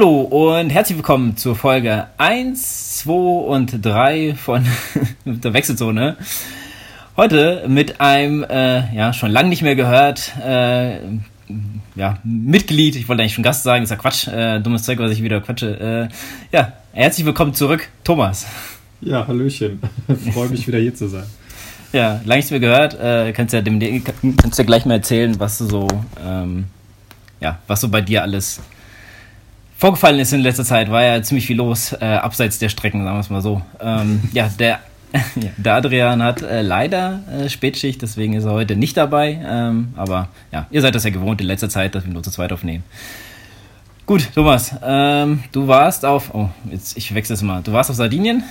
Hallo 0.00 0.20
und 0.20 0.70
herzlich 0.70 0.96
willkommen 0.96 1.36
zur 1.36 1.56
Folge 1.56 2.06
1, 2.18 2.98
2 2.98 3.10
und 3.10 3.84
3 3.84 4.36
von 4.36 4.64
der 5.24 5.52
Wechselzone. 5.52 6.16
Heute 7.16 7.64
mit 7.66 8.00
einem, 8.00 8.44
äh, 8.44 8.94
ja, 8.94 9.12
schon 9.12 9.32
lange 9.32 9.48
nicht 9.48 9.62
mehr 9.62 9.74
gehört, 9.74 10.34
äh, 10.40 11.00
ja, 11.96 12.18
Mitglied, 12.22 12.94
ich 12.94 13.08
wollte 13.08 13.22
eigentlich 13.22 13.34
schon 13.34 13.42
Gast 13.42 13.64
sagen, 13.64 13.82
ist 13.82 13.90
ja 13.90 13.96
Quatsch, 13.96 14.28
äh, 14.28 14.60
dummes 14.60 14.84
Zeug, 14.84 15.00
was 15.00 15.10
ich 15.10 15.20
wieder 15.20 15.40
quatsche. 15.40 16.08
Äh, 16.12 16.56
ja, 16.56 16.74
herzlich 16.92 17.26
willkommen 17.26 17.54
zurück, 17.54 17.88
Thomas. 18.04 18.46
Ja, 19.00 19.26
Hallöchen. 19.26 19.80
Freue 20.32 20.48
mich 20.48 20.68
wieder 20.68 20.78
hier 20.78 20.94
zu 20.94 21.08
sein. 21.08 21.24
Ja, 21.92 22.20
lange 22.24 22.36
nichts 22.36 22.52
mehr 22.52 22.60
gehört. 22.60 22.94
Äh, 23.00 23.32
kannst 23.32 23.52
ja 23.52 23.62
dem, 23.62 23.80
kannst 24.36 24.60
ja 24.60 24.64
gleich 24.64 24.86
mal 24.86 24.94
erzählen, 24.94 25.40
was 25.40 25.58
du 25.58 25.64
so, 25.66 25.88
ähm, 26.24 26.66
ja, 27.40 27.58
was 27.66 27.80
so 27.80 27.88
bei 27.88 28.00
dir 28.00 28.22
alles 28.22 28.60
vorgefallen 29.78 30.18
ist 30.18 30.32
in 30.32 30.40
letzter 30.40 30.64
Zeit. 30.64 30.90
War 30.90 31.02
ja 31.02 31.22
ziemlich 31.22 31.46
viel 31.46 31.56
los, 31.56 31.92
äh, 31.92 32.04
abseits 32.04 32.58
der 32.58 32.68
Strecken, 32.68 33.02
sagen 33.04 33.16
wir 33.16 33.20
es 33.20 33.30
mal 33.30 33.40
so. 33.40 33.62
Ähm, 33.80 34.20
ja, 34.32 34.50
der, 34.58 34.80
der 35.56 35.74
Adrian 35.74 36.22
hat 36.22 36.42
äh, 36.42 36.60
leider 36.60 37.22
äh, 37.32 37.48
Spätschicht, 37.48 38.02
deswegen 38.02 38.34
ist 38.34 38.44
er 38.44 38.52
heute 38.52 38.76
nicht 38.76 38.96
dabei. 38.96 39.40
Ähm, 39.42 39.94
aber 39.96 40.28
ja, 40.52 40.66
ihr 40.70 40.82
seid 40.82 40.94
das 40.94 41.04
ja 41.04 41.10
gewohnt 41.10 41.40
in 41.40 41.46
letzter 41.46 41.70
Zeit, 41.70 41.94
dass 41.94 42.04
wir 42.04 42.12
nur 42.12 42.22
zu 42.22 42.30
zweit 42.30 42.52
aufnehmen. 42.52 42.84
Gut, 44.04 44.28
Thomas, 44.34 44.74
ähm, 44.82 45.44
du 45.52 45.68
warst 45.68 46.04
auf, 46.04 46.34
oh, 46.34 46.48
jetzt, 46.70 46.96
ich 46.96 47.14
wechsle 47.14 47.34
es 47.34 47.42
mal. 47.42 47.62
Du 47.62 47.72
warst 47.72 47.90
auf 47.90 47.96
Sardinien? 47.96 48.42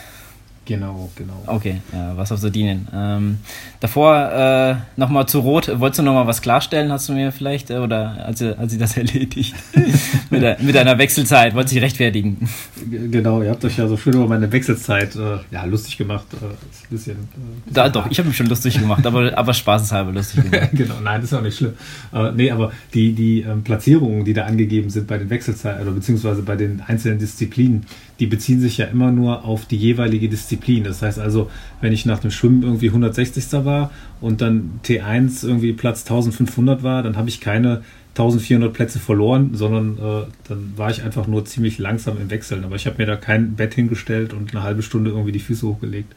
Genau, 0.68 1.10
genau. 1.16 1.42
Okay, 1.46 1.82
ja, 1.94 2.18
was 2.18 2.30
auf 2.34 2.40
Sardinien. 2.40 2.90
Ähm, 2.94 3.38
davor 3.80 4.32
äh, 4.32 4.76
nochmal 5.00 5.26
zu 5.26 5.40
Rot. 5.40 5.72
Wolltest 5.80 6.00
du 6.00 6.04
nochmal 6.04 6.28
was 6.28 6.42
klarstellen, 6.42 6.92
hast 6.92 7.08
du 7.08 7.14
mir 7.14 7.32
vielleicht, 7.32 7.70
äh, 7.70 7.78
oder 7.78 8.26
als, 8.26 8.42
als 8.42 8.74
sie 8.74 8.78
das 8.78 8.98
erledigt? 8.98 9.56
mit, 10.30 10.42
der, 10.42 10.58
mit 10.62 10.76
einer 10.76 10.98
Wechselzeit, 10.98 11.56
wolltest 11.56 11.72
du 11.72 11.76
dich 11.76 11.84
rechtfertigen? 11.86 12.50
Genau, 12.90 13.42
ihr 13.42 13.52
habt 13.52 13.64
euch 13.64 13.78
ja 13.78 13.88
so 13.88 13.96
schön 13.96 14.14
über 14.14 14.28
meine 14.28 14.52
Wechselzeit 14.52 15.16
äh, 15.16 15.38
ja, 15.52 15.64
lustig 15.64 15.98
gemacht. 15.98 16.26
Äh, 16.34 16.36
ist 16.36 16.84
ein 16.84 16.90
bisschen, 16.90 17.16
äh, 17.16 17.72
da, 17.72 17.88
doch, 17.88 18.12
ich 18.12 18.20
habe 18.20 18.28
mich 18.28 18.38
schon 18.38 18.48
lustig 18.48 18.78
gemacht, 18.78 19.06
aber, 19.06 19.38
aber 19.38 19.54
spaßeshalber 19.54 20.12
lustig 20.12 20.52
gemacht. 20.52 20.70
genau, 20.74 20.96
nein, 21.02 21.22
das 21.22 21.32
ist 21.32 21.38
auch 21.38 21.42
nicht 21.42 21.58
schlimm. 21.58 21.74
Aber, 22.12 22.34
nee, 22.34 22.52
aber 22.52 22.74
die, 22.94 23.14
die 23.14 23.42
ähm, 23.42 23.64
Platzierungen, 23.64 24.26
die 24.26 24.34
da 24.34 24.44
angegeben 24.44 24.90
sind 24.90 25.08
bei 25.08 25.18
den 25.18 25.30
Wechselzeiten, 25.30 25.82
oder 25.82 25.92
beziehungsweise 25.92 26.42
bei 26.42 26.58
den 26.58 26.82
einzelnen 26.86 27.20
Disziplinen, 27.20 27.86
die 28.20 28.26
beziehen 28.26 28.60
sich 28.60 28.78
ja 28.78 28.86
immer 28.86 29.12
nur 29.12 29.46
auf 29.46 29.66
die 29.66 29.78
jeweilige 29.78 30.30
Disziplin. 30.30 30.84
Das 30.84 31.02
heißt 31.02 31.20
also, 31.20 31.50
wenn 31.82 31.94
ich 31.94 32.06
nach 32.06 32.20
dem 32.20 32.32
Schwimmen 32.32 32.64
irgendwie 32.64 32.88
160. 32.88 33.66
war 33.66 33.92
und 34.22 34.42
dann 34.42 34.80
T1 34.84 35.46
irgendwie 35.46 35.74
Platz 35.74 36.02
1500 36.02 36.84
war, 36.84 37.04
dann 37.04 37.18
habe 37.18 37.30
ich 37.30 37.42
keine 37.42 37.84
1400 38.18 38.74
Plätze 38.74 38.98
verloren, 39.00 39.52
sondern 39.54 39.98
äh, 39.98 40.26
dann 40.48 40.74
war 40.76 40.90
ich 40.90 41.04
einfach 41.04 41.28
nur 41.28 41.46
ziemlich 41.46 41.78
langsam 41.78 42.18
im 42.20 42.32
Wechseln. 42.32 42.64
Aber 42.64 42.76
ich 42.76 42.88
habe 42.88 42.98
mir 42.98 43.06
da 43.06 43.16
kein 43.16 43.54
Bett 43.54 43.76
hingestellt 43.76 44.34
und 44.34 44.52
eine 44.52 44.64
halbe 44.64 44.82
Stunde 44.82 45.12
irgendwie 45.12 45.32
die 45.32 45.40
Füße 45.40 45.68
hochgelegt. 45.68 46.14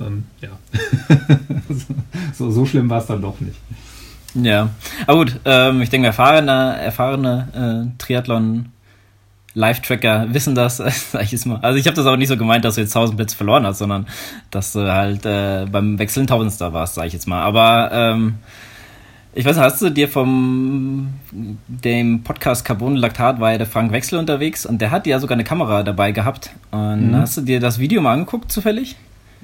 Ähm, 0.00 0.24
ja, 0.40 0.58
so, 2.32 2.50
so 2.50 2.66
schlimm 2.66 2.90
war 2.90 2.98
es 2.98 3.06
dann 3.06 3.22
doch 3.22 3.40
nicht. 3.40 3.56
Ja, 4.34 4.70
aber 5.06 5.18
gut, 5.18 5.38
ähm, 5.44 5.80
ich 5.80 5.90
denke, 5.90 6.08
erfahrene, 6.08 6.76
erfahrene 6.82 7.92
äh, 7.98 8.02
Triathlon- 8.02 8.64
Live-Tracker 9.54 10.28
wissen 10.32 10.54
das, 10.54 10.76
sag 11.12 11.22
ich 11.22 11.32
jetzt 11.32 11.46
mal. 11.46 11.58
Also 11.62 11.78
ich 11.78 11.86
habe 11.86 11.96
das 11.96 12.06
auch 12.06 12.16
nicht 12.16 12.28
so 12.28 12.36
gemeint, 12.36 12.64
dass 12.64 12.74
du 12.74 12.80
jetzt 12.80 12.94
1000 12.94 13.16
Plätze 13.16 13.36
verloren 13.36 13.66
hast, 13.66 13.78
sondern 13.78 14.06
dass 14.50 14.72
du 14.72 14.92
halt 14.92 15.24
äh, 15.24 15.66
beim 15.70 15.98
Wechseln 15.98 16.26
Tausendstar 16.26 16.72
warst, 16.72 16.96
sag 16.96 17.06
ich 17.06 17.12
jetzt 17.12 17.26
mal. 17.26 17.42
Aber 17.42 17.90
ähm, 17.92 18.34
ich 19.36 19.44
weiß 19.44 19.56
nicht, 19.56 19.64
hast 19.64 19.82
du 19.82 19.90
dir 19.90 20.08
vom 20.08 21.14
dem 21.32 22.22
Podcast 22.22 22.64
Carbon 22.64 22.96
Laktat 22.96 23.40
war 23.40 23.52
ja 23.52 23.58
der 23.58 23.66
Frank 23.66 23.90
Wechsel 23.92 24.18
unterwegs 24.18 24.64
und 24.64 24.80
der 24.80 24.90
hat 24.90 25.06
ja 25.06 25.18
sogar 25.18 25.34
eine 25.34 25.44
Kamera 25.44 25.82
dabei 25.82 26.12
gehabt. 26.12 26.50
Und 26.70 27.10
mhm. 27.10 27.16
hast 27.16 27.36
du 27.36 27.40
dir 27.40 27.60
das 27.60 27.78
Video 27.78 28.00
mal 28.00 28.12
angeguckt 28.12 28.52
zufällig? 28.52 28.96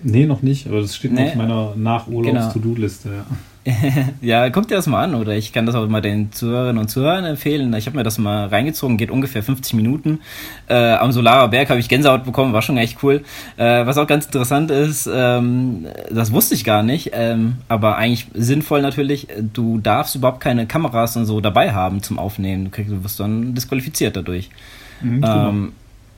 Nee, 0.03 0.27
noch 0.27 0.43
nicht, 0.43 0.67
aber 0.67 0.81
das 0.81 0.97
steht 0.97 1.13
nee. 1.13 1.23
noch 1.23 1.31
auf 1.31 1.35
meiner 1.37 1.73
Nach-Urlaubs-To-Do-Liste, 1.77 3.09
genau. 3.09 3.21
ja. 3.21 3.37
ja, 4.23 4.49
guck 4.49 4.69
dir 4.69 4.77
das 4.77 4.87
mal 4.87 5.05
an, 5.05 5.15
oder 5.15 5.35
ich 5.35 5.53
kann 5.53 5.67
das 5.67 5.75
auch 5.75 5.87
mal 5.87 6.01
den 6.01 6.33
Zuhörerinnen 6.33 6.81
und 6.81 6.89
Zuhörern 6.89 7.25
empfehlen. 7.25 7.73
Ich 7.75 7.87
habe 7.87 7.97
mir 7.97 8.03
das 8.03 8.17
mal 8.17 8.47
reingezogen, 8.47 8.97
geht 8.97 9.11
ungefähr 9.11 9.43
50 9.43 9.75
Minuten. 9.75 10.21
Äh, 10.69 10.95
am 10.95 11.13
Solarer 11.13 11.49
Berg 11.49 11.69
habe 11.69 11.79
ich 11.79 11.89
Gänsehaut 11.89 12.25
bekommen, 12.25 12.55
war 12.55 12.63
schon 12.63 12.79
echt 12.79 13.03
cool. 13.03 13.23
Äh, 13.59 13.85
was 13.85 13.99
auch 13.99 14.07
ganz 14.07 14.27
interessant 14.27 14.71
ist, 14.71 15.09
ähm, 15.13 15.87
das 16.11 16.33
wusste 16.33 16.55
ich 16.55 16.65
gar 16.65 16.83
nicht, 16.83 17.11
ähm, 17.13 17.57
aber 17.69 17.97
eigentlich 17.97 18.29
sinnvoll 18.33 18.81
natürlich, 18.81 19.29
du 19.53 19.79
darfst 19.79 20.15
überhaupt 20.15 20.41
keine 20.41 20.67
Kameras 20.67 21.17
und 21.17 21.27
so 21.27 21.41
dabei 21.41 21.73
haben 21.73 22.03
zum 22.03 22.19
Aufnehmen. 22.19 22.65
Du, 22.67 22.71
kriegst, 22.71 22.91
du 22.91 23.05
wirst 23.05 23.21
dann 23.21 23.55
disqualifiziert 23.55 24.17
dadurch. 24.17 24.49
Mhm, 25.03 25.25
ähm, 25.25 25.73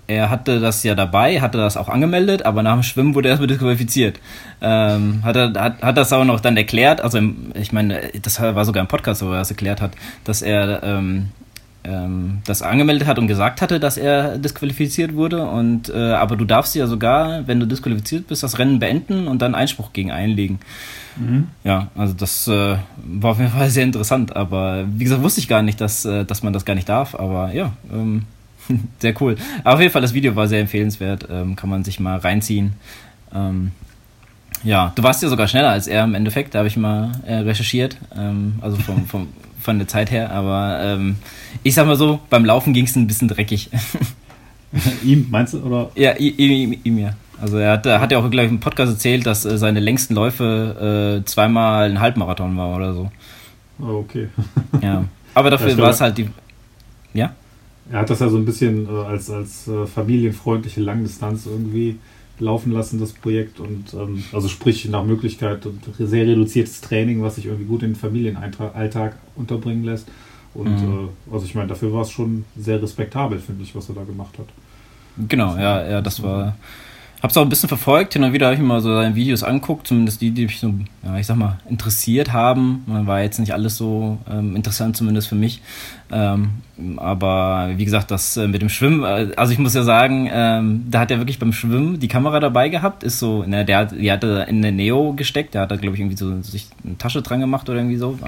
er 0.06 0.30
hatte 0.30 0.60
das 0.60 0.82
ja 0.82 0.94
dabei, 0.94 1.40
hatte 1.40 1.58
das 1.58 1.76
auch 1.76 1.88
angemeldet, 1.88 2.44
aber 2.44 2.62
nach 2.62 2.74
dem 2.74 2.82
Schwimmen 2.82 3.14
wurde 3.14 3.28
er 3.28 3.32
erstmal 3.32 3.48
disqualifiziert. 3.48 4.20
Ähm, 4.60 5.20
hat, 5.24 5.36
er, 5.36 5.52
hat, 5.54 5.82
hat 5.82 5.96
das 5.96 6.12
auch 6.12 6.24
noch 6.24 6.40
dann 6.40 6.56
erklärt, 6.56 7.00
also 7.00 7.20
ich 7.54 7.72
meine, 7.72 8.00
das 8.20 8.40
war 8.40 8.64
sogar 8.64 8.82
ein 8.82 8.88
Podcast, 8.88 9.22
wo 9.22 9.30
er 9.30 9.38
das 9.38 9.50
erklärt 9.50 9.80
hat, 9.80 9.92
dass 10.24 10.42
er 10.42 10.82
ähm, 10.82 11.28
ähm, 11.84 12.38
das 12.44 12.62
angemeldet 12.62 13.08
hat 13.08 13.18
und 13.18 13.26
gesagt 13.26 13.60
hatte, 13.60 13.80
dass 13.80 13.96
er 13.96 14.38
disqualifiziert 14.38 15.14
wurde. 15.14 15.44
Und 15.44 15.88
äh, 15.88 16.12
aber 16.12 16.36
du 16.36 16.44
darfst 16.44 16.74
ja 16.74 16.86
sogar, 16.86 17.46
wenn 17.46 17.60
du 17.60 17.66
disqualifiziert 17.66 18.28
bist, 18.28 18.42
das 18.42 18.58
Rennen 18.58 18.78
beenden 18.78 19.26
und 19.26 19.42
dann 19.42 19.54
Einspruch 19.54 19.92
gegen 19.92 20.12
einlegen. 20.12 20.60
Mhm. 21.16 21.48
Ja, 21.64 21.88
also 21.96 22.14
das 22.14 22.46
äh, 22.48 22.76
war 23.04 23.32
auf 23.32 23.38
jeden 23.38 23.50
Fall 23.50 23.70
sehr 23.70 23.84
interessant. 23.84 24.36
Aber 24.36 24.84
wie 24.94 25.04
gesagt, 25.04 25.22
wusste 25.22 25.40
ich 25.40 25.48
gar 25.48 25.62
nicht, 25.62 25.80
dass, 25.80 26.04
äh, 26.04 26.24
dass 26.24 26.42
man 26.42 26.52
das 26.52 26.64
gar 26.64 26.74
nicht 26.74 26.88
darf. 26.88 27.14
Aber 27.14 27.52
ja, 27.52 27.72
ähm, 27.92 28.24
Sehr 28.98 29.20
cool. 29.20 29.36
Aber 29.64 29.74
auf 29.74 29.80
jeden 29.80 29.92
Fall, 29.92 30.02
das 30.02 30.14
Video 30.14 30.36
war 30.36 30.48
sehr 30.48 30.60
empfehlenswert. 30.60 31.28
Ähm, 31.30 31.56
kann 31.56 31.70
man 31.70 31.84
sich 31.84 32.00
mal 32.00 32.18
reinziehen. 32.18 32.74
Ähm, 33.34 33.72
ja, 34.64 34.92
du 34.94 35.02
warst 35.02 35.22
ja 35.22 35.28
sogar 35.28 35.48
schneller 35.48 35.70
als 35.70 35.86
er 35.86 36.04
im 36.04 36.14
Endeffekt, 36.14 36.54
da 36.54 36.58
habe 36.58 36.68
ich 36.68 36.76
mal 36.76 37.12
äh, 37.26 37.36
recherchiert. 37.36 37.96
Ähm, 38.16 38.54
also 38.60 38.76
vom, 38.76 39.06
vom, 39.06 39.28
von 39.60 39.78
der 39.78 39.88
Zeit 39.88 40.10
her. 40.10 40.30
Aber 40.30 40.78
ähm, 40.82 41.16
ich 41.62 41.74
sag 41.74 41.86
mal 41.86 41.96
so, 41.96 42.20
beim 42.30 42.44
Laufen 42.44 42.72
ging 42.72 42.84
es 42.84 42.96
ein 42.96 43.06
bisschen 43.06 43.28
dreckig. 43.28 43.70
ihm, 45.04 45.26
meinst 45.30 45.54
du? 45.54 45.60
Oder? 45.60 45.90
Ja, 45.94 46.12
ihm, 46.16 46.78
ihm, 46.84 46.98
ja. 46.98 47.14
Also 47.40 47.58
er 47.58 47.72
hat, 47.72 47.86
hat 47.86 48.12
ja 48.12 48.18
auch 48.18 48.30
gleich 48.30 48.48
im 48.48 48.60
Podcast 48.60 48.92
erzählt, 48.92 49.26
dass 49.26 49.44
äh, 49.44 49.58
seine 49.58 49.80
längsten 49.80 50.14
Läufe 50.14 51.20
äh, 51.20 51.24
zweimal 51.24 51.90
ein 51.90 52.00
Halbmarathon 52.00 52.56
war 52.56 52.76
oder 52.76 52.94
so. 52.94 53.10
Oh, 53.80 54.04
okay. 54.04 54.28
ja. 54.80 55.04
Aber 55.34 55.50
dafür 55.50 55.76
war 55.78 55.90
es 55.90 56.00
halt 56.00 56.18
die. 56.18 56.28
Ja? 57.14 57.34
Er 57.90 58.00
hat 58.00 58.10
das 58.10 58.20
ja 58.20 58.28
so 58.28 58.36
ein 58.36 58.44
bisschen 58.44 58.86
äh, 58.86 58.90
als, 58.90 59.30
als 59.30 59.68
äh, 59.68 59.86
familienfreundliche 59.86 60.80
Langdistanz 60.80 61.46
irgendwie 61.46 61.96
laufen 62.38 62.72
lassen, 62.72 63.00
das 63.00 63.12
Projekt. 63.12 63.60
Und 63.60 63.94
ähm, 63.94 64.22
also 64.32 64.48
sprich 64.48 64.88
nach 64.88 65.04
Möglichkeit 65.04 65.66
und 65.66 65.80
sehr 65.98 66.26
reduziertes 66.26 66.80
Training, 66.80 67.22
was 67.22 67.36
sich 67.36 67.46
irgendwie 67.46 67.66
gut 67.66 67.82
in 67.82 67.90
den 67.90 67.96
Familienalltag 67.96 69.16
unterbringen 69.36 69.84
lässt. 69.84 70.08
Und 70.54 70.80
mhm. 70.82 71.08
äh, 71.30 71.32
also 71.34 71.44
ich 71.46 71.54
meine, 71.54 71.68
dafür 71.68 71.92
war 71.92 72.02
es 72.02 72.10
schon 72.10 72.44
sehr 72.56 72.82
respektabel, 72.82 73.38
finde 73.38 73.62
ich, 73.62 73.74
was 73.74 73.88
er 73.88 73.94
da 73.94 74.04
gemacht 74.04 74.38
hat. 74.38 74.46
Genau, 75.28 75.56
ja, 75.56 75.88
ja, 75.88 76.00
das 76.00 76.22
war 76.22 76.56
Hab's 77.22 77.36
auch 77.36 77.42
ein 77.42 77.48
bisschen 77.48 77.68
verfolgt, 77.68 78.14
hin 78.14 78.24
und 78.24 78.32
wieder 78.32 78.46
habe 78.46 78.56
ich 78.56 78.60
mir 78.60 78.66
mal 78.66 78.80
so 78.80 78.92
seine 78.92 79.14
Videos 79.14 79.44
anguckt, 79.44 79.86
zumindest 79.86 80.20
die, 80.20 80.32
die 80.32 80.46
mich 80.46 80.58
so, 80.58 80.74
ja, 81.04 81.16
ich 81.18 81.26
sag 81.28 81.36
mal, 81.36 81.60
interessiert 81.68 82.32
haben. 82.32 82.82
War 82.86 83.22
jetzt 83.22 83.38
nicht 83.38 83.54
alles 83.54 83.76
so 83.76 84.18
ähm, 84.28 84.56
interessant, 84.56 84.96
zumindest 84.96 85.28
für 85.28 85.36
mich. 85.36 85.62
Ähm, 86.12 86.50
aber 86.96 87.70
wie 87.76 87.84
gesagt, 87.84 88.10
das 88.10 88.36
äh, 88.36 88.46
mit 88.46 88.60
dem 88.60 88.68
Schwimmen, 88.68 89.04
äh, 89.04 89.32
also 89.36 89.52
ich 89.52 89.58
muss 89.58 89.74
ja 89.74 89.82
sagen, 89.82 90.28
ähm, 90.32 90.84
da 90.90 91.00
hat 91.00 91.10
er 91.10 91.18
wirklich 91.18 91.38
beim 91.38 91.52
Schwimmen 91.52 92.00
die 92.00 92.08
Kamera 92.08 92.40
dabei 92.40 92.68
gehabt, 92.68 93.02
ist 93.02 93.18
so, 93.18 93.44
ne, 93.44 93.64
der 93.64 93.78
hat, 93.78 93.92
die 93.92 94.10
hat 94.10 94.24
er 94.24 94.48
in 94.48 94.58
eine 94.58 94.72
Neo 94.72 95.12
gesteckt, 95.14 95.54
der 95.54 95.62
hat 95.62 95.70
da, 95.70 95.76
glaube 95.76 95.96
ich, 95.96 96.00
irgendwie 96.00 96.16
so 96.16 96.40
sich 96.42 96.68
eine 96.84 96.98
Tasche 96.98 97.22
dran 97.22 97.40
gemacht 97.40 97.68
oder 97.68 97.78
irgendwie 97.78 97.96
so. 97.96 98.18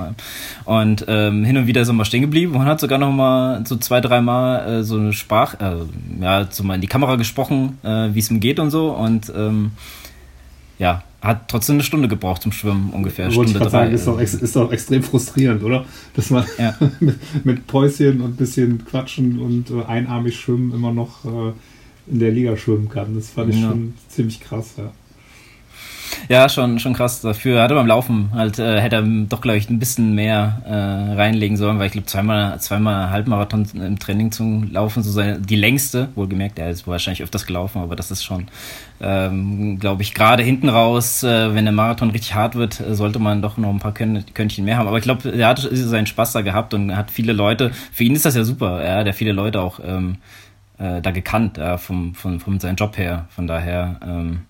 Und 0.64 1.04
ähm, 1.08 1.44
hin 1.44 1.56
und 1.56 1.66
wieder 1.66 1.82
ist 1.82 1.88
er 1.88 1.94
mal 1.94 2.04
stehen 2.04 2.22
geblieben 2.22 2.54
und 2.54 2.64
hat 2.64 2.80
sogar 2.80 2.98
noch 2.98 3.12
mal 3.12 3.64
so 3.66 3.76
zwei, 3.76 4.00
dreimal 4.00 4.80
äh, 4.80 4.82
so 4.82 4.96
eine 4.96 5.12
Sprach, 5.12 5.54
äh, 5.60 5.76
ja, 6.20 6.46
so 6.50 6.64
mal 6.64 6.74
in 6.74 6.80
die 6.80 6.86
Kamera 6.86 7.16
gesprochen, 7.16 7.78
wie 7.82 8.18
es 8.18 8.30
ihm 8.30 8.40
geht 8.40 8.58
und 8.58 8.70
so. 8.70 8.90
Und 8.90 9.32
ähm, 9.36 9.72
ja, 10.78 11.02
hat 11.24 11.48
trotzdem 11.48 11.76
eine 11.76 11.82
Stunde 11.82 12.06
gebraucht 12.06 12.42
zum 12.42 12.52
Schwimmen 12.52 12.90
ungefähr. 12.90 13.26
Wollte 13.34 13.50
Stunde 13.50 13.66
ich 13.66 13.72
drei. 13.72 13.84
Sagen, 13.84 13.94
ist 13.94 14.06
doch, 14.06 14.20
ist 14.20 14.56
doch 14.56 14.70
extrem 14.70 15.02
frustrierend, 15.02 15.62
oder? 15.62 15.86
Dass 16.14 16.30
man 16.30 16.44
ja. 16.58 16.76
mit, 17.00 17.44
mit, 17.44 17.66
Päuschen 17.66 18.20
und 18.20 18.32
ein 18.32 18.36
bisschen 18.36 18.84
Quatschen 18.84 19.38
und 19.38 19.70
äh, 19.70 19.84
einarmig 19.84 20.38
schwimmen 20.38 20.72
immer 20.72 20.92
noch 20.92 21.24
äh, 21.24 21.52
in 22.06 22.18
der 22.18 22.30
Liga 22.30 22.56
schwimmen 22.56 22.90
kann. 22.90 23.14
Das 23.14 23.30
fand 23.30 23.54
ich 23.54 23.60
ja. 23.60 23.70
schon 23.70 23.94
ziemlich 24.08 24.40
krass, 24.40 24.74
ja. 24.76 24.92
Ja, 26.28 26.48
schon, 26.48 26.78
schon 26.78 26.94
krass. 26.94 27.20
Dafür 27.20 27.62
hatte 27.62 27.74
beim 27.74 27.86
Laufen 27.86 28.30
halt, 28.34 28.58
äh, 28.58 28.80
hätte 28.80 28.96
er 28.96 29.02
doch, 29.02 29.40
glaube 29.40 29.58
ich, 29.58 29.68
ein 29.68 29.78
bisschen 29.78 30.14
mehr 30.14 30.62
äh, 30.66 31.14
reinlegen 31.14 31.56
sollen, 31.56 31.78
weil 31.78 31.86
ich 31.86 31.92
glaube, 31.92 32.06
zweimal, 32.06 32.58
zweimal 32.60 33.10
Halbmarathon 33.10 33.66
im 33.74 33.98
Training 33.98 34.32
zum 34.32 34.72
Laufen, 34.72 35.02
so 35.02 35.10
seine, 35.10 35.38
die 35.40 35.56
längste, 35.56 36.08
wohlgemerkt, 36.14 36.58
er 36.58 36.70
ist 36.70 36.86
wahrscheinlich 36.86 37.22
öfters 37.22 37.46
gelaufen, 37.46 37.82
aber 37.82 37.96
das 37.96 38.10
ist 38.10 38.24
schon, 38.24 38.46
ähm, 39.00 39.78
glaube 39.78 40.02
ich, 40.02 40.14
gerade 40.14 40.42
hinten 40.42 40.68
raus, 40.68 41.22
äh, 41.22 41.54
wenn 41.54 41.64
der 41.64 41.72
Marathon 41.72 42.10
richtig 42.10 42.34
hart 42.34 42.54
wird, 42.54 42.82
sollte 42.90 43.18
man 43.18 43.42
doch 43.42 43.56
noch 43.56 43.70
ein 43.70 43.80
paar 43.80 43.94
Kön 43.94 44.24
Könnchen 44.34 44.64
mehr 44.64 44.78
haben. 44.78 44.88
Aber 44.88 44.98
ich 44.98 45.04
glaube, 45.04 45.30
er 45.30 45.48
hat 45.48 45.58
seinen 45.72 46.06
Spaß 46.06 46.32
da 46.32 46.40
gehabt 46.40 46.74
und 46.74 46.96
hat 46.96 47.10
viele 47.10 47.32
Leute, 47.32 47.70
für 47.92 48.04
ihn 48.04 48.14
ist 48.14 48.24
das 48.24 48.34
ja 48.34 48.44
super, 48.44 48.84
ja, 48.84 49.04
der 49.04 49.14
viele 49.14 49.32
Leute 49.32 49.60
auch 49.60 49.80
ähm, 49.84 50.16
äh, 50.78 51.00
da 51.00 51.10
gekannt, 51.10 51.58
äh, 51.58 51.78
vom, 51.78 52.14
vom, 52.14 52.40
vom 52.40 52.60
seinem 52.60 52.76
Job 52.76 52.96
her. 52.98 53.26
Von 53.30 53.46
daher 53.46 54.00
ähm, 54.04 54.42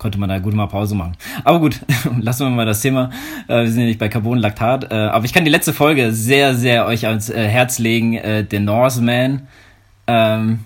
konnte 0.00 0.18
man 0.18 0.28
da 0.28 0.38
gut 0.38 0.54
mal 0.54 0.66
Pause 0.66 0.96
machen. 0.96 1.12
Aber 1.44 1.60
gut, 1.60 1.78
lassen 2.20 2.46
wir 2.46 2.50
mal 2.50 2.66
das 2.66 2.80
Thema. 2.80 3.10
Äh, 3.46 3.62
wir 3.62 3.70
sind 3.70 3.82
ja 3.82 3.86
nicht 3.86 4.00
bei 4.00 4.08
Carbon-Laktat. 4.08 4.90
Äh, 4.90 4.94
aber 4.94 5.26
ich 5.26 5.32
kann 5.32 5.44
die 5.44 5.50
letzte 5.50 5.72
Folge 5.72 6.12
sehr, 6.12 6.56
sehr 6.56 6.86
euch 6.86 7.06
ans 7.06 7.28
äh, 7.28 7.46
Herz 7.46 7.78
legen. 7.78 8.14
Äh, 8.14 8.44
The 8.50 8.58
Norseman. 8.58 9.42
Ähm, 10.06 10.60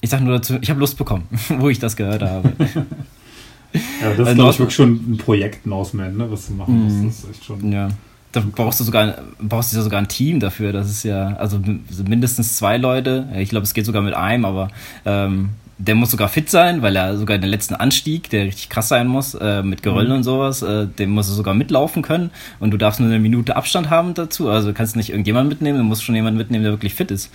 ich 0.00 0.10
sag 0.10 0.20
nur 0.20 0.34
dazu, 0.34 0.58
ich 0.60 0.68
habe 0.68 0.80
Lust 0.80 0.98
bekommen, 0.98 1.28
wo 1.48 1.70
ich 1.70 1.78
das 1.78 1.96
gehört 1.96 2.22
habe. 2.22 2.52
ja, 2.58 4.14
das 4.16 4.28
ist, 4.28 4.34
glaube 4.34 4.50
ich, 4.50 4.58
wirklich 4.58 4.74
schon 4.74 5.12
ein 5.12 5.16
Projekt 5.16 5.64
Norseman, 5.64 6.16
ne, 6.16 6.30
was 6.30 6.48
du 6.48 6.54
machen 6.54 6.84
musst. 6.84 6.96
Mhm. 6.96 7.06
Das 7.06 7.18
ist 7.18 7.30
echt 7.30 7.44
schon. 7.44 7.72
Ja. 7.72 7.88
Da 8.32 8.42
brauchst 8.50 8.80
du 8.80 8.84
sogar, 8.84 9.14
brauchst 9.38 9.74
du 9.74 9.80
sogar 9.80 10.00
ein 10.00 10.08
Team 10.08 10.40
dafür. 10.40 10.72
Das 10.72 10.90
ist 10.90 11.04
ja, 11.04 11.36
also 11.36 11.60
mindestens 12.08 12.56
zwei 12.56 12.78
Leute. 12.78 13.28
Ich 13.36 13.50
glaube, 13.50 13.64
es 13.64 13.74
geht 13.74 13.84
sogar 13.84 14.02
mit 14.02 14.14
einem, 14.14 14.46
aber 14.46 14.70
ähm, 15.04 15.50
der 15.86 15.96
muss 15.96 16.12
sogar 16.12 16.28
fit 16.28 16.48
sein, 16.48 16.80
weil 16.82 16.94
er 16.94 17.16
sogar 17.16 17.38
den 17.38 17.50
letzten 17.50 17.74
Anstieg, 17.74 18.30
der 18.30 18.44
richtig 18.44 18.68
krass 18.68 18.88
sein 18.88 19.08
muss, 19.08 19.34
äh, 19.34 19.62
mit 19.62 19.82
Geröllen 19.82 20.10
mhm. 20.10 20.16
und 20.18 20.22
sowas, 20.22 20.62
äh, 20.62 20.86
den 20.86 21.10
muss 21.10 21.28
er 21.28 21.34
sogar 21.34 21.54
mitlaufen 21.54 22.02
können. 22.02 22.30
Und 22.60 22.70
du 22.70 22.76
darfst 22.76 23.00
nur 23.00 23.08
eine 23.08 23.18
Minute 23.18 23.56
Abstand 23.56 23.90
haben 23.90 24.14
dazu. 24.14 24.48
Also 24.48 24.68
du 24.68 24.74
kannst 24.74 24.94
nicht 24.94 25.10
irgendjemand 25.10 25.48
mitnehmen, 25.48 25.78
du 25.78 25.84
musst 25.84 26.04
schon 26.04 26.14
jemanden 26.14 26.38
mitnehmen, 26.38 26.62
der 26.62 26.72
wirklich 26.72 26.94
fit 26.94 27.10
ist. 27.10 27.32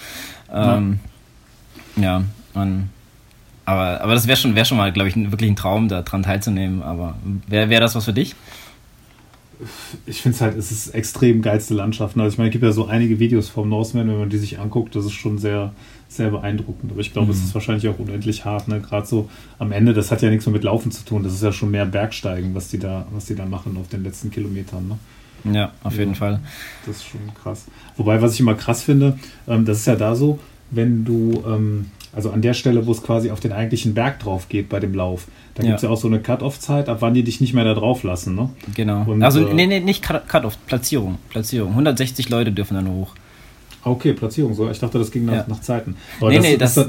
Ähm, 0.52 1.00
ja, 1.98 2.04
ja 2.04 2.62
und, 2.62 2.90
aber, 3.66 4.00
aber 4.02 4.14
das 4.14 4.28
wäre 4.28 4.38
schon, 4.38 4.56
wär 4.56 4.64
schon 4.64 4.78
mal, 4.78 4.94
glaube 4.94 5.10
ich, 5.10 5.16
wirklich 5.16 5.50
ein 5.50 5.58
Traum, 5.58 5.90
daran 5.90 6.24
teilzunehmen. 6.24 6.82
Aber 6.84 7.16
wäre 7.48 7.70
wär 7.70 7.82
das 7.82 7.96
was 7.96 8.06
für 8.06 8.14
dich? 8.14 8.36
ich 10.06 10.22
finde 10.22 10.36
es 10.36 10.42
halt, 10.42 10.58
es 10.58 10.72
ist 10.72 10.90
extrem 10.90 11.42
geilste 11.42 11.74
Landschaften. 11.74 12.22
Also 12.22 12.34
ich 12.34 12.38
meine, 12.38 12.50
es 12.50 12.54
gibt 12.54 12.64
ja 12.64 12.72
so 12.72 12.86
einige 12.86 13.20
Videos 13.20 13.50
vom 13.50 13.70
Norseman, 13.70 14.08
wenn 14.08 14.20
man 14.20 14.30
die 14.30 14.38
sich 14.38 14.60
anguckt, 14.60 14.96
das 14.96 15.06
ist 15.06 15.14
schon 15.14 15.38
sehr, 15.38 15.74
sehr 16.10 16.30
beeindruckend. 16.30 16.92
Aber 16.92 17.02
ich 17.02 17.14
glaube, 17.14 17.28
mhm. 17.28 17.34
es 17.34 17.44
ist 17.44 17.54
wahrscheinlich 17.54 17.88
auch 17.88 18.00
unendlich 18.00 18.46
hart, 18.46 18.68
ne? 18.68 18.80
Gerade 18.80 19.06
so 19.06 19.30
am 19.60 19.72
Ende, 19.72 19.94
das 19.94 20.12
hat 20.12 20.22
ja 20.22 20.30
nichts 20.30 20.46
mehr 20.46 20.54
mit 20.54 20.64
Laufen 20.64 20.92
zu 20.92 21.04
tun. 21.06 21.24
Das 21.24 21.34
ist 21.34 21.44
ja 21.44 21.52
schon 21.52 21.72
mehr 21.72 21.86
Bergsteigen, 21.86 22.56
was 22.56 22.70
die 22.70 22.80
da, 22.80 23.06
was 23.12 23.26
die 23.26 23.36
da 23.36 23.46
machen 23.46 23.78
auf 23.80 23.90
den 23.90 24.04
letzten 24.04 24.32
Kilometern. 24.32 24.88
Ne? 24.88 24.98
Ja, 25.54 25.72
auf 25.84 25.94
ja, 25.94 26.00
jeden 26.00 26.16
Fall. 26.16 26.40
Das 26.86 26.98
ist 26.98 27.06
schon 27.06 27.22
krass. 27.42 27.66
Wobei, 27.96 28.22
was 28.22 28.34
ich 28.34 28.40
immer 28.40 28.56
krass 28.56 28.84
finde, 28.84 29.18
ähm, 29.48 29.66
das 29.66 29.80
ist 29.80 29.88
ja 29.88 29.96
da 29.96 30.16
so, 30.16 30.40
wenn 30.72 31.06
du, 31.06 31.44
ähm, 31.48 31.92
also 32.14 32.32
an 32.32 32.42
der 32.42 32.54
Stelle, 32.54 32.86
wo 32.86 32.92
es 32.92 33.04
quasi 33.04 33.32
auf 33.32 33.40
den 33.40 33.52
eigentlichen 33.52 33.94
Berg 33.94 34.20
drauf 34.20 34.50
geht 34.50 34.70
bei 34.70 34.80
dem 34.80 34.94
Lauf, 34.94 35.28
da 35.56 35.64
ja. 35.64 35.70
gibt 35.70 35.78
es 35.78 35.84
ja 35.84 35.90
auch 35.90 35.98
so 35.98 36.08
eine 36.08 36.20
Cut-Off-Zeit, 36.20 36.90
ab 36.90 36.98
wann 37.02 37.14
die 37.14 37.24
dich 37.24 37.42
nicht 37.42 37.54
mehr 37.54 37.64
da 37.64 37.74
drauf 37.74 38.04
lassen, 38.04 38.36
ne? 38.36 38.50
Genau. 38.76 39.04
Und, 39.04 39.24
also, 39.24 39.48
äh, 39.48 39.54
nee, 39.54 39.68
nee, 39.68 39.80
nicht 39.80 40.04
Cut-Off, 40.04 40.58
Platzierung. 40.68 41.18
Platzierung. 41.30 41.72
160 41.72 42.30
Leute 42.30 42.52
dürfen 42.52 42.76
dann 42.76 42.90
hoch. 42.90 43.14
Okay, 43.88 44.14
Platzierung 44.14 44.54
so. 44.54 44.70
Ich 44.70 44.80
dachte, 44.80 45.00
das 45.00 45.12
ging 45.12 45.26
nach, 45.26 45.34
ja. 45.34 45.46
nach 45.48 45.62
Zeiten. 45.62 45.96
Aber 46.20 46.30
nee, 46.30 46.38
das, 46.38 46.46
nee, 46.46 46.58
das, 46.58 46.74
das, 46.76 46.88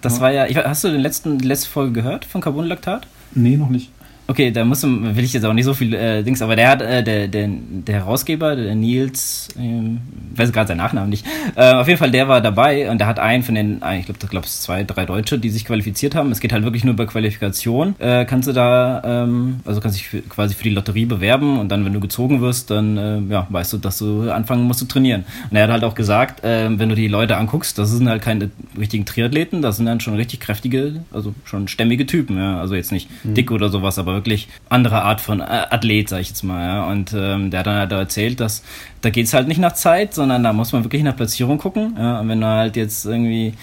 das 0.00 0.20
war 0.20 0.32
ja. 0.32 0.46
Hast 0.64 0.84
du 0.84 0.88
den 0.88 1.00
letzten, 1.00 1.38
die 1.38 1.48
letzte 1.48 1.68
Folge 1.68 1.92
gehört 1.92 2.24
von 2.24 2.40
Carbonlaktat? 2.40 3.06
Nee, 3.34 3.56
noch 3.56 3.70
nicht. 3.70 3.90
Okay, 4.26 4.50
da 4.50 4.64
muss 4.64 4.82
will 4.82 5.22
ich 5.22 5.34
jetzt 5.34 5.44
auch 5.44 5.52
nicht 5.52 5.66
so 5.66 5.74
viel 5.74 5.92
äh, 5.92 6.22
Dings, 6.22 6.40
aber 6.40 6.56
der 6.56 6.68
hat 6.70 6.80
äh, 6.80 7.02
der, 7.02 7.28
der, 7.28 7.46
der 7.48 7.94
Herausgeber, 7.96 8.56
der 8.56 8.74
Nils, 8.74 9.48
äh, 9.58 10.38
weiß 10.38 10.50
gerade 10.50 10.68
seinen 10.68 10.78
Nachnamen 10.78 11.10
nicht. 11.10 11.26
Äh, 11.56 11.74
auf 11.74 11.86
jeden 11.88 11.98
Fall, 11.98 12.10
der 12.10 12.26
war 12.26 12.40
dabei 12.40 12.90
und 12.90 12.98
der 12.98 13.06
hat 13.06 13.18
einen 13.18 13.42
von 13.42 13.54
den, 13.54 13.82
ich 13.98 14.06
glaube, 14.06 14.18
da 14.18 14.26
glaube 14.26 14.46
es 14.46 14.62
zwei, 14.62 14.82
drei 14.82 15.04
Deutsche, 15.04 15.38
die 15.38 15.50
sich 15.50 15.66
qualifiziert 15.66 16.14
haben. 16.14 16.32
Es 16.32 16.40
geht 16.40 16.54
halt 16.54 16.64
wirklich 16.64 16.84
nur 16.84 16.94
über 16.94 17.06
Qualifikation. 17.06 17.96
Äh, 17.98 18.24
kannst 18.24 18.48
du 18.48 18.52
da, 18.52 19.02
ähm, 19.04 19.60
also 19.66 19.82
kannst 19.82 19.98
dich 19.98 20.08
für, 20.08 20.22
quasi 20.22 20.54
für 20.54 20.64
die 20.64 20.70
Lotterie 20.70 21.04
bewerben 21.04 21.58
und 21.58 21.68
dann, 21.68 21.84
wenn 21.84 21.92
du 21.92 22.00
gezogen 22.00 22.40
wirst, 22.40 22.70
dann 22.70 22.96
äh, 22.96 23.20
ja, 23.30 23.46
weißt 23.50 23.74
du, 23.74 23.78
dass 23.78 23.98
du 23.98 24.30
anfangen 24.30 24.64
musst 24.64 24.80
zu 24.80 24.88
trainieren. 24.88 25.24
Und 25.50 25.56
er 25.56 25.64
hat 25.64 25.70
halt 25.70 25.84
auch 25.84 25.94
gesagt, 25.94 26.42
äh, 26.44 26.70
wenn 26.78 26.88
du 26.88 26.94
die 26.94 27.08
Leute 27.08 27.36
anguckst, 27.36 27.78
das 27.78 27.90
sind 27.90 28.08
halt 28.08 28.22
keine 28.22 28.50
richtigen 28.78 29.04
Triathleten, 29.04 29.60
das 29.60 29.76
sind 29.76 29.84
dann 29.84 30.00
schon 30.00 30.14
richtig 30.14 30.40
kräftige, 30.40 31.04
also 31.12 31.34
schon 31.44 31.68
stämmige 31.68 32.06
Typen, 32.06 32.38
ja. 32.38 32.58
Also 32.58 32.74
jetzt 32.74 32.90
nicht 32.90 33.10
mhm. 33.22 33.34
dick 33.34 33.50
oder 33.50 33.68
sowas, 33.68 33.98
aber 33.98 34.13
wirklich 34.14 34.48
andere 34.68 35.02
Art 35.02 35.20
von 35.20 35.40
äh, 35.40 35.44
Athlet, 35.44 36.08
sag 36.08 36.20
ich 36.20 36.28
jetzt 36.28 36.42
mal. 36.42 36.64
Ja. 36.64 36.84
Und 36.86 37.14
ähm, 37.16 37.50
der 37.50 37.60
hat 37.60 37.66
dann 37.66 37.76
halt 37.76 37.92
erzählt, 37.92 38.40
dass 38.40 38.62
da 39.00 39.10
geht 39.10 39.26
es 39.26 39.34
halt 39.34 39.48
nicht 39.48 39.58
nach 39.58 39.74
Zeit, 39.74 40.14
sondern 40.14 40.42
da 40.42 40.52
muss 40.52 40.72
man 40.72 40.84
wirklich 40.84 41.02
nach 41.02 41.16
Platzierung 41.16 41.58
gucken. 41.58 41.94
Ja. 41.98 42.20
Und 42.20 42.28
wenn 42.28 42.40
du 42.40 42.46
halt 42.46 42.76
jetzt 42.76 43.04
irgendwie 43.04 43.54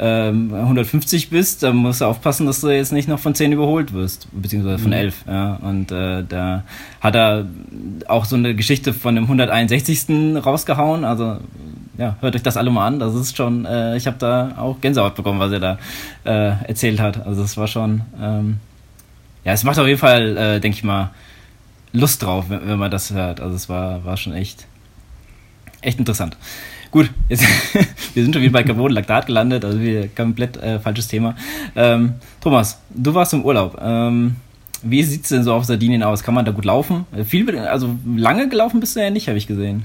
150 0.00 1.24
ähm, 1.24 1.30
bist, 1.30 1.62
dann 1.64 1.76
musst 1.76 2.00
du 2.00 2.04
aufpassen, 2.04 2.46
dass 2.46 2.60
du 2.60 2.68
jetzt 2.68 2.92
nicht 2.92 3.08
noch 3.08 3.18
von 3.18 3.34
10 3.34 3.50
überholt 3.50 3.92
wirst, 3.92 4.28
beziehungsweise 4.30 4.78
von 4.78 4.92
11. 4.92 5.26
Mhm. 5.26 5.32
Ja. 5.32 5.54
Und 5.56 5.90
äh, 5.90 6.22
da 6.28 6.62
hat 7.00 7.16
er 7.16 7.46
auch 8.06 8.24
so 8.24 8.36
eine 8.36 8.54
Geschichte 8.54 8.92
von 8.92 9.16
dem 9.16 9.24
161. 9.24 10.06
rausgehauen. 10.44 11.04
Also 11.04 11.38
ja, 11.98 12.16
hört 12.20 12.36
euch 12.36 12.42
das 12.44 12.56
alle 12.56 12.70
mal 12.70 12.86
an. 12.86 13.00
Das 13.00 13.14
ist 13.14 13.36
schon, 13.36 13.64
äh, 13.64 13.96
ich 13.96 14.06
habe 14.06 14.16
da 14.20 14.52
auch 14.56 14.80
Gänsehaut 14.80 15.16
bekommen, 15.16 15.40
was 15.40 15.50
er 15.50 15.60
da 15.60 15.78
äh, 16.24 16.68
erzählt 16.68 17.00
hat. 17.00 17.26
Also 17.26 17.42
es 17.42 17.56
war 17.56 17.66
schon 17.66 18.02
ähm, 18.22 18.58
ja, 19.48 19.54
es 19.54 19.64
macht 19.64 19.78
auf 19.78 19.86
jeden 19.86 19.98
Fall, 19.98 20.36
äh, 20.36 20.60
denke 20.60 20.76
ich 20.76 20.84
mal, 20.84 21.10
Lust 21.94 22.22
drauf, 22.22 22.50
wenn, 22.50 22.68
wenn, 22.68 22.78
man 22.78 22.90
das 22.90 23.14
hört. 23.14 23.40
Also 23.40 23.56
es 23.56 23.66
war, 23.70 24.04
war 24.04 24.18
schon 24.18 24.34
echt, 24.34 24.66
echt 25.80 25.98
interessant. 25.98 26.36
Gut, 26.90 27.08
jetzt, 27.30 27.44
wir 28.14 28.22
sind 28.22 28.34
schon 28.34 28.42
wieder 28.42 28.52
bei 28.52 28.62
Carbon 28.62 28.92
Laktat 28.92 29.24
gelandet, 29.24 29.64
also 29.64 29.80
wir 29.80 30.08
komplett 30.08 30.58
äh, 30.58 30.78
falsches 30.78 31.08
Thema. 31.08 31.34
Ähm, 31.74 32.16
Thomas, 32.42 32.78
du 32.90 33.14
warst 33.14 33.32
im 33.32 33.42
Urlaub. 33.42 33.78
Ähm, 33.80 34.36
wie 34.82 35.02
sieht 35.02 35.22
es 35.22 35.30
denn 35.30 35.44
so 35.44 35.54
auf 35.54 35.64
Sardinien 35.64 36.02
aus? 36.02 36.22
Kann 36.22 36.34
man 36.34 36.44
da 36.44 36.52
gut 36.52 36.66
laufen? 36.66 37.06
Äh, 37.16 37.24
viel, 37.24 37.58
also 37.58 37.96
lange 38.16 38.50
gelaufen 38.50 38.80
bist 38.80 38.96
du 38.96 39.00
ja 39.00 39.08
nicht, 39.08 39.28
habe 39.28 39.38
ich 39.38 39.46
gesehen. 39.46 39.84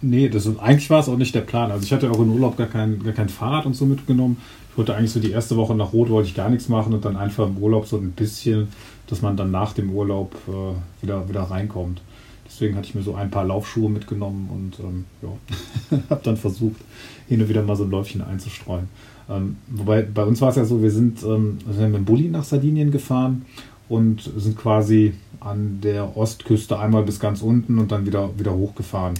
Nee, 0.00 0.30
das 0.30 0.46
eigentlich 0.58 0.88
war 0.88 1.00
es 1.00 1.10
auch 1.10 1.18
nicht 1.18 1.34
der 1.34 1.42
Plan. 1.42 1.70
Also 1.70 1.84
ich 1.84 1.92
hatte 1.92 2.10
auch 2.10 2.20
im 2.20 2.32
Urlaub 2.32 2.56
gar 2.56 2.68
kein, 2.68 3.02
gar 3.02 3.12
kein 3.12 3.28
Fahrrad 3.28 3.66
und 3.66 3.74
so 3.74 3.84
mitgenommen. 3.84 4.38
Ich 4.74 4.78
wollte 4.78 4.96
eigentlich 4.96 5.12
so 5.12 5.20
die 5.20 5.30
erste 5.30 5.56
Woche 5.56 5.74
nach 5.76 5.92
Rot 5.92 6.10
wollte 6.10 6.28
ich 6.28 6.34
gar 6.34 6.50
nichts 6.50 6.68
machen 6.68 6.92
und 6.94 7.04
dann 7.04 7.16
einfach 7.16 7.46
im 7.46 7.58
Urlaub 7.58 7.86
so 7.86 7.96
ein 7.96 8.10
bisschen 8.10 8.68
dass 9.06 9.22
man 9.22 9.36
dann 9.36 9.50
nach 9.50 9.72
dem 9.72 9.90
Urlaub 9.90 10.34
äh, 10.48 11.02
wieder, 11.02 11.28
wieder 11.28 11.42
reinkommt. 11.42 12.00
Deswegen 12.46 12.76
hatte 12.76 12.88
ich 12.88 12.94
mir 12.94 13.02
so 13.02 13.14
ein 13.14 13.30
paar 13.30 13.44
Laufschuhe 13.44 13.90
mitgenommen 13.90 14.48
und 14.52 14.78
ähm, 14.80 15.04
ja, 15.22 15.98
habe 16.10 16.20
dann 16.22 16.36
versucht, 16.36 16.80
hin 17.28 17.40
und 17.40 17.48
wieder 17.48 17.62
mal 17.62 17.76
so 17.76 17.84
ein 17.84 17.90
Läufchen 17.90 18.22
einzustreuen. 18.22 18.88
Ähm, 19.28 19.56
wobei 19.68 20.02
bei 20.02 20.24
uns 20.24 20.40
war 20.40 20.50
es 20.50 20.56
ja 20.56 20.64
so, 20.64 20.82
wir 20.82 20.90
sind, 20.90 21.22
ähm, 21.22 21.58
sind 21.70 21.90
mit 21.90 21.96
dem 21.96 22.04
Bulli 22.04 22.28
nach 22.28 22.44
Sardinien 22.44 22.90
gefahren 22.90 23.44
und 23.88 24.30
sind 24.36 24.56
quasi 24.56 25.14
an 25.40 25.80
der 25.82 26.16
Ostküste 26.16 26.78
einmal 26.78 27.02
bis 27.02 27.18
ganz 27.18 27.42
unten 27.42 27.78
und 27.78 27.90
dann 27.92 28.06
wieder, 28.06 28.38
wieder 28.38 28.54
hochgefahren. 28.54 29.14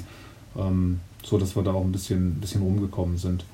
Ähm, 0.56 1.00
so 1.22 1.38
dass 1.38 1.56
wir 1.56 1.62
da 1.62 1.72
auch 1.72 1.84
ein 1.84 1.92
bisschen, 1.92 2.34
bisschen 2.34 2.62
rumgekommen 2.62 3.16
sind. 3.16 3.44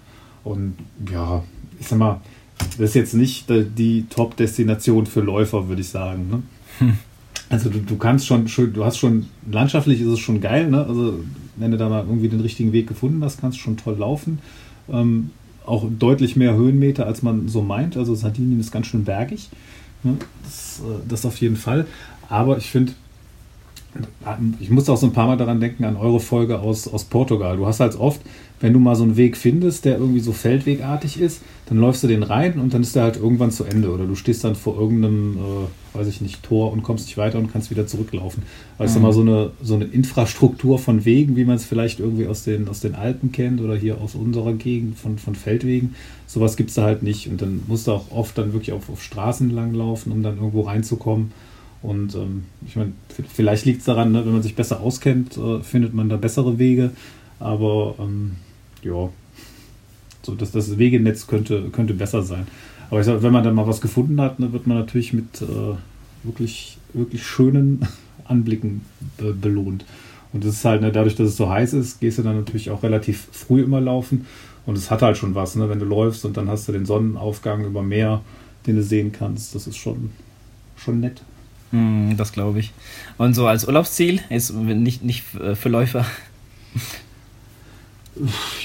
Und 0.45 0.75
ja, 1.11 1.43
ich 1.79 1.89
sag 1.89 1.99
mal, 1.99 2.21
das 2.79 2.91
ist 2.91 2.95
jetzt 2.95 3.15
nicht 3.15 3.47
die 3.49 4.07
Top-Destination 4.09 5.07
für 5.07 5.21
Läufer, 5.21 5.69
würde 5.69 5.81
ich 5.81 5.89
sagen. 5.89 6.29
Ne? 6.31 6.43
Hm. 6.79 6.99
Also 7.49 7.69
du, 7.69 7.81
du 7.81 7.97
kannst 7.97 8.27
schon, 8.27 8.47
du 8.47 8.85
hast 8.85 8.99
schon, 8.99 9.27
landschaftlich 9.51 10.01
ist 10.01 10.07
es 10.07 10.21
schon 10.21 10.41
geil, 10.41 10.71
ne? 10.71 10.87
Also 10.87 11.21
wenn 11.57 11.73
du 11.73 11.77
da 11.77 11.89
mal 11.89 12.05
irgendwie 12.05 12.29
den 12.29 12.41
richtigen 12.41 12.73
Weg 12.73 12.87
gefunden 12.87 13.25
hast, 13.25 13.41
kannst 13.41 13.59
du 13.59 13.63
schon 13.63 13.77
toll 13.77 13.97
laufen. 13.99 14.39
Ähm, 14.89 15.31
auch 15.67 15.85
deutlich 15.99 16.37
mehr 16.37 16.55
Höhenmeter, 16.55 17.07
als 17.07 17.23
man 17.23 17.49
so 17.49 17.61
meint. 17.61 17.97
Also 17.97 18.15
Sardinien 18.15 18.61
ist 18.61 18.71
ganz 18.71 18.87
schön 18.87 19.05
bergig. 19.05 19.51
Ne? 20.05 20.17
Das, 20.45 20.81
äh, 20.81 21.09
das 21.09 21.27
auf 21.27 21.41
jeden 21.41 21.57
Fall. 21.57 21.87
Aber 22.29 22.57
ich 22.57 22.71
finde, 22.71 22.93
ich 24.61 24.71
muss 24.71 24.89
auch 24.89 24.97
so 24.97 25.07
ein 25.07 25.13
paar 25.13 25.27
Mal 25.27 25.37
daran 25.37 25.61
denken, 25.61 25.85
an 25.85 25.97
eure 25.97 26.21
Folge 26.21 26.61
aus, 26.61 26.87
aus 26.87 27.05
Portugal. 27.05 27.57
Du 27.57 27.67
hast 27.67 27.81
halt 27.81 27.99
oft, 27.99 28.21
wenn 28.61 28.75
du 28.75 28.79
mal 28.79 28.95
so 28.95 29.05
einen 29.05 29.17
Weg 29.17 29.39
findest, 29.39 29.87
der 29.87 29.97
irgendwie 29.99 30.21
so 30.21 30.33
feldwegartig 30.33 31.19
ist, 31.19 31.41
dann 31.67 31.79
läufst 31.79 32.03
du 32.03 32.09
den 32.09 32.23
rein 32.23 32.61
und 32.61 32.75
dann 32.75 32.83
ist 32.83 32.95
der 32.95 33.05
halt 33.05 33.17
irgendwann 33.17 33.51
zu 33.51 33.65
Ende. 33.65 33.91
Oder 33.91 34.05
du 34.05 34.15
stehst 34.15 34.45
dann 34.45 34.55
vor 34.55 34.79
irgendeinem, 34.79 35.39
äh, 35.39 35.97
weiß 35.99 36.09
ich 36.09 36.21
nicht, 36.21 36.43
Tor 36.43 36.73
und 36.73 36.83
kommst 36.83 37.07
nicht 37.07 37.17
weiter 37.17 37.39
und 37.39 37.51
kannst 37.51 37.71
wieder 37.71 37.87
zurücklaufen. 37.87 38.43
Weißt 38.77 38.95
mhm. 38.95 39.01
du 39.01 39.07
mal, 39.07 39.13
so 39.13 39.21
eine, 39.23 39.51
so 39.63 39.75
eine 39.75 39.85
Infrastruktur 39.87 40.79
von 40.79 41.07
Wegen, 41.07 41.37
wie 41.37 41.45
man 41.45 41.57
es 41.57 41.65
vielleicht 41.65 42.01
irgendwie 42.01 42.27
aus 42.27 42.45
den, 42.45 42.69
aus 42.69 42.81
den 42.81 42.95
Alpen 42.95 43.33
kennt 43.33 43.63
oder 43.63 43.77
hier 43.77 43.99
aus 43.99 44.15
unserer 44.15 44.53
Gegend 44.53 44.99
von, 44.99 45.17
von 45.19 45.35
Feldwegen. 45.35 45.95
Sowas 46.27 46.57
gibt 46.57 46.69
es 46.69 46.77
da 46.77 46.83
halt 46.83 47.03
nicht. 47.03 47.29
Und 47.29 47.41
dann 47.41 47.63
musst 47.67 47.87
du 47.87 47.93
auch 47.93 48.11
oft 48.11 48.37
dann 48.37 48.53
wirklich 48.53 48.73
auf, 48.73 48.91
auf 48.91 49.03
Straßen 49.03 49.49
lang 49.49 49.73
laufen, 49.73 50.13
um 50.13 50.23
dann 50.23 50.37
irgendwo 50.37 50.63
reinzukommen. 50.63 51.33
Und 51.83 52.15
ähm, 52.15 52.45
ich 52.67 52.77
meine, 52.77 52.93
vielleicht 53.33 53.65
liegt 53.65 53.79
es 53.79 53.87
daran, 53.87 54.13
ne, 54.13 54.27
wenn 54.27 54.33
man 54.33 54.43
sich 54.43 54.55
besser 54.55 54.81
auskennt, 54.81 55.39
äh, 55.39 55.61
findet 55.61 55.95
man 55.95 56.11
da 56.11 56.17
bessere 56.17 56.59
Wege. 56.59 56.91
Aber 57.39 57.95
ähm, 57.99 58.33
ja, 58.83 59.09
so 60.23 60.35
dass 60.35 60.53
das 60.53 60.79
Wegenetz 60.79 61.27
könnte, 61.27 61.69
könnte 61.71 61.95
besser 61.95 62.23
sein. 62.23 62.47
Aber 62.91 63.01
ich 63.01 63.07
sag, 63.07 63.23
wenn 63.23 63.33
man 63.33 63.45
dann 63.45 63.55
mal 63.55 63.67
was 63.67 63.81
gefunden 63.81 64.21
hat, 64.21 64.41
ne, 64.41 64.53
wird 64.53 64.67
man 64.67 64.79
natürlich 64.79 65.13
mit 65.13 65.41
äh, 65.43 65.77
wirklich, 66.25 66.79
wirklich 66.93 67.25
schönen 67.25 67.87
Anblicken 68.25 68.83
be 69.17 69.33
belohnt. 69.33 69.85
Und 70.33 70.45
das 70.45 70.55
ist 70.55 70.65
halt, 70.65 70.83
ne, 70.83 70.93
dadurch, 70.93 71.17
dass 71.17 71.29
es 71.29 71.37
so 71.37 71.49
heiß 71.49 71.73
ist, 71.75 72.01
gehst 72.01 72.19
du 72.19 72.23
dann 72.23 72.37
natürlich 72.37 72.71
auch 72.71 72.83
relativ 72.83 73.29
früh 73.33 73.63
immer 73.63 73.81
laufen. 73.81 74.27
Und 74.67 74.77
es 74.77 74.91
hat 74.91 75.03
halt 75.03 75.17
schon 75.17 75.35
was, 75.35 75.57
ne, 75.57 75.69
wenn 75.69 75.79
du 75.79 75.85
läufst 75.85 76.25
und 76.25 76.37
dann 76.37 76.49
hast 76.49 76.69
du 76.69 76.73
den 76.73 76.85
Sonnenaufgang 76.85 77.65
über 77.65 77.83
Meer, 77.83 78.21
den 78.67 78.77
du 78.77 78.83
sehen 78.83 79.13
kannst. 79.13 79.55
Das 79.55 79.67
ist 79.67 79.77
schon, 79.77 80.11
schon 80.77 81.01
nett. 81.01 81.23
Hm, 81.71 82.17
das 82.17 82.33
glaube 82.33 82.59
ich. 82.59 82.73
Und 83.19 83.35
so 83.35 83.47
als 83.47 83.67
Urlaubsziel 83.67 84.21
ist 84.29 84.53
nicht, 84.53 85.05
nicht 85.05 85.25
für 85.25 85.69
Läufer. 85.69 86.05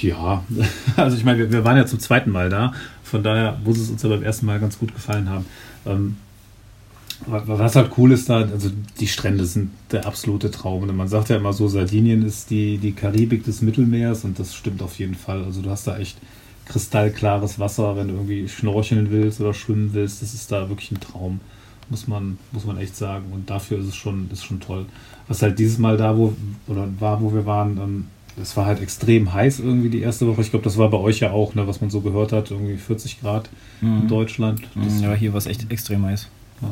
Ja, 0.01 0.43
also 0.95 1.17
ich 1.17 1.23
meine, 1.23 1.39
wir, 1.39 1.51
wir, 1.51 1.63
waren 1.63 1.77
ja 1.77 1.85
zum 1.85 1.99
zweiten 1.99 2.31
Mal 2.31 2.49
da, 2.49 2.73
von 3.03 3.23
daher 3.23 3.59
muss 3.63 3.77
es 3.77 3.89
uns 3.89 4.01
ja 4.01 4.09
beim 4.09 4.23
ersten 4.23 4.45
Mal 4.45 4.59
ganz 4.59 4.79
gut 4.79 4.93
gefallen 4.93 5.29
haben. 5.29 5.45
Ähm, 5.85 6.17
was 7.27 7.75
halt 7.75 7.91
cool 7.97 8.11
ist 8.11 8.29
da, 8.29 8.39
also 8.39 8.69
die 8.99 9.07
Strände 9.07 9.45
sind 9.45 9.71
der 9.91 10.05
absolute 10.05 10.51
Traum. 10.51 10.85
Man 10.95 11.07
sagt 11.07 11.29
ja 11.29 11.37
immer 11.37 11.53
so, 11.53 11.67
Sardinien 11.67 12.25
ist 12.25 12.49
die, 12.49 12.77
die 12.77 12.91
Karibik 12.91 13.45
des 13.45 13.61
Mittelmeers 13.61 14.25
und 14.25 14.37
das 14.37 14.53
stimmt 14.53 14.81
auf 14.81 14.99
jeden 14.99 15.15
Fall. 15.15 15.43
Also 15.43 15.61
du 15.61 15.69
hast 15.69 15.87
da 15.87 15.97
echt 15.97 16.17
kristallklares 16.65 17.57
Wasser, 17.57 17.95
wenn 17.95 18.09
du 18.09 18.15
irgendwie 18.15 18.49
schnorcheln 18.49 19.11
willst 19.11 19.39
oder 19.39 19.53
schwimmen 19.53 19.91
willst. 19.93 20.21
Das 20.21 20.33
ist 20.33 20.51
da 20.51 20.67
wirklich 20.67 20.91
ein 20.91 20.99
Traum, 20.99 21.39
muss 21.89 22.07
man, 22.07 22.37
muss 22.51 22.65
man 22.65 22.77
echt 22.77 22.95
sagen. 22.97 23.31
Und 23.31 23.49
dafür 23.49 23.79
ist 23.79 23.87
es 23.87 23.95
schon, 23.95 24.29
ist 24.31 24.43
schon 24.43 24.59
toll. 24.59 24.85
Was 25.27 25.41
halt 25.41 25.57
dieses 25.57 25.77
Mal 25.77 25.97
da, 25.97 26.17
wo, 26.17 26.33
oder 26.67 26.87
war, 26.99 27.21
wo 27.21 27.33
wir 27.33 27.45
waren, 27.45 27.77
ähm, 27.77 28.07
es 28.41 28.57
war 28.57 28.65
halt 28.65 28.81
extrem 28.81 29.33
heiß 29.33 29.59
irgendwie 29.59 29.89
die 29.89 30.01
erste 30.01 30.27
Woche. 30.27 30.41
Ich 30.41 30.49
glaube, 30.49 30.63
das 30.63 30.77
war 30.77 30.89
bei 30.89 30.97
euch 30.97 31.19
ja 31.19 31.31
auch, 31.31 31.55
ne, 31.55 31.67
was 31.67 31.81
man 31.81 31.89
so 31.89 32.01
gehört 32.01 32.31
hat, 32.31 32.51
irgendwie 32.51 32.77
40 32.77 33.21
Grad 33.21 33.49
mhm. 33.81 34.01
in 34.01 34.07
Deutschland. 34.07 34.61
Das 34.75 35.01
ja, 35.01 35.13
hier 35.13 35.31
war 35.33 35.37
es 35.37 35.45
echt 35.45 35.71
extrem 35.71 36.05
heiß. 36.05 36.27
Ja, 36.61 36.69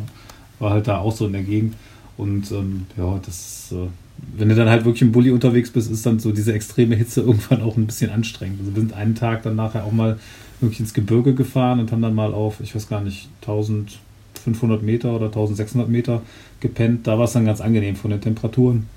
war 0.60 0.72
halt 0.72 0.88
da 0.88 1.00
auch 1.00 1.16
so 1.16 1.26
in 1.26 1.34
der 1.34 1.44
Gegend. 1.44 1.76
Und 2.18 2.52
ähm, 2.52 2.86
ja, 2.98 3.20
das, 3.26 3.72
äh, 3.72 3.88
wenn 4.38 4.50
du 4.50 4.56
dann 4.56 4.70
halt 4.70 4.86
wirklich 4.86 5.02
im 5.02 5.12
Bulli 5.12 5.32
unterwegs 5.32 5.72
bist, 5.72 5.90
ist 5.90 6.06
dann 6.06 6.20
so 6.20 6.32
diese 6.32 6.54
extreme 6.54 6.96
Hitze 6.96 7.22
irgendwann 7.26 7.62
auch 7.62 7.78
ein 7.78 7.86
bisschen 7.86 8.12
anstrengend. 8.12 8.60
Also 8.60 8.76
wir 8.76 8.82
sind 8.82 8.94
einen 8.94 9.16
Tag 9.16 9.44
dann 9.44 9.56
nachher 9.56 9.86
auch 9.86 9.92
mal 9.92 10.20
wirklich 10.60 10.80
ins 10.80 10.94
Gebirge 10.94 11.34
gefahren 11.34 11.80
und 11.80 11.92
haben 11.92 12.02
dann 12.02 12.16
mal 12.16 12.34
auf, 12.34 12.60
ich 12.60 12.76
weiß 12.76 12.88
gar 12.88 13.02
nicht, 13.02 13.30
1500 13.42 14.84
Meter 14.84 15.14
oder 15.14 15.26
1600 15.28 15.90
Meter 15.90 16.22
gepennt. 16.60 17.08
Da 17.08 17.18
war 17.18 17.26
es 17.26 17.34
dann 17.34 17.46
ganz 17.46 17.62
angenehm 17.62 17.96
von 17.96 18.12
den 18.12 18.22
Temperaturen. 18.22 18.88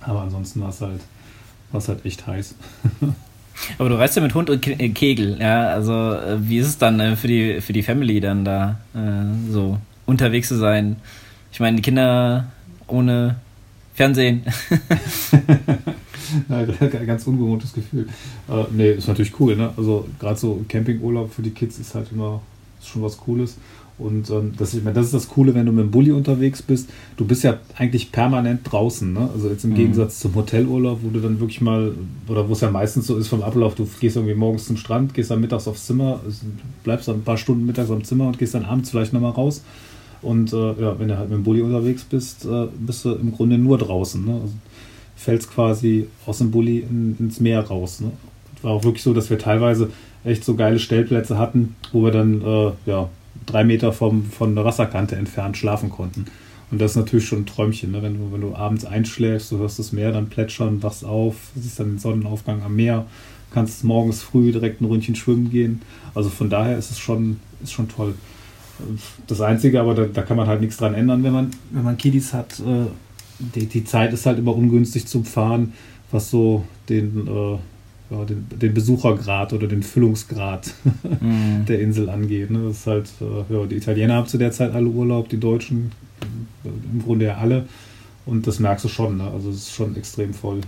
Aber 0.00 0.22
ansonsten 0.22 0.60
war 0.60 0.68
es 0.68 0.80
halt 0.80 1.00
war 1.72 1.78
es 1.78 1.88
halt 1.88 2.04
echt 2.04 2.26
heiß. 2.26 2.54
Aber 3.78 3.88
du 3.88 3.96
reist 3.96 4.16
ja 4.16 4.22
mit 4.22 4.34
Hund 4.34 4.50
und 4.50 4.66
äh, 4.66 4.88
Kegel, 4.90 5.38
ja, 5.40 5.68
also 5.68 5.92
äh, 5.92 6.36
wie 6.48 6.58
ist 6.58 6.66
es 6.66 6.78
dann 6.78 7.00
äh, 7.00 7.16
für 7.16 7.28
die, 7.28 7.60
für 7.60 7.72
die 7.72 7.82
Family 7.82 8.20
dann 8.20 8.44
da 8.44 8.78
äh, 8.94 9.50
so 9.50 9.78
unterwegs 10.06 10.48
zu 10.48 10.56
sein? 10.56 10.96
Ich 11.52 11.60
meine, 11.60 11.76
die 11.76 11.82
Kinder 11.82 12.48
ohne 12.86 13.36
Fernsehen. 13.94 14.42
ja, 16.48 16.64
ganz 17.06 17.26
ungewohntes 17.26 17.72
Gefühl. 17.72 18.08
Äh, 18.48 18.64
nee, 18.70 18.92
ist 18.92 19.08
natürlich 19.08 19.38
cool, 19.38 19.56
ne? 19.56 19.70
Also 19.76 20.08
gerade 20.18 20.38
so 20.38 20.64
Campingurlaub 20.68 21.32
für 21.32 21.42
die 21.42 21.50
Kids 21.50 21.78
ist 21.78 21.94
halt 21.94 22.10
immer 22.10 22.40
ist 22.80 22.88
schon 22.88 23.02
was 23.02 23.16
Cooles. 23.16 23.58
Und 24.02 24.30
ähm, 24.30 24.52
das, 24.56 24.74
ich 24.74 24.82
meine, 24.82 24.94
das 24.94 25.06
ist 25.06 25.14
das 25.14 25.28
Coole, 25.28 25.54
wenn 25.54 25.66
du 25.66 25.72
mit 25.72 25.84
dem 25.84 25.90
Bulli 25.90 26.12
unterwegs 26.12 26.62
bist. 26.62 26.90
Du 27.16 27.24
bist 27.24 27.44
ja 27.44 27.58
eigentlich 27.76 28.12
permanent 28.12 28.60
draußen. 28.64 29.12
Ne? 29.12 29.30
Also 29.32 29.48
jetzt 29.48 29.64
im 29.64 29.70
mhm. 29.70 29.76
Gegensatz 29.76 30.20
zum 30.20 30.34
Hotelurlaub, 30.34 31.00
wo 31.02 31.10
du 31.10 31.20
dann 31.20 31.40
wirklich 31.40 31.60
mal, 31.60 31.92
oder 32.28 32.48
wo 32.48 32.52
es 32.52 32.60
ja 32.60 32.70
meistens 32.70 33.06
so 33.06 33.16
ist 33.16 33.28
vom 33.28 33.42
Ablauf, 33.42 33.74
du 33.74 33.88
gehst 34.00 34.16
irgendwie 34.16 34.34
morgens 34.34 34.66
zum 34.66 34.76
Strand, 34.76 35.14
gehst 35.14 35.30
dann 35.30 35.40
mittags 35.40 35.68
aufs 35.68 35.86
Zimmer, 35.86 36.20
bleibst 36.84 37.08
dann 37.08 37.16
ein 37.16 37.24
paar 37.24 37.38
Stunden 37.38 37.64
mittags 37.64 37.90
am 37.90 38.04
Zimmer 38.04 38.26
und 38.26 38.38
gehst 38.38 38.54
dann 38.54 38.64
abends 38.64 38.90
vielleicht 38.90 39.12
nochmal 39.12 39.32
raus. 39.32 39.62
Und 40.22 40.52
äh, 40.52 40.80
ja, 40.80 40.98
wenn 40.98 41.08
du 41.08 41.18
halt 41.18 41.30
mit 41.30 41.38
dem 41.38 41.44
Bulli 41.44 41.62
unterwegs 41.62 42.04
bist, 42.04 42.44
äh, 42.44 42.66
bist 42.78 43.04
du 43.04 43.12
im 43.12 43.32
Grunde 43.32 43.58
nur 43.58 43.78
draußen. 43.78 44.24
Ne? 44.24 44.34
Also 44.34 44.54
fällst 45.16 45.50
quasi 45.50 46.06
aus 46.26 46.38
dem 46.38 46.50
Bulli 46.50 46.78
in, 46.78 47.16
ins 47.18 47.40
Meer 47.40 47.60
raus. 47.60 48.00
Ne? 48.00 48.12
War 48.62 48.72
auch 48.72 48.84
wirklich 48.84 49.02
so, 49.02 49.12
dass 49.12 49.30
wir 49.30 49.38
teilweise 49.38 49.90
echt 50.24 50.44
so 50.44 50.54
geile 50.54 50.78
Stellplätze 50.78 51.38
hatten, 51.38 51.74
wo 51.92 52.02
wir 52.04 52.12
dann 52.12 52.42
äh, 52.42 52.72
ja, 52.86 53.08
drei 53.46 53.64
Meter 53.64 53.92
vom, 53.92 54.24
von 54.24 54.54
der 54.54 54.64
Wasserkante 54.64 55.16
entfernt 55.16 55.56
schlafen 55.56 55.90
konnten. 55.90 56.26
Und 56.70 56.80
das 56.80 56.92
ist 56.92 56.96
natürlich 56.96 57.26
schon 57.26 57.40
ein 57.40 57.46
Träumchen, 57.46 57.92
ne? 57.92 58.02
wenn, 58.02 58.14
du, 58.14 58.32
wenn 58.32 58.40
du 58.40 58.54
abends 58.54 58.86
einschläfst, 58.86 59.52
du 59.52 59.58
hörst 59.58 59.78
das 59.78 59.92
Meer 59.92 60.10
dann 60.10 60.28
plätschern, 60.28 60.82
wachst 60.82 61.04
auf, 61.04 61.36
siehst 61.54 61.78
dann 61.78 61.90
den 61.90 61.98
Sonnenaufgang 61.98 62.62
am 62.62 62.76
Meer, 62.76 63.04
kannst 63.52 63.84
morgens 63.84 64.22
früh 64.22 64.52
direkt 64.52 64.80
ein 64.80 64.86
Ründchen 64.86 65.14
schwimmen 65.14 65.50
gehen. 65.50 65.82
Also 66.14 66.30
von 66.30 66.48
daher 66.48 66.78
ist 66.78 66.90
es 66.90 66.98
schon, 66.98 67.40
ist 67.62 67.72
schon 67.72 67.88
toll. 67.88 68.14
Das 69.26 69.42
Einzige, 69.42 69.80
aber 69.80 69.94
da, 69.94 70.04
da 70.06 70.22
kann 70.22 70.38
man 70.38 70.46
halt 70.46 70.62
nichts 70.62 70.78
dran 70.78 70.94
ändern, 70.94 71.22
wenn 71.22 71.34
man, 71.34 71.50
wenn 71.70 71.84
man 71.84 71.98
Kiddies 71.98 72.32
hat. 72.32 72.58
Äh, 72.60 72.86
die, 73.38 73.66
die 73.66 73.84
Zeit 73.84 74.14
ist 74.14 74.24
halt 74.24 74.38
immer 74.38 74.56
ungünstig 74.56 75.06
zum 75.06 75.26
Fahren, 75.26 75.74
was 76.10 76.30
so 76.30 76.64
den 76.88 77.26
äh, 77.26 77.58
ja, 78.12 78.24
den, 78.24 78.46
den, 78.50 78.74
Besuchergrad 78.74 79.52
oder 79.52 79.66
den 79.66 79.82
Füllungsgrad 79.82 80.72
mhm. 81.20 81.64
der 81.68 81.80
Insel 81.80 82.10
angeht. 82.10 82.50
Ne? 82.50 82.64
Das 82.68 82.78
ist 82.78 82.86
halt, 82.86 83.08
äh, 83.20 83.54
ja, 83.54 83.66
die 83.66 83.76
Italiener 83.76 84.14
haben 84.14 84.26
zu 84.26 84.38
der 84.38 84.52
Zeit 84.52 84.74
alle 84.74 84.86
Urlaub, 84.86 85.28
die 85.28 85.40
Deutschen 85.40 85.92
äh, 86.64 86.68
im 86.68 87.02
Grunde 87.02 87.26
ja 87.26 87.36
alle. 87.36 87.66
Und 88.26 88.46
das 88.46 88.60
merkst 88.60 88.84
du 88.84 88.88
schon, 88.88 89.16
ne? 89.16 89.28
Also 89.30 89.50
es 89.50 89.56
ist 89.56 89.74
schon 89.74 89.96
extrem 89.96 90.32
voll 90.32 90.60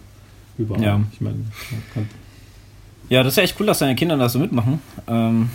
überall. 0.58 0.82
Ja. 0.82 1.00
Ich 1.12 1.20
meine, 1.20 1.36
ja, 3.08 3.22
das 3.22 3.34
ist 3.34 3.36
ja 3.36 3.42
echt 3.44 3.60
cool, 3.60 3.66
dass 3.66 3.78
deine 3.78 3.94
Kinder 3.94 4.16
da 4.16 4.28
so 4.28 4.38
mitmachen. 4.38 4.80
Ähm, 5.06 5.50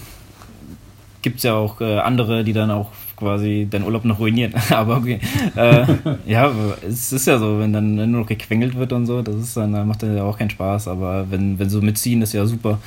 Gibt 1.21 1.38
es 1.38 1.43
ja 1.43 1.55
auch 1.55 1.81
äh, 1.81 1.99
andere, 1.99 2.43
die 2.43 2.53
dann 2.53 2.71
auch 2.71 2.89
quasi 3.15 3.67
deinen 3.69 3.85
Urlaub 3.85 4.05
noch 4.05 4.19
ruinieren. 4.19 4.53
Aber 4.69 4.97
okay. 4.97 5.19
Äh, 5.55 5.85
ja, 6.25 6.51
es 6.88 7.11
ist 7.11 7.27
ja 7.27 7.38
so, 7.38 7.59
wenn 7.59 7.73
dann 7.73 7.95
nur 7.95 8.21
noch 8.21 8.27
gequengelt 8.27 8.75
wird 8.75 8.93
und 8.93 9.05
so, 9.05 9.21
das 9.21 9.35
ist 9.35 9.57
dann, 9.57 9.71
macht 9.88 10.03
das 10.03 10.15
ja 10.15 10.23
auch 10.23 10.38
keinen 10.38 10.49
Spaß. 10.49 10.88
Aber 10.88 11.29
wenn, 11.29 11.59
wenn 11.59 11.69
so 11.69 11.81
mitziehen, 11.81 12.21
ist 12.21 12.33
ja 12.33 12.45
super. 12.45 12.79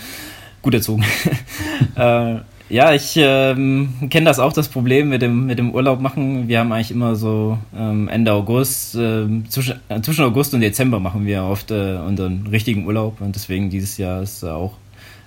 Gut 0.62 0.74
erzogen. 0.74 1.04
äh, 1.96 2.36
ja, 2.68 2.94
ich 2.94 3.14
ähm, 3.16 3.92
kenne 4.08 4.24
das 4.26 4.38
auch, 4.38 4.54
das 4.54 4.68
Problem 4.68 5.10
mit 5.10 5.20
dem, 5.20 5.46
mit 5.46 5.58
dem 5.58 5.72
Urlaub 5.72 6.00
machen. 6.00 6.48
Wir 6.48 6.60
haben 6.60 6.72
eigentlich 6.72 6.90
immer 6.90 7.16
so 7.16 7.58
ähm, 7.76 8.08
Ende 8.08 8.32
August, 8.32 8.94
äh, 8.94 9.26
zwischen, 9.48 9.80
äh, 9.90 10.00
zwischen 10.00 10.24
August 10.24 10.54
und 10.54 10.62
Dezember 10.62 10.98
machen 10.98 11.26
wir 11.26 11.44
oft 11.44 11.70
äh, 11.70 11.96
unseren 11.96 12.46
richtigen 12.46 12.86
Urlaub. 12.86 13.20
Und 13.20 13.34
deswegen 13.34 13.68
dieses 13.68 13.98
Jahr 13.98 14.22
ist 14.22 14.42
auch 14.44 14.78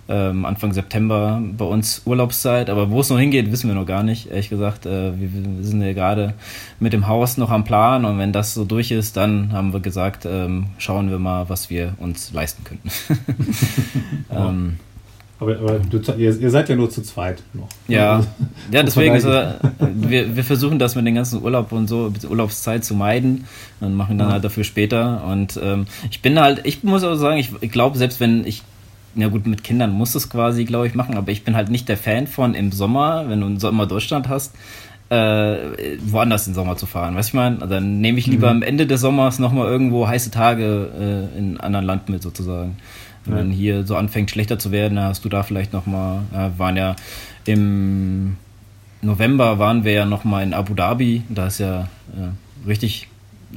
ähm, 0.07 0.45
Anfang 0.45 0.73
September 0.73 1.41
bei 1.57 1.65
uns 1.65 2.03
Urlaubszeit, 2.05 2.69
aber 2.69 2.91
wo 2.91 2.99
es 2.99 3.09
noch 3.09 3.19
hingeht, 3.19 3.51
wissen 3.51 3.67
wir 3.67 3.75
noch 3.75 3.87
gar 3.87 4.03
nicht. 4.03 4.29
Ehrlich 4.29 4.49
gesagt, 4.49 4.85
äh, 4.85 5.19
wir, 5.19 5.29
wir, 5.33 5.63
sind 5.63 5.81
ja 5.81 5.93
gerade 5.93 6.33
mit 6.79 6.93
dem 6.93 7.07
Haus 7.07 7.37
noch 7.37 7.49
am 7.49 7.63
Plan 7.63 8.05
und 8.05 8.19
wenn 8.19 8.31
das 8.31 8.53
so 8.53 8.65
durch 8.65 8.91
ist, 8.91 9.17
dann 9.17 9.51
haben 9.51 9.73
wir 9.73 9.79
gesagt, 9.79 10.25
ähm, 10.25 10.67
schauen 10.77 11.09
wir 11.09 11.17
mal, 11.17 11.49
was 11.49 11.69
wir 11.69 11.93
uns 11.99 12.31
leisten 12.33 12.63
könnten. 12.63 12.89
ähm, 14.31 14.75
aber, 15.37 15.59
aber 15.59 15.79
du, 15.79 15.99
ihr, 16.13 16.39
ihr, 16.39 16.49
seid 16.49 16.69
ja 16.69 16.75
nur 16.75 16.89
zu 16.89 17.01
zweit 17.01 17.43
noch. 17.53 17.67
Ja, 17.87 18.23
ja 18.71 18.83
deswegen 18.83 19.15
ist, 19.15 19.25
äh, 19.25 19.53
wir, 19.79 20.35
wir 20.35 20.43
versuchen 20.43 20.79
das 20.79 20.95
mit 20.95 21.05
den 21.05 21.15
ganzen 21.15 21.41
Urlaub 21.41 21.71
und 21.71 21.87
so, 21.87 22.13
Urlaubszeit 22.29 22.85
zu 22.85 22.93
meiden 22.93 23.45
und 23.81 23.95
machen 23.95 24.17
dann 24.17 24.27
ja. 24.27 24.33
halt 24.33 24.45
dafür 24.45 24.63
später. 24.63 25.25
Und 25.25 25.59
ähm, 25.61 25.87
ich 26.09 26.21
bin 26.21 26.39
halt, 26.39 26.61
ich 26.63 26.83
muss 26.83 27.03
auch 27.03 27.15
sagen, 27.15 27.37
ich, 27.37 27.49
ich 27.59 27.71
glaube, 27.71 27.97
selbst 27.97 28.21
wenn 28.21 28.45
ich 28.45 28.63
ja 29.15 29.27
gut, 29.29 29.47
mit 29.47 29.63
Kindern 29.63 29.91
muss 29.91 30.15
es 30.15 30.29
quasi, 30.29 30.65
glaube 30.65 30.87
ich, 30.87 30.95
machen, 30.95 31.17
aber 31.17 31.31
ich 31.31 31.43
bin 31.43 31.55
halt 31.55 31.69
nicht 31.69 31.89
der 31.89 31.97
Fan 31.97 32.27
von 32.27 32.53
im 32.53 32.71
Sommer, 32.71 33.25
wenn 33.27 33.41
du 33.41 33.47
im 33.47 33.59
Sommer 33.59 33.85
Deutschland 33.85 34.29
hast, 34.29 34.55
äh, 35.09 35.57
woanders 36.05 36.47
im 36.47 36.53
Sommer 36.53 36.77
zu 36.77 36.85
fahren. 36.85 37.15
Weißt 37.15 37.29
du, 37.29 37.31
ich 37.31 37.33
meine? 37.35 37.61
Also 37.61 37.73
dann 37.75 38.01
nehme 38.01 38.19
ich 38.19 38.27
lieber 38.27 38.47
mhm. 38.47 38.57
am 38.57 38.63
Ende 38.63 38.87
des 38.87 39.01
Sommers 39.01 39.39
nochmal 39.39 39.67
irgendwo 39.67 40.07
heiße 40.07 40.31
Tage 40.31 40.89
äh, 41.33 41.37
in 41.37 41.45
einem 41.51 41.61
anderen 41.61 41.85
Land 41.85 42.09
mit 42.09 42.23
sozusagen. 42.23 42.77
Wenn 43.27 43.49
ja. 43.49 43.55
hier 43.55 43.83
so 43.85 43.95
anfängt 43.95 44.29
schlechter 44.29 44.59
zu 44.59 44.71
werden, 44.71 44.97
dann 44.97 45.05
hast 45.05 45.25
du 45.25 45.29
da 45.29 45.41
vielleicht 45.41 45.73
nochmal, 45.73 46.21
äh, 46.31 46.59
waren 46.59 46.77
ja 46.77 46.95
im 47.45 48.37
November 49.01 49.59
waren 49.59 49.83
wir 49.83 49.93
ja 49.93 50.05
nochmal 50.05 50.43
in 50.43 50.53
Abu 50.53 50.73
Dhabi, 50.73 51.23
da 51.29 51.47
ist 51.47 51.59
ja 51.59 51.87
äh, 52.15 52.67
richtig 52.67 53.07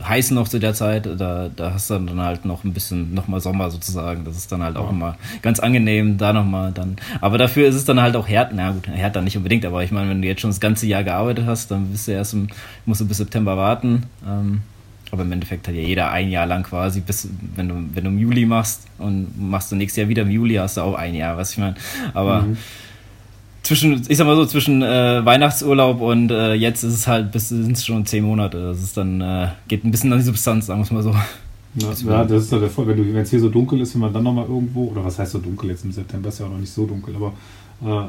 heiß 0.02 0.30
noch 0.32 0.48
zu 0.48 0.58
der 0.58 0.74
Zeit, 0.74 1.06
da, 1.06 1.50
da 1.54 1.72
hast 1.72 1.90
du 1.90 1.98
dann 1.98 2.20
halt 2.20 2.44
noch 2.44 2.64
ein 2.64 2.72
bisschen 2.72 3.14
nochmal 3.14 3.40
Sommer 3.40 3.70
sozusagen. 3.70 4.24
Das 4.24 4.36
ist 4.36 4.50
dann 4.52 4.62
halt 4.62 4.76
auch 4.76 4.86
ja. 4.86 4.90
immer 4.90 5.16
ganz 5.42 5.60
angenehm, 5.60 6.18
da 6.18 6.32
nochmal 6.32 6.72
dann. 6.72 6.96
Aber 7.20 7.38
dafür 7.38 7.68
ist 7.68 7.74
es 7.74 7.84
dann 7.84 8.00
halt 8.00 8.16
auch 8.16 8.28
härter, 8.28 8.52
na 8.54 8.72
gut, 8.72 8.86
härter 8.88 9.22
nicht 9.22 9.36
unbedingt, 9.36 9.64
aber 9.64 9.82
ich 9.82 9.90
meine, 9.90 10.10
wenn 10.10 10.22
du 10.22 10.28
jetzt 10.28 10.40
schon 10.40 10.50
das 10.50 10.60
ganze 10.60 10.86
Jahr 10.86 11.04
gearbeitet 11.04 11.46
hast, 11.46 11.70
dann 11.70 11.86
bist 11.86 12.08
du 12.08 12.12
erst 12.12 12.34
im, 12.34 12.48
musst 12.86 13.00
du 13.00 13.08
bis 13.08 13.18
September 13.18 13.56
warten. 13.56 14.04
Ähm, 14.26 14.60
aber 15.10 15.22
im 15.22 15.32
Endeffekt 15.32 15.66
hat 15.66 15.74
ja 15.74 15.80
jeder 15.80 16.10
ein 16.10 16.30
Jahr 16.30 16.46
lang 16.46 16.62
quasi, 16.64 17.00
bis, 17.00 17.28
wenn 17.56 17.68
du, 17.68 17.74
wenn 17.94 18.04
du 18.04 18.10
im 18.10 18.18
Juli 18.18 18.44
machst 18.44 18.86
und 18.98 19.28
machst 19.38 19.72
du 19.72 19.76
nächstes 19.76 20.02
Jahr 20.02 20.08
wieder 20.08 20.22
im 20.22 20.30
Juli, 20.30 20.56
hast 20.56 20.76
du 20.76 20.82
auch 20.82 20.94
ein 20.94 21.14
Jahr, 21.14 21.36
was 21.36 21.52
ich 21.52 21.58
meine. 21.58 21.76
Aber 22.12 22.42
mhm 22.42 22.58
zwischen, 23.68 24.02
ich 24.08 24.16
sag 24.16 24.26
mal 24.26 24.34
so, 24.34 24.46
zwischen 24.46 24.82
äh, 24.82 25.24
Weihnachtsurlaub 25.24 26.00
und 26.00 26.30
äh, 26.30 26.54
jetzt 26.54 26.82
ist 26.82 26.94
es 26.94 27.06
halt, 27.06 27.30
bis 27.30 27.50
sind 27.50 27.72
es 27.72 27.84
schon 27.84 28.06
zehn 28.06 28.24
Monate. 28.24 28.58
Das 28.62 28.82
ist 28.82 28.96
dann, 28.96 29.20
äh, 29.20 29.48
geht 29.68 29.84
ein 29.84 29.90
bisschen 29.90 30.10
an 30.10 30.18
die 30.18 30.24
Substanz, 30.24 30.66
sagen 30.66 30.80
wir 30.80 30.84
es 30.84 30.90
mal 30.90 31.02
so. 31.02 31.14
Ja, 31.74 31.92
ja, 31.92 32.24
das 32.24 32.44
ist 32.44 32.52
ja 32.52 32.58
der 32.58 32.70
Fall. 32.70 32.88
Wenn 32.88 33.16
es 33.16 33.30
hier 33.30 33.40
so 33.40 33.50
dunkel 33.50 33.80
ist, 33.82 33.94
wenn 33.94 34.00
man 34.00 34.12
dann 34.12 34.24
nochmal 34.24 34.46
irgendwo, 34.46 34.86
oder 34.86 35.04
was 35.04 35.18
heißt 35.18 35.32
so 35.32 35.38
dunkel 35.38 35.68
jetzt 35.70 35.84
im 35.84 35.92
September, 35.92 36.30
ist 36.30 36.40
ja 36.40 36.46
auch 36.46 36.50
noch 36.50 36.58
nicht 36.58 36.72
so 36.72 36.86
dunkel, 36.86 37.14
aber 37.14 37.32
äh, 37.84 38.08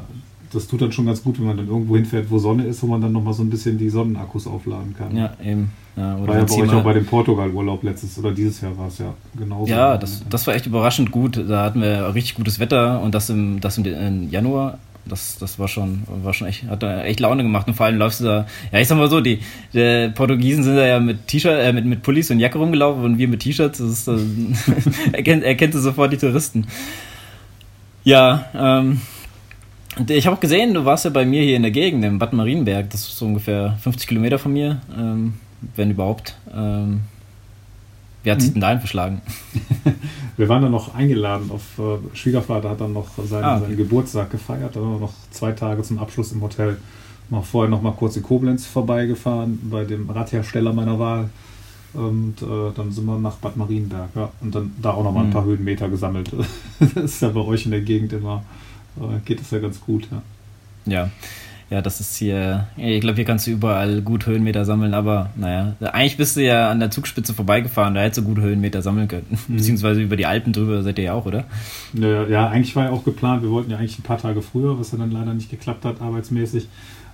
das 0.50 0.66
tut 0.66 0.80
dann 0.80 0.90
schon 0.90 1.06
ganz 1.06 1.22
gut, 1.22 1.38
wenn 1.38 1.46
man 1.46 1.58
dann 1.58 1.68
irgendwo 1.68 1.94
hinfährt, 1.94 2.30
wo 2.30 2.38
Sonne 2.38 2.64
ist, 2.64 2.82
wo 2.82 2.86
man 2.86 3.02
dann 3.02 3.12
nochmal 3.12 3.34
so 3.34 3.42
ein 3.42 3.50
bisschen 3.50 3.76
die 3.76 3.90
Sonnenakkus 3.90 4.46
aufladen 4.46 4.96
kann. 4.96 5.14
Ja, 5.14 5.34
eben. 5.44 5.70
Ja, 5.94 6.18
war 6.26 6.38
ja 6.38 6.44
bei 6.44 6.54
euch 6.54 6.72
auch 6.72 6.82
bei 6.82 6.94
dem 6.94 7.04
Portugal-Urlaub 7.04 7.82
letztes 7.82 8.18
oder 8.18 8.32
dieses 8.32 8.62
Jahr 8.62 8.76
war 8.78 8.88
es 8.88 8.98
ja 8.98 9.12
genauso. 9.38 9.70
Ja, 9.70 9.98
das, 9.98 10.24
das 10.28 10.46
war 10.46 10.54
echt 10.54 10.66
überraschend 10.66 11.10
gut. 11.10 11.36
Da 11.36 11.64
hatten 11.64 11.82
wir 11.82 12.14
richtig 12.14 12.34
gutes 12.34 12.58
Wetter 12.58 13.02
und 13.02 13.14
das 13.14 13.28
im, 13.28 13.60
das 13.60 13.76
im 13.76 14.30
Januar 14.30 14.78
das, 15.10 15.38
das 15.38 15.58
war 15.58 15.68
schon, 15.68 16.02
war 16.06 16.32
schon 16.32 16.46
echt, 16.46 16.64
hat 16.68 16.82
da 16.82 17.02
echt 17.02 17.20
Laune 17.20 17.42
gemacht. 17.42 17.66
Und 17.68 17.74
vor 17.74 17.86
allem 17.86 17.98
läufst 17.98 18.20
du 18.20 18.24
da, 18.24 18.46
ja, 18.72 18.78
ich 18.78 18.88
sag 18.88 18.96
mal 18.96 19.10
so, 19.10 19.20
die, 19.20 19.40
die 19.72 20.10
Portugiesen 20.14 20.64
sind 20.64 20.76
da 20.76 20.86
ja 20.86 21.00
mit 21.00 21.26
T-Shirt, 21.26 21.58
äh, 21.58 21.72
mit, 21.72 21.84
mit 21.84 22.02
Pullis 22.02 22.30
und 22.30 22.40
Jacke 22.40 22.58
rumgelaufen 22.58 23.04
und 23.04 23.18
wir 23.18 23.28
mit 23.28 23.40
T-Shirts. 23.40 23.78
Das 23.78 23.88
ist, 23.88 24.08
äh, 24.08 25.12
erkennt, 25.12 25.44
erkennt 25.44 25.74
du 25.74 25.78
sofort 25.78 26.12
die 26.12 26.18
Touristen. 26.18 26.66
Ja, 28.04 28.46
ähm, 28.54 29.00
ich 30.08 30.26
habe 30.26 30.36
auch 30.36 30.40
gesehen, 30.40 30.74
du 30.74 30.84
warst 30.84 31.04
ja 31.04 31.10
bei 31.10 31.24
mir 31.24 31.42
hier 31.42 31.56
in 31.56 31.62
der 31.62 31.70
Gegend, 31.70 32.04
im 32.04 32.18
Bad 32.18 32.32
Marienberg. 32.32 32.90
Das 32.90 33.02
ist 33.02 33.18
so 33.18 33.26
ungefähr 33.26 33.76
50 33.80 34.08
Kilometer 34.08 34.38
von 34.38 34.52
mir, 34.52 34.80
ähm, 34.96 35.34
wenn 35.76 35.90
überhaupt. 35.90 36.36
Ähm, 36.54 37.00
wie 38.22 38.30
hat 38.30 38.40
sich 38.40 38.50
mhm. 38.50 38.54
denn 38.54 38.60
dahin 38.60 38.78
verschlagen? 38.80 39.22
Wir 40.36 40.48
waren 40.48 40.62
dann 40.62 40.72
noch 40.72 40.94
eingeladen 40.94 41.50
auf 41.50 41.78
äh, 41.78 42.16
Schwiegervater 42.16 42.70
hat 42.70 42.80
dann 42.80 42.92
noch 42.92 43.08
seinen, 43.24 43.44
ah, 43.44 43.56
okay. 43.56 43.66
seinen 43.66 43.76
Geburtstag 43.76 44.30
gefeiert. 44.30 44.76
Dann 44.76 45.00
noch 45.00 45.12
zwei 45.30 45.52
Tage 45.52 45.82
zum 45.82 45.98
Abschluss 45.98 46.32
im 46.32 46.42
Hotel. 46.42 46.78
Noch 47.28 47.44
vorher 47.44 47.70
noch 47.70 47.82
mal 47.82 47.92
kurz 47.92 48.16
in 48.16 48.22
Koblenz 48.22 48.66
vorbeigefahren 48.66 49.58
bei 49.70 49.84
dem 49.84 50.08
Radhersteller 50.08 50.72
meiner 50.72 50.98
Wahl. 50.98 51.30
Und 51.92 52.40
äh, 52.42 52.72
dann 52.74 52.92
sind 52.92 53.04
wir 53.04 53.18
nach 53.18 53.36
Bad 53.36 53.56
Marienberg. 53.56 54.10
Ja. 54.14 54.30
Und 54.40 54.54
dann 54.54 54.72
da 54.80 54.92
auch 54.92 55.04
noch 55.04 55.12
mal 55.12 55.22
ein 55.22 55.28
mhm. 55.28 55.32
paar 55.32 55.44
Höhenmeter 55.44 55.88
gesammelt. 55.88 56.30
das 56.80 56.92
ist 56.94 57.22
ja 57.22 57.28
bei 57.28 57.40
euch 57.40 57.64
in 57.64 57.72
der 57.72 57.80
Gegend 57.80 58.12
immer, 58.12 58.44
äh, 58.98 59.18
geht 59.24 59.40
das 59.40 59.50
ja 59.50 59.58
ganz 59.58 59.80
gut. 59.80 60.08
Ja. 60.10 60.22
ja 60.92 61.10
ja, 61.70 61.80
das 61.80 62.00
ist 62.00 62.16
hier, 62.16 62.66
ich 62.76 63.00
glaube, 63.00 63.14
hier 63.14 63.24
kannst 63.24 63.46
du 63.46 63.52
überall 63.52 64.02
gut 64.02 64.26
Höhenmeter 64.26 64.64
sammeln, 64.64 64.92
aber 64.92 65.30
naja, 65.36 65.74
eigentlich 65.80 66.16
bist 66.16 66.36
du 66.36 66.42
ja 66.42 66.68
an 66.68 66.80
der 66.80 66.90
Zugspitze 66.90 67.32
vorbeigefahren, 67.32 67.94
da 67.94 68.00
hättest 68.00 68.18
du 68.18 68.24
gut 68.24 68.40
Höhenmeter 68.40 68.82
sammeln 68.82 69.06
können. 69.06 69.38
Mhm. 69.46 69.56
Beziehungsweise 69.56 70.02
über 70.02 70.16
die 70.16 70.26
Alpen 70.26 70.52
drüber 70.52 70.82
seid 70.82 70.98
ihr 70.98 71.04
ja 71.04 71.12
auch, 71.14 71.26
oder? 71.26 71.44
Ja, 71.92 72.26
ja, 72.26 72.48
eigentlich 72.48 72.74
war 72.74 72.86
ja 72.86 72.90
auch 72.90 73.04
geplant, 73.04 73.44
wir 73.44 73.50
wollten 73.50 73.70
ja 73.70 73.78
eigentlich 73.78 74.00
ein 74.00 74.02
paar 74.02 74.18
Tage 74.18 74.42
früher, 74.42 74.80
was 74.80 74.90
ja 74.90 74.98
dann 74.98 75.12
leider 75.12 75.32
nicht 75.32 75.48
geklappt 75.48 75.84
hat, 75.84 76.00
arbeitsmäßig, 76.00 76.66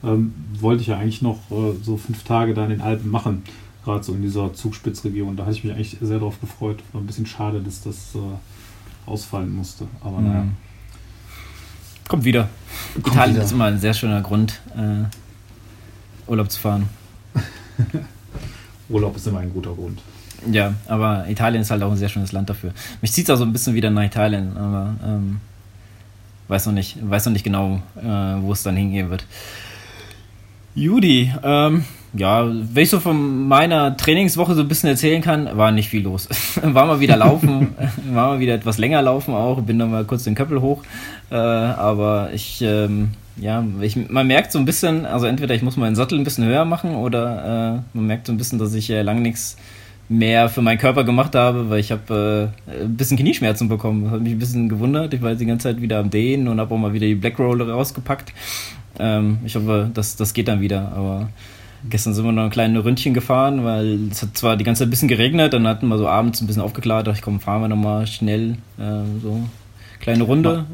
ähm, 0.02 0.32
wollte 0.58 0.80
ich 0.80 0.88
ja 0.88 0.96
eigentlich 0.96 1.20
noch 1.20 1.38
äh, 1.50 1.74
so 1.82 1.98
fünf 1.98 2.24
Tage 2.24 2.54
da 2.54 2.64
in 2.64 2.70
den 2.70 2.80
Alpen 2.80 3.10
machen, 3.10 3.42
gerade 3.84 4.02
so 4.04 4.14
in 4.14 4.22
dieser 4.22 4.54
Zugspitzregion. 4.54 5.36
Da 5.36 5.44
hatte 5.44 5.56
ich 5.56 5.64
mich 5.64 5.74
eigentlich 5.74 5.98
sehr 6.00 6.18
darauf 6.18 6.40
gefreut. 6.40 6.78
War 6.92 7.02
ein 7.02 7.06
bisschen 7.06 7.26
schade, 7.26 7.60
dass 7.60 7.82
das 7.82 8.14
äh, 8.14 9.08
ausfallen 9.10 9.54
musste, 9.54 9.86
aber 10.00 10.18
mhm. 10.18 10.26
naja. 10.26 10.44
Kommt 12.08 12.24
wieder. 12.24 12.48
Kommt 12.94 13.08
Italien 13.08 13.36
wieder. 13.36 13.44
ist 13.44 13.52
immer 13.52 13.64
ein 13.66 13.80
sehr 13.80 13.94
schöner 13.94 14.20
Grund, 14.20 14.60
äh, 14.76 16.30
Urlaub 16.30 16.50
zu 16.50 16.60
fahren. 16.60 16.88
Urlaub 18.88 19.16
ist 19.16 19.26
immer 19.26 19.40
ein 19.40 19.52
guter 19.52 19.74
Grund. 19.74 20.00
Ja, 20.50 20.74
aber 20.86 21.28
Italien 21.28 21.62
ist 21.62 21.70
halt 21.70 21.82
auch 21.82 21.90
ein 21.90 21.96
sehr 21.96 22.08
schönes 22.08 22.32
Land 22.32 22.48
dafür. 22.48 22.72
Mich 23.00 23.12
zieht 23.12 23.28
es 23.28 23.30
auch 23.30 23.38
so 23.38 23.44
ein 23.44 23.52
bisschen 23.52 23.74
wieder 23.74 23.90
nach 23.90 24.04
Italien, 24.04 24.56
aber 24.56 24.94
ähm, 25.04 25.40
weiß 26.48 26.66
noch 26.66 26.72
nicht, 26.72 26.96
weiß 27.00 27.26
noch 27.26 27.32
nicht 27.32 27.44
genau, 27.44 27.82
äh, 27.96 28.04
wo 28.04 28.52
es 28.52 28.62
dann 28.62 28.76
hingehen 28.76 29.10
wird. 29.10 29.24
Judy, 30.74 31.32
ähm, 31.42 31.84
ja, 32.16 32.46
wenn 32.46 32.82
ich 32.82 32.90
so 32.90 33.00
von 33.00 33.46
meiner 33.48 33.96
Trainingswoche 33.96 34.54
so 34.54 34.62
ein 34.62 34.68
bisschen 34.68 34.88
erzählen 34.88 35.22
kann, 35.22 35.56
war 35.56 35.70
nicht 35.72 35.88
viel 35.88 36.02
los. 36.02 36.28
war 36.62 36.86
mal 36.86 37.00
wieder 37.00 37.16
laufen, 37.16 37.74
war 38.12 38.28
mal 38.28 38.40
wieder 38.40 38.54
etwas 38.54 38.78
länger 38.78 39.02
laufen 39.02 39.34
auch, 39.34 39.60
bin 39.60 39.78
dann 39.78 39.90
mal 39.90 40.04
kurz 40.04 40.24
den 40.24 40.34
Köppel 40.34 40.60
hoch. 40.60 40.82
Äh, 41.30 41.36
aber 41.36 42.30
ich, 42.32 42.62
ähm, 42.62 43.10
ja, 43.36 43.64
ich, 43.80 43.96
man 44.08 44.26
merkt 44.26 44.52
so 44.52 44.58
ein 44.58 44.64
bisschen, 44.64 45.06
also 45.06 45.26
entweder 45.26 45.54
ich 45.54 45.62
muss 45.62 45.76
meinen 45.76 45.96
Sattel 45.96 46.18
ein 46.18 46.24
bisschen 46.24 46.44
höher 46.44 46.64
machen 46.64 46.94
oder 46.94 47.82
äh, 47.94 47.96
man 47.96 48.06
merkt 48.06 48.26
so 48.26 48.32
ein 48.32 48.38
bisschen, 48.38 48.58
dass 48.58 48.74
ich 48.74 48.90
äh, 48.90 49.02
lange 49.02 49.20
nichts 49.20 49.56
mehr 50.08 50.48
für 50.48 50.62
meinen 50.62 50.78
Körper 50.78 51.04
gemacht 51.04 51.34
habe, 51.34 51.68
weil 51.68 51.80
ich 51.80 51.90
habe 51.90 52.50
äh, 52.68 52.84
ein 52.84 52.96
bisschen 52.96 53.16
Knieschmerzen 53.16 53.68
bekommen. 53.68 54.04
Das 54.04 54.12
hat 54.12 54.20
mich 54.20 54.32
ein 54.32 54.38
bisschen 54.38 54.68
gewundert. 54.68 55.12
Ich 55.14 55.22
war 55.22 55.34
die 55.34 55.46
ganze 55.46 55.64
Zeit 55.64 55.80
wieder 55.80 55.98
am 55.98 56.10
Dehnen 56.10 56.48
und 56.48 56.60
habe 56.60 56.74
auch 56.74 56.78
mal 56.78 56.92
wieder 56.92 57.06
die 57.06 57.14
Black 57.14 57.38
Roll 57.38 57.60
rausgepackt. 57.60 58.32
Ähm, 58.98 59.38
ich 59.44 59.56
hoffe, 59.56 59.90
das, 59.92 60.16
das 60.16 60.32
geht 60.32 60.48
dann 60.48 60.60
wieder, 60.60 60.92
aber 60.94 61.28
Gestern 61.88 62.14
sind 62.14 62.24
wir 62.24 62.32
noch 62.32 62.44
ein 62.44 62.50
kleines 62.50 62.84
Ründchen 62.84 63.14
gefahren, 63.14 63.64
weil 63.64 64.08
es 64.10 64.22
hat 64.22 64.36
zwar 64.36 64.56
die 64.56 64.64
ganze 64.64 64.80
Zeit 64.80 64.88
ein 64.88 64.90
bisschen 64.90 65.08
geregnet, 65.08 65.52
dann 65.52 65.66
hatten 65.66 65.88
wir 65.88 65.98
so 65.98 66.08
abends 66.08 66.40
ein 66.40 66.46
bisschen 66.46 66.62
aufgeklärt, 66.62 67.06
dachte 67.06 67.18
ich, 67.18 67.22
komm, 67.22 67.40
fahren 67.40 67.62
wir 67.62 67.68
nochmal 67.68 68.06
schnell 68.06 68.56
äh, 68.78 69.02
so 69.22 69.40
kleine 70.00 70.24
Runde. 70.24 70.66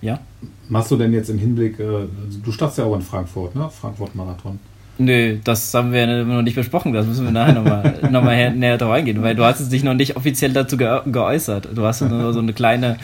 Ja. 0.00 0.20
Machst 0.68 0.90
du 0.90 0.96
denn 0.96 1.12
jetzt 1.12 1.30
im 1.30 1.38
Hinblick, 1.38 1.78
äh, 1.78 2.06
du 2.44 2.52
startest 2.52 2.78
ja 2.78 2.84
auch 2.84 2.94
in 2.94 3.02
Frankfurt, 3.02 3.54
ne? 3.54 3.68
Frankfurt-Marathon. 3.70 4.58
Nö, 4.96 5.38
das 5.42 5.74
haben 5.74 5.92
wir 5.92 6.06
noch 6.24 6.42
nicht 6.42 6.54
besprochen. 6.54 6.92
Das 6.92 7.06
müssen 7.06 7.24
wir 7.24 7.32
nachher 7.32 7.54
nochmal 7.54 7.98
noch 8.10 8.22
mal 8.22 8.50
näher 8.54 8.78
drauf 8.78 8.92
eingehen, 8.92 9.22
weil 9.22 9.34
du 9.34 9.44
hast 9.44 9.72
dich 9.72 9.82
noch 9.82 9.94
nicht 9.94 10.16
offiziell 10.16 10.52
dazu 10.52 10.76
ge 10.76 11.00
geäußert. 11.06 11.70
Du 11.74 11.84
hast 11.84 12.02
nur 12.02 12.32
so 12.32 12.38
eine 12.38 12.52
kleine 12.52 12.98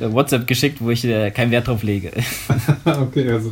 äh, 0.00 0.12
WhatsApp 0.12 0.46
geschickt, 0.46 0.78
wo 0.80 0.90
ich 0.90 1.04
äh, 1.04 1.30
keinen 1.30 1.50
Wert 1.50 1.68
drauf 1.68 1.82
lege. 1.82 2.10
okay, 2.84 3.30
also 3.30 3.50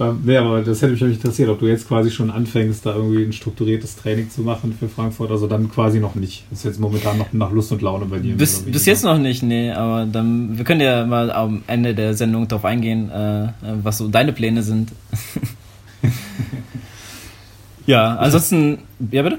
ähm, 0.00 0.20
nee, 0.24 0.36
aber 0.36 0.62
das 0.62 0.80
hätte 0.80 0.92
mich 0.92 1.00
nämlich 1.00 1.18
interessiert, 1.18 1.48
ob 1.50 1.60
du 1.60 1.66
jetzt 1.66 1.86
quasi 1.86 2.10
schon 2.10 2.30
anfängst, 2.30 2.86
da 2.86 2.94
irgendwie 2.94 3.22
ein 3.22 3.32
strukturiertes 3.32 3.96
Training 3.96 4.30
zu 4.30 4.40
machen 4.42 4.74
für 4.78 4.88
Frankfurt. 4.88 5.30
Also 5.30 5.46
dann 5.46 5.70
quasi 5.70 6.00
noch 6.00 6.14
nicht. 6.14 6.44
Das 6.50 6.60
ist 6.60 6.64
jetzt 6.64 6.80
momentan 6.80 7.18
noch 7.18 7.32
nach 7.32 7.52
Lust 7.52 7.70
und 7.72 7.82
Laune 7.82 8.06
bei 8.06 8.18
dir. 8.18 8.34
Bis, 8.34 8.60
bis 8.60 8.86
jetzt 8.86 9.04
noch 9.04 9.18
nicht, 9.18 9.42
nee, 9.42 9.70
aber 9.70 10.06
dann, 10.06 10.56
wir 10.56 10.64
können 10.64 10.80
ja 10.80 11.04
mal 11.04 11.30
am 11.30 11.62
Ende 11.66 11.94
der 11.94 12.14
Sendung 12.14 12.48
darauf 12.48 12.64
eingehen, 12.64 13.10
äh, 13.10 13.48
was 13.82 13.98
so 13.98 14.08
deine 14.08 14.32
Pläne 14.32 14.62
sind. 14.62 14.90
ja, 17.86 18.16
ansonsten, 18.16 18.78
ja 19.10 19.22
bitte? 19.22 19.38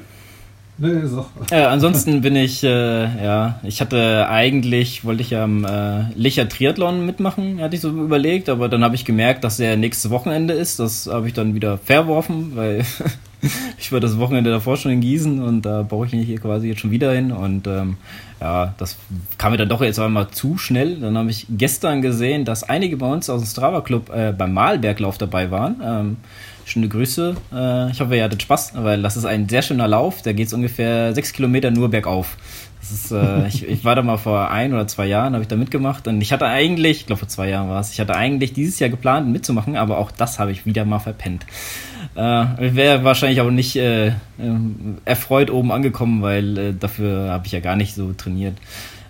Nee, 0.83 1.05
so. 1.05 1.27
Äh, 1.51 1.61
ansonsten 1.61 2.21
bin 2.21 2.35
ich, 2.35 2.63
äh, 2.63 3.23
ja, 3.23 3.59
ich 3.61 3.81
hatte 3.81 4.27
eigentlich, 4.27 5.05
wollte 5.05 5.21
ich 5.21 5.29
ja 5.29 5.43
am 5.43 5.63
äh, 5.63 6.11
Licher 6.15 6.49
Triathlon 6.49 7.05
mitmachen, 7.05 7.61
hatte 7.61 7.75
ich 7.75 7.81
so 7.81 7.89
überlegt, 7.89 8.49
aber 8.49 8.67
dann 8.67 8.83
habe 8.83 8.95
ich 8.95 9.05
gemerkt, 9.05 9.43
dass 9.43 9.57
der 9.57 9.77
nächste 9.77 10.09
Wochenende 10.09 10.55
ist. 10.55 10.79
Das 10.79 11.05
habe 11.05 11.27
ich 11.27 11.33
dann 11.35 11.53
wieder 11.53 11.77
verworfen, 11.77 12.53
weil 12.55 12.83
ich 13.77 13.91
war 13.91 13.99
das 13.99 14.17
Wochenende 14.17 14.49
davor 14.51 14.77
schon 14.77 14.91
in 14.91 15.01
Gießen 15.01 15.41
und 15.41 15.63
da 15.63 15.83
brauche 15.83 16.05
ich 16.05 16.13
mich 16.13 16.25
hier 16.25 16.39
quasi 16.39 16.67
jetzt 16.67 16.81
schon 16.81 16.91
wieder 16.91 17.13
hin. 17.13 17.31
Und 17.31 17.67
ähm, 17.67 17.97
ja, 18.39 18.73
das 18.77 18.97
kam 19.37 19.51
mir 19.51 19.57
dann 19.57 19.69
doch 19.69 19.81
jetzt 19.81 19.99
einmal 19.99 20.29
zu 20.29 20.57
schnell. 20.57 20.99
Dann 20.99 21.17
habe 21.17 21.29
ich 21.29 21.47
gestern 21.49 22.01
gesehen, 22.01 22.45
dass 22.45 22.63
einige 22.63 22.97
bei 22.97 23.07
uns 23.11 23.29
aus 23.29 23.41
dem 23.41 23.47
Strava 23.47 23.81
Club 23.81 24.09
äh, 24.09 24.31
beim 24.31 24.53
Malberglauf 24.53 25.17
dabei 25.17 25.51
waren. 25.51 25.75
Ähm, 25.83 26.17
Schöne 26.65 26.87
Grüße. 26.87 27.35
Äh, 27.53 27.91
ich 27.91 27.99
hoffe, 27.99 28.15
ihr 28.15 28.23
hattet 28.23 28.43
Spaß, 28.43 28.73
weil 28.75 29.01
das 29.01 29.17
ist 29.17 29.25
ein 29.25 29.49
sehr 29.49 29.61
schöner 29.61 29.87
Lauf. 29.87 30.21
Da 30.21 30.31
geht 30.31 30.47
es 30.47 30.53
ungefähr 30.53 31.13
sechs 31.13 31.33
Kilometer 31.33 31.71
nur 31.71 31.89
bergauf. 31.89 32.37
Ist, 32.81 33.11
äh, 33.11 33.47
ich, 33.49 33.67
ich, 33.67 33.83
war 33.83 33.95
da 33.95 34.03
mal 34.03 34.17
vor 34.17 34.49
ein 34.51 34.73
oder 34.73 34.87
zwei 34.87 35.05
Jahren, 35.05 35.33
habe 35.33 35.41
ich 35.41 35.47
da 35.47 35.55
mitgemacht. 35.55 36.07
Und 36.07 36.21
ich 36.21 36.31
hatte 36.31 36.45
eigentlich, 36.45 37.01
ich 37.01 37.05
glaube 37.07 37.19
vor 37.19 37.27
zwei 37.27 37.49
Jahren 37.49 37.69
war 37.69 37.81
es, 37.81 37.91
ich 37.91 37.99
hatte 37.99 38.15
eigentlich 38.15 38.53
dieses 38.53 38.79
Jahr 38.79 38.89
geplant 38.89 39.27
mitzumachen, 39.27 39.75
aber 39.75 39.97
auch 39.97 40.11
das 40.11 40.39
habe 40.39 40.51
ich 40.51 40.65
wieder 40.65 40.85
mal 40.85 40.99
verpennt. 40.99 41.45
Äh, 42.15 42.75
wäre 42.75 43.03
wahrscheinlich 43.03 43.39
auch 43.41 43.51
nicht 43.51 43.75
äh, 43.77 44.07
äh, 44.07 44.13
erfreut 45.05 45.49
oben 45.49 45.71
angekommen, 45.71 46.21
weil 46.21 46.57
äh, 46.57 46.73
dafür 46.77 47.29
habe 47.31 47.45
ich 47.45 47.53
ja 47.53 47.61
gar 47.61 47.75
nicht 47.75 47.95
so 47.95 48.11
trainiert. 48.13 48.55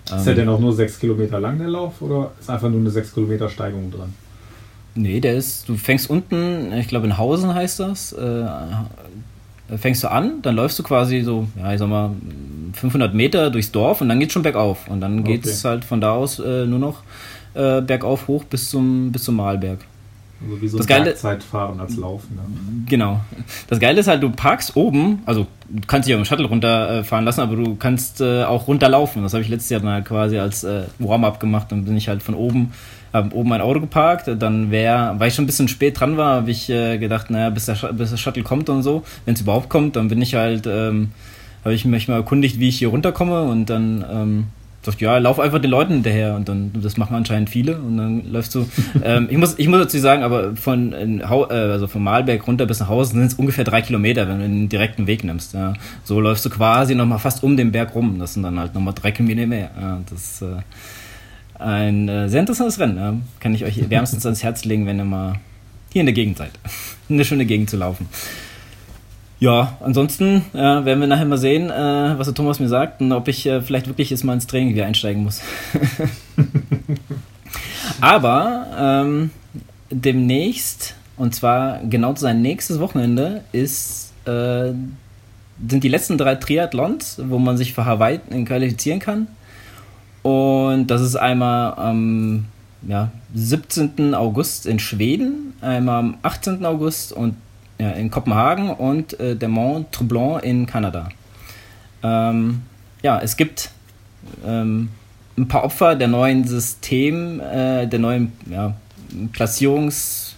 Ist 0.06 0.26
der 0.26 0.34
ähm, 0.34 0.40
denn 0.40 0.50
auch 0.50 0.60
nur 0.60 0.74
sechs 0.74 1.00
Kilometer 1.00 1.40
lang, 1.40 1.58
der 1.58 1.68
Lauf, 1.68 2.02
oder 2.02 2.32
ist 2.40 2.50
einfach 2.50 2.70
nur 2.70 2.80
eine 2.80 2.92
sechs 2.92 3.14
Kilometer 3.14 3.50
Steigung 3.50 3.92
dran? 3.92 4.14
Nee, 4.94 5.20
der 5.20 5.36
ist, 5.36 5.68
du 5.70 5.78
fängst 5.78 6.10
unten, 6.10 6.74
ich 6.74 6.88
glaube 6.88 7.08
in 7.08 7.18
Hausen 7.18 7.54
heißt 7.54 7.80
das, 7.80 8.12
äh, 8.14 8.46
fängst 9.78 10.04
du 10.04 10.12
an, 10.12 10.42
dann 10.42 10.56
läufst 10.56 10.78
du 10.80 10.84
quasi 10.84 11.22
so, 11.22 11.48
ja, 11.58 11.74
ich 11.74 11.80
sag 11.80 11.88
mal, 11.88 12.12
500 12.74 13.14
Meter 13.14 13.50
durchs 13.50 13.72
Dorf 13.72 14.02
und 14.02 14.10
dann 14.10 14.20
geht's 14.20 14.34
schon 14.34 14.44
bergauf. 14.44 14.88
Und 14.90 15.02
dann 15.02 15.24
geht 15.24 15.46
es 15.46 15.64
halt 15.64 15.86
von 15.86 16.02
da 16.02 16.14
aus 16.14 16.40
äh, 16.40 16.66
nur 16.66 16.80
noch 16.80 17.04
äh, 17.54 17.82
bergauf 17.82 18.28
hoch 18.28 18.44
bis 18.44 18.70
zum, 18.70 19.12
bis 19.12 19.24
zum 19.24 19.38
Malberg. 19.38 19.80
Also 20.44 20.62
wie 20.62 20.68
so 20.68 20.78
das 20.78 20.90
ein 20.90 21.16
Zeitfahren 21.16 21.80
als 21.80 21.98
Laufen. 21.98 22.36
Ne? 22.36 22.42
Genau. 22.88 23.22
Das 23.68 23.80
Geile 23.80 24.00
ist 24.00 24.08
halt, 24.08 24.24
du 24.24 24.30
parkst 24.30 24.76
oben, 24.76 25.22
also 25.26 25.46
du 25.70 25.82
kannst 25.86 26.08
dich 26.08 26.16
auch 26.16 26.20
im 26.20 26.26
Shuttle 26.26 26.48
runterfahren 26.48 27.26
lassen, 27.26 27.42
aber 27.42 27.56
du 27.56 27.76
kannst 27.76 28.22
äh, 28.22 28.44
auch 28.44 28.68
runterlaufen. 28.68 29.22
Das 29.22 29.34
habe 29.34 29.44
ich 29.44 29.50
letztes 29.50 29.70
Jahr 29.70 29.82
dann 29.82 29.92
halt 29.92 30.06
quasi 30.06 30.40
als 30.40 30.64
äh, 30.64 30.84
Warm-up 31.00 31.40
gemacht. 31.40 31.72
Dann 31.72 31.86
bin 31.86 31.96
ich 31.96 32.08
halt 32.08 32.24
von 32.24 32.36
oben 32.36 32.72
habe 33.14 33.36
oben 33.36 33.50
mein 33.50 33.62
Auto 33.62 33.80
geparkt, 33.80 34.30
dann 34.40 34.72
wäre, 34.72 35.16
weil 35.18 35.28
ich 35.28 35.36
schon 35.36 35.44
ein 35.44 35.48
bisschen 35.48 35.68
spät 35.68 36.00
dran 36.00 36.18
war, 36.18 36.36
habe 36.36 36.52
ich 36.52 36.70
äh, 36.70 36.98
gedacht, 36.98 37.30
naja, 37.30 37.50
bis 37.50 37.66
der, 37.66 37.76
bis 37.94 38.12
der 38.12 38.18
Shuttle 38.18 38.44
kommt 38.44 38.70
und 38.70 38.84
so, 38.84 39.04
wenn 39.26 39.34
es 39.34 39.42
überhaupt 39.42 39.70
kommt, 39.70 39.96
dann 39.96 40.08
bin 40.08 40.22
ich 40.22 40.36
halt, 40.36 40.66
ähm, 40.66 41.12
habe 41.64 41.74
ich 41.74 41.84
mich 41.86 42.08
mal 42.08 42.16
erkundigt, 42.16 42.60
wie 42.60 42.70
ich 42.70 42.80
hier 42.80 42.88
runterkomme 42.88 43.44
und 43.44 43.70
dann 43.70 44.06
ähm, 44.10 44.46
dachte, 44.82 45.04
ja, 45.04 45.18
lauf 45.18 45.40
einfach 45.40 45.60
den 45.60 45.72
Leuten 45.72 45.94
hinterher 45.94 46.36
und 46.36 46.50
dann, 46.50 46.72
das 46.74 46.98
machen 46.98 47.16
anscheinend 47.16 47.50
viele 47.50 47.78
und 47.78 47.98
dann 47.98 48.32
läufst 48.32 48.56
du, 48.56 48.68
ähm, 49.04 49.28
ich, 49.30 49.38
muss, 49.38 49.60
ich 49.60 49.68
muss 49.68 49.80
dazu 49.80 50.00
sagen, 50.00 50.24
aber 50.24 50.56
von, 50.56 50.94
äh, 50.94 51.24
also 51.24 51.88
von 51.88 52.04
Malberg 52.04 52.48
runter 52.48 52.66
bis 52.66 52.80
nach 52.80 52.90
Hause 52.90 53.12
sind 53.12 53.24
es 53.24 53.34
ungefähr 53.36 53.64
drei 53.64 53.82
Kilometer, 53.82 54.28
wenn 54.28 54.40
du 54.40 54.44
den 54.44 54.70
direkten 54.70 55.08
Weg 55.08 55.24
nimmst, 55.24 55.54
ja. 55.54 55.74
So 56.04 56.20
läufst 56.20 56.46
du 56.46 56.50
quasi 56.50 56.96
nochmal 56.96 57.20
fast 57.20 57.44
um 57.44 57.58
den 57.58 57.72
Berg 57.72 57.96
rum, 57.96 58.18
das 58.20 58.34
sind 58.34 58.44
dann 58.44 58.60
halt 58.60 58.74
nochmal 58.74 58.94
drei 58.94 59.12
Kilometer 59.12 59.46
mehr, 59.48 59.72
ja, 59.80 60.00
das, 60.10 60.42
äh, 60.42 60.62
ein 61.62 62.10
äh, 62.10 62.28
sehr 62.28 62.40
interessantes 62.40 62.80
Rennen. 62.80 62.96
Ne? 62.96 63.22
Kann 63.40 63.54
ich 63.54 63.64
euch 63.64 63.90
wärmstens 63.90 64.26
ans 64.26 64.44
Herz 64.44 64.66
legen, 64.66 64.88
wenn 64.88 64.98
ihr 64.98 65.06
mal 65.06 65.40
hier 65.92 66.02
in 66.02 66.08
der 66.08 66.14
Gegend 66.14 66.38
seid. 66.38 66.52
Eine 67.10 67.26
schöne 67.26 67.46
Gegend 67.46 67.70
zu 67.70 67.78
laufen. 67.78 68.08
Ja, 69.42 69.76
ansonsten 69.80 70.46
äh, 70.54 70.60
werden 70.60 71.00
wir 71.00 71.08
nachher 71.08 71.26
mal 71.26 71.36
sehen, 71.36 71.72
äh, 71.72 72.14
was 72.16 72.28
der 72.28 72.36
Thomas 72.36 72.60
mir 72.60 72.70
sagt 72.70 73.02
und 73.02 73.12
ob 73.12 73.28
ich 73.28 73.48
äh, 73.48 73.64
vielleicht 73.64 73.88
wirklich 73.88 74.12
jetzt 74.12 74.24
mal 74.24 74.36
ins 74.36 74.46
Training 74.46 74.76
wieder 74.76 74.86
einsteigen 74.86 75.24
muss. 75.24 75.42
Aber 78.02 78.68
ähm, 78.78 79.32
demnächst, 79.90 80.94
und 81.18 81.34
zwar 81.34 81.80
genau 81.80 82.14
zu 82.14 82.22
sein 82.22 82.44
nächstes 82.44 82.80
Wochenende, 82.80 83.44
ist, 83.52 84.14
äh, 84.26 84.74
sind 85.68 85.84
die 85.84 85.90
letzten 85.90 86.20
drei 86.20 86.36
Triathlons, 86.36 87.20
wo 87.26 87.40
man 87.40 87.58
sich 87.58 87.74
für 87.74 87.84
Hawaii 87.84 88.20
qualifizieren 88.46 89.00
kann. 89.00 89.26
Und 90.22 90.86
das 90.86 91.02
ist 91.02 91.16
einmal 91.16 91.74
am 91.80 92.46
ja, 92.88 93.10
17. 93.34 94.14
August 94.14 94.68
in 94.68 94.78
Schweden, 94.78 95.56
einmal 95.62 95.98
am 95.98 96.18
18. 96.22 96.64
August 96.64 97.12
und, 97.12 97.38
ja, 97.82 97.90
in 97.92 98.12
Kopenhagen 98.12 98.70
und 98.70 99.20
äh, 99.20 99.36
der 99.36 99.50
Mont 99.50 99.92
Tremblant 99.92 100.44
in 100.44 100.68
Kanada. 100.68 101.10
Ähm, 102.04 102.62
ja, 103.02 103.20
es 103.20 103.38
gibt 103.38 103.72
ähm, 104.46 104.90
ein 105.36 105.48
paar 105.48 105.64
Opfer 105.64 105.96
der 105.96 106.08
neuen 106.08 106.48
System, 106.48 107.40
äh, 107.40 107.88
der 107.88 108.00
neuen 108.00 108.34
ja, 108.50 108.76
Platzierungs- 109.34 110.34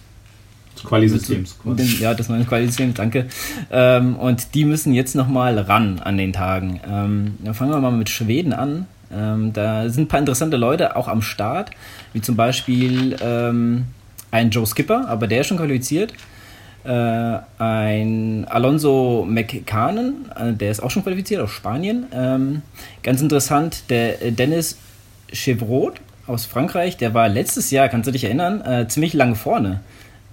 Quali-Systems. 0.84 1.56
Ja, 1.98 2.12
des 2.12 2.28
neuen 2.28 2.46
Quali-Systems, 2.46 2.94
danke. 2.94 3.26
Ähm, 3.70 4.16
und 4.16 4.54
die 4.54 4.66
müssen 4.66 4.92
jetzt 4.92 5.14
nochmal 5.14 5.58
ran 5.58 5.98
an 5.98 6.18
den 6.18 6.32
Tagen. 6.34 6.80
Ähm, 6.86 7.34
dann 7.42 7.54
fangen 7.54 7.70
wir 7.70 7.80
mal 7.80 7.90
mit 7.92 8.10
Schweden 8.10 8.52
an. 8.52 8.86
Ähm, 9.10 9.52
da 9.54 9.88
sind 9.88 10.04
ein 10.04 10.08
paar 10.08 10.20
interessante 10.20 10.58
Leute 10.58 10.96
auch 10.96 11.08
am 11.08 11.22
Start, 11.22 11.70
wie 12.12 12.20
zum 12.20 12.36
Beispiel 12.36 13.16
ähm, 13.22 13.84
ein 14.30 14.50
Joe 14.50 14.66
Skipper, 14.66 15.08
aber 15.08 15.26
der 15.26 15.40
ist 15.40 15.46
schon 15.46 15.56
qualifiziert. 15.56 16.12
Äh, 16.84 17.38
ein 17.58 18.46
Alonso 18.46 19.26
McCanen, 19.26 20.30
äh, 20.36 20.52
der 20.52 20.70
ist 20.70 20.82
auch 20.82 20.90
schon 20.90 21.02
qualifiziert 21.02 21.40
aus 21.40 21.50
Spanien. 21.50 22.06
Ähm, 22.12 22.62
ganz 23.02 23.22
interessant, 23.22 23.84
der 23.88 24.30
Dennis 24.30 24.76
Chevrot 25.32 26.00
aus 26.26 26.44
Frankreich, 26.44 26.96
der 26.96 27.14
war 27.14 27.28
letztes 27.28 27.70
Jahr, 27.70 27.88
kannst 27.88 28.06
du 28.06 28.12
dich 28.12 28.24
erinnern, 28.24 28.60
äh, 28.60 28.86
ziemlich 28.88 29.14
lange 29.14 29.34
vorne. 29.34 29.80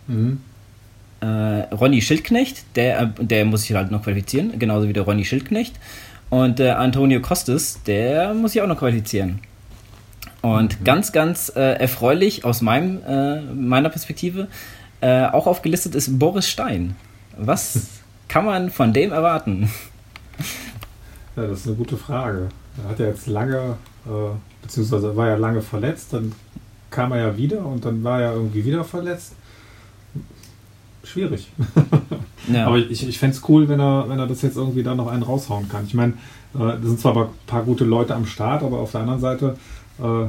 Mhm. 0.07 0.41
Äh, 1.21 1.25
Ronny 1.73 2.01
Schildknecht, 2.01 2.65
der, 2.75 2.99
äh, 2.99 3.07
der 3.19 3.45
muss 3.45 3.63
sich 3.63 3.73
halt 3.73 3.91
noch 3.91 4.03
qualifizieren, 4.03 4.59
genauso 4.59 4.89
wie 4.89 4.93
der 4.93 5.03
Ronny 5.03 5.23
Schildknecht. 5.23 5.75
Und 6.29 6.59
äh, 6.59 6.71
Antonio 6.71 7.21
Costes, 7.21 7.83
der 7.83 8.33
muss 8.33 8.53
sich 8.53 8.61
auch 8.61 8.67
noch 8.67 8.79
qualifizieren. 8.79 9.39
Und 10.41 10.79
mhm. 10.79 10.83
ganz, 10.83 11.11
ganz 11.11 11.51
äh, 11.55 11.73
erfreulich 11.73 12.43
aus 12.43 12.61
meinem, 12.61 13.01
äh, 13.07 13.41
meiner 13.41 13.89
Perspektive, 13.89 14.47
äh, 15.01 15.25
auch 15.25 15.47
aufgelistet 15.47 15.95
ist 15.95 16.17
Boris 16.17 16.47
Stein. 16.47 16.95
Was 17.37 17.87
kann 18.27 18.45
man 18.45 18.69
von 18.69 18.93
dem 18.93 19.11
erwarten? 19.11 19.69
Ja, 21.35 21.47
das 21.47 21.59
ist 21.59 21.67
eine 21.67 21.75
gute 21.75 21.97
Frage. 21.97 22.49
Er 22.83 22.89
hat 22.89 22.99
ja 22.99 23.07
jetzt 23.07 23.27
lange, 23.27 23.77
äh, 24.05 24.09
beziehungsweise 24.61 25.15
war 25.15 25.27
ja 25.27 25.35
lange 25.35 25.61
verletzt, 25.61 26.13
dann 26.13 26.33
kam 26.89 27.11
er 27.11 27.19
ja 27.19 27.37
wieder 27.37 27.65
und 27.65 27.85
dann 27.85 28.03
war 28.03 28.21
er 28.21 28.33
irgendwie 28.33 28.65
wieder 28.65 28.83
verletzt. 28.83 29.33
Schwierig. 31.03 31.51
Ja. 32.51 32.65
Aber 32.67 32.77
ich, 32.77 33.07
ich 33.07 33.17
fände 33.17 33.35
es 33.35 33.47
cool, 33.49 33.67
wenn 33.67 33.79
er, 33.79 34.07
wenn 34.07 34.19
er 34.19 34.27
das 34.27 34.41
jetzt 34.41 34.57
irgendwie 34.57 34.83
da 34.83 34.93
noch 34.93 35.07
einen 35.07 35.23
raushauen 35.23 35.67
kann. 35.67 35.85
Ich 35.85 35.93
meine, 35.93 36.13
äh, 36.53 36.59
da 36.59 36.79
sind 36.81 36.99
zwar 36.99 37.15
ein 37.17 37.29
paar 37.47 37.63
gute 37.63 37.85
Leute 37.85 38.13
am 38.13 38.25
Start, 38.25 38.63
aber 38.63 38.79
auf 38.79 38.91
der 38.91 39.01
anderen 39.01 39.19
Seite, 39.19 39.57
äh, 39.99 40.27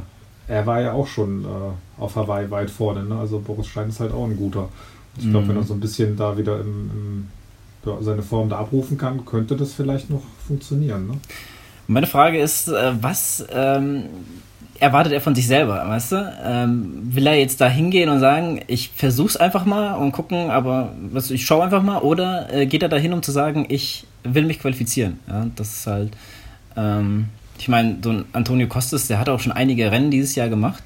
er 0.48 0.66
war 0.66 0.80
ja 0.80 0.92
auch 0.92 1.06
schon 1.06 1.44
äh, 1.44 2.00
auf 2.00 2.16
Hawaii 2.16 2.50
weit 2.50 2.70
vorne. 2.70 3.04
Ne? 3.04 3.16
Also 3.16 3.38
Boris 3.40 3.66
Stein 3.66 3.88
ist 3.88 4.00
halt 4.00 4.12
auch 4.12 4.24
ein 4.24 4.36
guter. 4.36 4.68
Ich 5.18 5.28
glaube, 5.28 5.44
mhm. 5.44 5.50
wenn 5.50 5.56
er 5.56 5.62
so 5.62 5.74
ein 5.74 5.80
bisschen 5.80 6.16
da 6.16 6.36
wieder 6.36 6.60
im, 6.60 6.90
im, 6.94 7.28
ja, 7.84 7.96
seine 8.00 8.22
Form 8.22 8.48
da 8.48 8.58
abrufen 8.58 8.96
kann, 8.96 9.24
könnte 9.24 9.56
das 9.56 9.74
vielleicht 9.74 10.10
noch 10.10 10.22
funktionieren. 10.46 11.06
Ne? 11.06 11.14
Meine 11.86 12.06
Frage 12.06 12.40
ist, 12.40 12.68
äh, 12.68 12.92
was 13.00 13.44
ähm, 13.52 14.04
erwartet 14.78 15.12
er 15.12 15.20
von 15.20 15.34
sich 15.34 15.46
selber, 15.46 15.86
weißt 15.86 16.12
du? 16.12 16.34
Ähm, 16.44 17.02
will 17.04 17.26
er 17.26 17.34
jetzt 17.34 17.60
da 17.60 17.68
hingehen 17.68 18.08
und 18.08 18.20
sagen, 18.20 18.62
ich 18.66 18.90
versuch's 18.90 19.36
einfach 19.36 19.64
mal 19.64 19.94
und 19.94 20.12
gucken, 20.12 20.50
aber 20.50 20.92
was, 21.12 21.30
ich 21.30 21.44
schaue 21.46 21.64
einfach 21.64 21.82
mal, 21.82 21.98
oder 21.98 22.52
äh, 22.52 22.66
geht 22.66 22.82
er 22.82 22.88
da 22.88 22.96
hin, 22.96 23.12
um 23.12 23.22
zu 23.22 23.30
sagen, 23.30 23.66
ich 23.68 24.06
will 24.24 24.44
mich 24.44 24.58
qualifizieren? 24.58 25.20
Ja, 25.28 25.46
das 25.54 25.76
ist 25.76 25.86
halt, 25.86 26.12
ähm, 26.76 27.26
ich 27.62 27.68
meine, 27.68 27.98
so 28.02 28.10
ein 28.10 28.24
Antonio 28.32 28.66
Costas, 28.66 29.06
der 29.06 29.20
hat 29.20 29.28
auch 29.28 29.38
schon 29.38 29.52
einige 29.52 29.92
Rennen 29.92 30.10
dieses 30.10 30.34
Jahr 30.34 30.48
gemacht. 30.48 30.82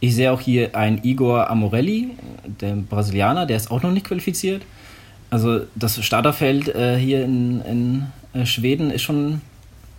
Ich 0.00 0.14
sehe 0.14 0.32
auch 0.32 0.40
hier 0.40 0.74
einen 0.74 1.04
Igor 1.04 1.50
Amorelli, 1.50 2.12
der 2.62 2.76
Brasilianer, 2.76 3.44
der 3.44 3.58
ist 3.58 3.70
auch 3.70 3.82
noch 3.82 3.90
nicht 3.90 4.06
qualifiziert. 4.06 4.62
Also 5.28 5.60
das 5.74 6.02
Starterfeld 6.02 6.74
äh, 6.74 6.96
hier 6.96 7.26
in, 7.26 7.60
in 7.60 8.06
äh, 8.32 8.46
Schweden 8.46 8.90
ist 8.90 9.02
schon, 9.02 9.42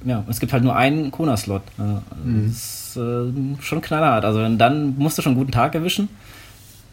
ja, 0.04 0.24
es 0.28 0.40
gibt 0.40 0.52
halt 0.52 0.64
nur 0.64 0.76
einen 0.76 1.12
Kona-Slot. 1.12 1.62
Äh, 1.78 1.82
mhm. 2.28 2.48
Das 2.48 2.56
ist 2.56 2.98
äh, 2.98 3.62
schon 3.62 3.82
knallhart. 3.82 4.26
Also 4.26 4.50
dann 4.58 4.98
musst 4.98 5.20
du 5.20 5.22
schon 5.22 5.34
einen 5.34 5.40
guten 5.40 5.52
Tag 5.52 5.76
erwischen. 5.76 6.10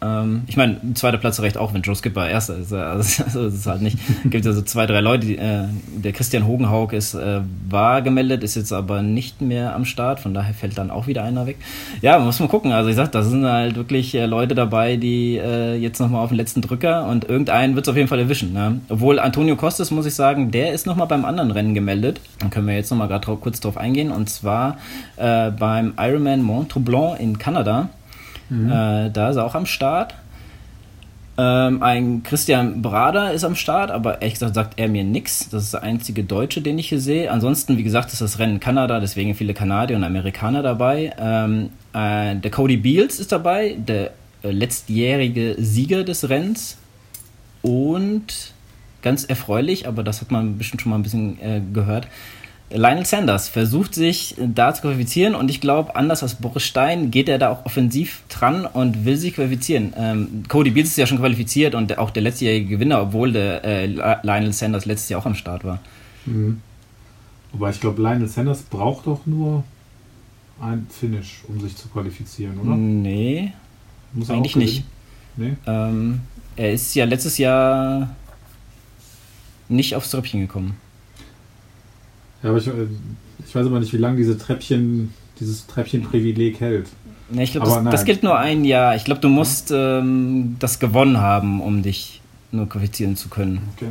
Ähm, 0.03 0.43
ich 0.47 0.57
meine, 0.57 0.77
zweiter 0.95 1.17
Platz 1.17 1.39
reicht 1.39 1.57
auch, 1.57 1.73
wenn 1.73 1.81
Joe 1.81 1.95
Skipper 1.95 2.27
erster 2.27 2.57
ist. 2.57 2.73
Also, 2.73 3.23
also 3.25 3.45
es 3.45 3.53
ist 3.53 3.67
halt 3.67 3.81
nicht. 3.81 3.97
gibt 4.25 4.45
also 4.45 4.61
zwei, 4.61 4.85
drei 4.85 4.99
Leute. 4.99 5.27
Die, 5.27 5.37
äh, 5.37 5.65
der 5.95 6.11
Christian 6.11 6.45
Hogenhaug 6.45 6.93
ist, 6.93 7.13
äh, 7.13 7.41
war 7.69 8.01
gemeldet, 8.01 8.43
ist 8.43 8.55
jetzt 8.55 8.73
aber 8.73 9.01
nicht 9.01 9.41
mehr 9.41 9.75
am 9.75 9.85
Start. 9.85 10.19
Von 10.19 10.33
daher 10.33 10.53
fällt 10.53 10.77
dann 10.77 10.91
auch 10.91 11.07
wieder 11.07 11.23
einer 11.23 11.45
weg. 11.45 11.57
Ja, 12.01 12.19
muss 12.19 12.39
man 12.39 12.49
gucken. 12.49 12.71
Also 12.71 12.89
ich 12.89 12.95
sag, 12.95 13.11
da 13.11 13.23
sind 13.23 13.45
halt 13.45 13.75
wirklich 13.75 14.13
äh, 14.15 14.25
Leute 14.25 14.55
dabei, 14.55 14.97
die 14.97 15.37
äh, 15.37 15.75
jetzt 15.75 15.99
nochmal 15.99 16.23
auf 16.23 16.29
den 16.29 16.37
letzten 16.37 16.61
Drücker 16.61 17.07
und 17.07 17.25
irgendeinen 17.25 17.75
wird 17.75 17.85
es 17.85 17.89
auf 17.89 17.95
jeden 17.95 18.09
Fall 18.09 18.19
erwischen. 18.19 18.53
Ne? 18.53 18.81
Obwohl 18.89 19.19
Antonio 19.19 19.55
Costes, 19.55 19.91
muss 19.91 20.05
ich 20.05 20.15
sagen, 20.15 20.51
der 20.51 20.73
ist 20.73 20.85
nochmal 20.85 21.07
beim 21.07 21.25
anderen 21.25 21.51
Rennen 21.51 21.73
gemeldet. 21.73 22.19
Dann 22.39 22.49
können 22.49 22.67
wir 22.67 22.75
jetzt 22.75 22.89
nochmal 22.91 23.07
gerade 23.07 23.23
kurz 23.37 23.59
drauf 23.59 23.77
eingehen. 23.77 24.11
Und 24.11 24.29
zwar 24.29 24.77
äh, 25.15 25.51
beim 25.51 25.93
Ironman 25.97 26.41
Mont 26.41 26.71
Tremblant 26.71 27.19
in 27.19 27.37
Kanada. 27.37 27.89
Mhm. 28.53 28.69
Äh, 28.69 29.09
da 29.11 29.29
ist 29.29 29.35
er 29.35 29.45
auch 29.45 29.55
am 29.55 29.65
Start. 29.65 30.15
Ähm, 31.35 31.81
ein 31.81 32.21
Christian 32.21 32.83
Brader 32.83 33.33
ist 33.33 33.43
am 33.43 33.55
Start, 33.55 33.89
aber 33.89 34.21
ehrlich 34.21 34.35
gesagt 34.35 34.53
sagt 34.53 34.79
er 34.79 34.87
mir 34.87 35.03
nichts. 35.03 35.49
Das 35.49 35.63
ist 35.63 35.73
der 35.73 35.81
einzige 35.81 36.23
Deutsche, 36.23 36.61
den 36.61 36.77
ich 36.77 36.89
hier 36.89 36.99
sehe. 36.99 37.31
Ansonsten, 37.31 37.77
wie 37.77 37.83
gesagt, 37.83 38.13
ist 38.13 38.21
das 38.21 38.37
Rennen 38.37 38.59
Kanada, 38.59 38.99
deswegen 38.99 39.33
viele 39.33 39.55
Kanadier 39.55 39.97
und 39.97 40.03
Amerikaner 40.03 40.61
dabei. 40.61 41.11
Ähm, 41.17 41.69
äh, 41.93 42.35
der 42.35 42.51
Cody 42.51 42.77
Beals 42.77 43.19
ist 43.19 43.31
dabei, 43.31 43.75
der 43.79 44.11
äh, 44.43 44.51
letztjährige 44.51 45.55
Sieger 45.57 46.03
des 46.03 46.29
Rennens. 46.29 46.77
Und 47.63 48.53
ganz 49.01 49.23
erfreulich, 49.23 49.87
aber 49.87 50.03
das 50.03 50.21
hat 50.21 50.31
man 50.31 50.57
bestimmt 50.57 50.81
schon 50.81 50.91
mal 50.91 50.97
ein 50.97 51.03
bisschen 51.03 51.41
äh, 51.41 51.61
gehört, 51.73 52.07
Lionel 52.75 53.05
Sanders 53.05 53.49
versucht 53.49 53.93
sich 53.93 54.35
da 54.37 54.73
zu 54.73 54.81
qualifizieren 54.81 55.35
und 55.35 55.49
ich 55.49 55.61
glaube, 55.61 55.95
anders 55.95 56.23
als 56.23 56.35
Boris 56.35 56.63
Stein 56.63 57.11
geht 57.11 57.29
er 57.29 57.37
da 57.37 57.49
auch 57.49 57.65
offensiv 57.65 58.23
dran 58.29 58.65
und 58.65 59.05
will 59.05 59.15
sich 59.15 59.35
qualifizieren. 59.35 59.93
Ähm, 59.95 60.43
Cody 60.47 60.71
Beals 60.71 60.89
ist 60.89 60.97
ja 60.97 61.05
schon 61.05 61.19
qualifiziert 61.19 61.75
und 61.75 61.97
auch 61.97 62.09
der 62.09 62.23
letztjährige 62.23 62.67
Gewinner, 62.67 63.01
obwohl 63.01 63.31
der 63.31 63.63
äh, 63.63 63.85
Lionel 63.85 64.53
Sanders 64.53 64.85
letztes 64.85 65.09
Jahr 65.09 65.21
auch 65.21 65.25
am 65.25 65.35
Start 65.35 65.63
war. 65.63 65.79
Mhm. 66.25 66.61
Wobei 67.51 67.69
ich 67.69 67.79
glaube, 67.79 68.01
Lionel 68.01 68.27
Sanders 68.27 68.63
braucht 68.63 69.05
doch 69.05 69.25
nur 69.25 69.63
ein 70.59 70.87
Finish, 70.89 71.43
um 71.47 71.59
sich 71.61 71.75
zu 71.75 71.87
qualifizieren, 71.89 72.57
oder? 72.59 72.75
Nee, 72.75 73.53
Muss 74.13 74.29
eigentlich 74.29 74.55
nicht. 74.55 74.83
Nee? 75.37 75.53
Ähm, 75.67 76.21
er 76.55 76.73
ist 76.73 76.95
ja 76.95 77.05
letztes 77.05 77.37
Jahr 77.37 78.15
nicht 79.69 79.95
aufs 79.95 80.09
Tröpfchen 80.11 80.41
gekommen. 80.41 80.75
Ja, 82.43 82.49
aber 82.49 82.57
ich, 82.57 82.67
äh, 82.67 82.71
ich 83.45 83.55
weiß 83.55 83.65
aber 83.65 83.79
nicht, 83.79 83.93
wie 83.93 83.97
lange 83.97 84.17
diese 84.17 84.37
Treppchen, 84.37 85.13
dieses 85.39 85.65
Treppchenprivileg 85.67 86.59
hält. 86.59 86.87
Ja, 87.31 87.41
ich 87.41 87.53
glaube, 87.53 87.67
das, 87.67 87.83
das, 87.83 88.05
gilt 88.05 88.21
nur 88.21 88.37
ein 88.37 88.65
Jahr. 88.65 88.95
Ich 88.95 89.05
glaube, 89.05 89.21
du 89.21 89.29
musst 89.29 89.71
ähm, 89.71 90.57
das 90.59 90.79
gewonnen 90.79 91.17
haben, 91.17 91.61
um 91.61 91.81
dich 91.81 92.21
nur 92.51 92.69
qualifizieren 92.69 93.15
zu 93.15 93.29
können. 93.29 93.61
Okay. 93.75 93.87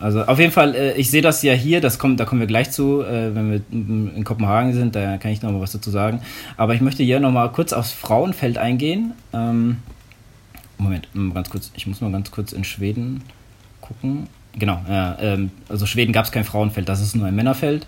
Also 0.00 0.24
auf 0.24 0.38
jeden 0.38 0.52
Fall, 0.52 0.74
äh, 0.74 0.94
ich 0.94 1.10
sehe 1.10 1.22
das 1.22 1.42
ja 1.42 1.52
hier, 1.52 1.80
das 1.80 1.98
kommt, 1.98 2.20
da 2.20 2.24
kommen 2.24 2.40
wir 2.40 2.46
gleich 2.46 2.70
zu, 2.70 3.02
äh, 3.02 3.34
wenn 3.34 3.50
wir 3.50 3.60
in 3.70 4.22
Kopenhagen 4.24 4.72
sind, 4.72 4.94
da 4.94 5.18
kann 5.18 5.32
ich 5.32 5.42
noch 5.42 5.50
mal 5.50 5.60
was 5.60 5.72
dazu 5.72 5.90
sagen. 5.90 6.20
Aber 6.56 6.74
ich 6.74 6.80
möchte 6.80 7.02
hier 7.02 7.18
noch 7.18 7.32
mal 7.32 7.48
kurz 7.48 7.72
aufs 7.72 7.92
Frauenfeld 7.92 8.58
eingehen. 8.58 9.12
Ähm, 9.32 9.78
Moment, 10.78 11.08
ganz 11.34 11.50
kurz, 11.50 11.72
ich 11.74 11.88
muss 11.88 12.00
mal 12.00 12.12
ganz 12.12 12.30
kurz 12.30 12.52
in 12.52 12.62
Schweden 12.62 13.22
gucken. 13.80 14.28
Genau, 14.56 14.80
ja, 14.88 15.16
ähm, 15.20 15.50
also 15.68 15.86
Schweden 15.86 16.12
gab 16.12 16.24
es 16.24 16.32
kein 16.32 16.44
Frauenfeld, 16.44 16.88
das 16.88 17.00
ist 17.00 17.14
nur 17.14 17.26
ein 17.26 17.34
Männerfeld. 17.34 17.86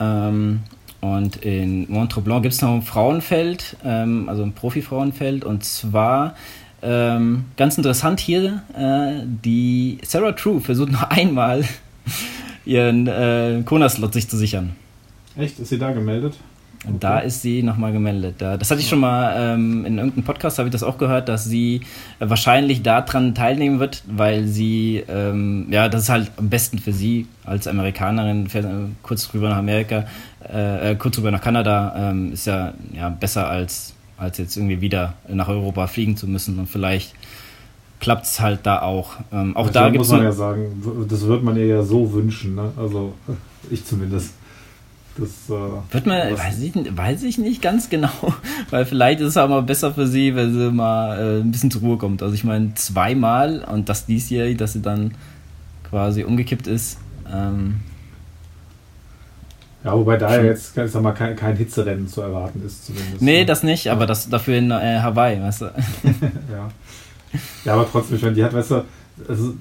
Ähm, 0.00 0.60
und 1.00 1.36
in 1.36 1.90
Mont-Tremblant 1.90 2.42
gibt 2.42 2.54
es 2.54 2.62
noch 2.62 2.74
ein 2.74 2.82
Frauenfeld, 2.82 3.76
ähm, 3.84 4.28
also 4.28 4.42
ein 4.42 4.52
Profi-Frauenfeld. 4.52 5.44
Und 5.44 5.64
zwar 5.64 6.34
ähm, 6.82 7.44
ganz 7.56 7.76
interessant 7.76 8.20
hier, 8.20 8.62
äh, 8.76 9.24
die 9.24 9.98
Sarah 10.02 10.32
True 10.32 10.60
versucht 10.60 10.92
noch 10.92 11.02
einmal 11.10 11.64
ihren 12.64 13.06
äh, 13.06 13.62
Kona-Slot 13.64 14.12
sich 14.12 14.28
zu 14.28 14.36
sichern. 14.36 14.74
Echt? 15.36 15.58
Ist 15.58 15.68
sie 15.68 15.78
da 15.78 15.92
gemeldet? 15.92 16.36
Okay. 16.84 16.96
Da 17.00 17.18
ist 17.18 17.42
sie 17.42 17.62
nochmal 17.62 17.92
gemeldet. 17.92 18.36
Das 18.38 18.70
hatte 18.70 18.80
ich 18.80 18.88
schon 18.88 19.00
mal 19.00 19.34
ähm, 19.36 19.84
in 19.84 19.98
irgendeinem 19.98 20.24
Podcast, 20.24 20.58
habe 20.58 20.68
ich 20.68 20.72
das 20.72 20.84
auch 20.84 20.96
gehört, 20.96 21.28
dass 21.28 21.44
sie 21.44 21.80
wahrscheinlich 22.20 22.82
daran 22.82 23.34
teilnehmen 23.34 23.80
wird, 23.80 24.04
weil 24.06 24.46
sie, 24.46 25.02
ähm, 25.08 25.66
ja, 25.70 25.88
das 25.88 26.02
ist 26.02 26.08
halt 26.08 26.30
am 26.36 26.48
besten 26.48 26.78
für 26.78 26.92
sie 26.92 27.26
als 27.44 27.66
Amerikanerin, 27.66 28.46
äh, 28.46 28.62
kurz 29.02 29.34
rüber 29.34 29.48
nach 29.48 29.56
Amerika, 29.56 30.04
äh, 30.48 30.92
äh, 30.92 30.94
kurz 30.94 31.18
rüber 31.18 31.32
nach 31.32 31.42
Kanada, 31.42 32.10
ähm, 32.10 32.32
ist 32.32 32.46
ja, 32.46 32.74
ja 32.94 33.08
besser 33.08 33.48
als 33.48 33.94
als 34.18 34.38
jetzt 34.38 34.56
irgendwie 34.56 34.80
wieder 34.80 35.14
nach 35.28 35.48
Europa 35.48 35.86
fliegen 35.86 36.16
zu 36.16 36.26
müssen. 36.26 36.58
Und 36.58 36.66
vielleicht 36.66 37.14
klappt 38.00 38.26
es 38.26 38.40
halt 38.40 38.60
da 38.64 38.82
auch. 38.82 39.12
Ähm, 39.32 39.56
auch 39.56 39.70
da 39.70 39.88
muss 39.90 40.10
man 40.10 40.24
ja 40.24 40.32
sagen, 40.32 40.82
das 41.08 41.26
wird 41.26 41.42
man 41.42 41.56
ihr 41.56 41.66
ja 41.66 41.82
so 41.82 42.12
wünschen, 42.12 42.54
ne? 42.54 42.72
Also 42.76 43.14
ich 43.70 43.84
zumindest. 43.84 44.34
Das, 45.18 45.50
äh, 45.50 45.92
Wird 45.92 46.06
man, 46.06 46.38
weiß 46.38 46.60
ich, 46.60 46.74
weiß 46.74 47.24
ich 47.24 47.38
nicht 47.38 47.60
ganz 47.60 47.90
genau, 47.90 48.10
weil 48.70 48.86
vielleicht 48.86 49.20
ist 49.20 49.28
es 49.28 49.36
auch 49.36 49.48
mal 49.48 49.62
besser 49.62 49.92
für 49.92 50.06
sie, 50.06 50.34
wenn 50.36 50.54
sie 50.54 50.70
mal 50.70 51.18
äh, 51.18 51.40
ein 51.40 51.50
bisschen 51.50 51.70
zur 51.70 51.82
Ruhe 51.82 51.98
kommt. 51.98 52.22
Also 52.22 52.34
ich 52.34 52.44
meine, 52.44 52.74
zweimal 52.74 53.64
und 53.64 53.88
das 53.88 54.06
diesjährig, 54.06 54.56
dass 54.56 54.74
sie 54.74 54.82
dann 54.82 55.14
quasi 55.88 56.22
umgekippt 56.22 56.66
ist. 56.66 56.98
Ähm, 57.32 57.80
ja, 59.84 59.92
wobei 59.92 60.16
da 60.16 60.36
ja 60.36 60.42
jetzt 60.42 60.76
ich 60.76 60.90
sag 60.90 61.02
mal, 61.02 61.12
kein, 61.12 61.34
kein 61.36 61.56
Hitzerennen 61.56 62.08
zu 62.08 62.20
erwarten 62.20 62.62
ist 62.64 62.86
zumindest. 62.86 63.20
Nee, 63.20 63.40
ne? 63.40 63.46
das 63.46 63.62
nicht, 63.62 63.90
aber 63.90 64.06
das 64.06 64.28
dafür 64.28 64.58
in 64.58 64.70
äh, 64.70 65.00
Hawaii, 65.00 65.40
weißt 65.40 65.62
du. 65.62 65.64
ja. 66.52 66.68
Ja, 67.64 67.74
aber 67.74 67.86
trotzdem 67.90 68.18
schon, 68.18 68.34
die 68.34 68.44
hat, 68.44 68.54
weißt 68.54 68.70
du, 68.70 68.84
also 69.28 69.54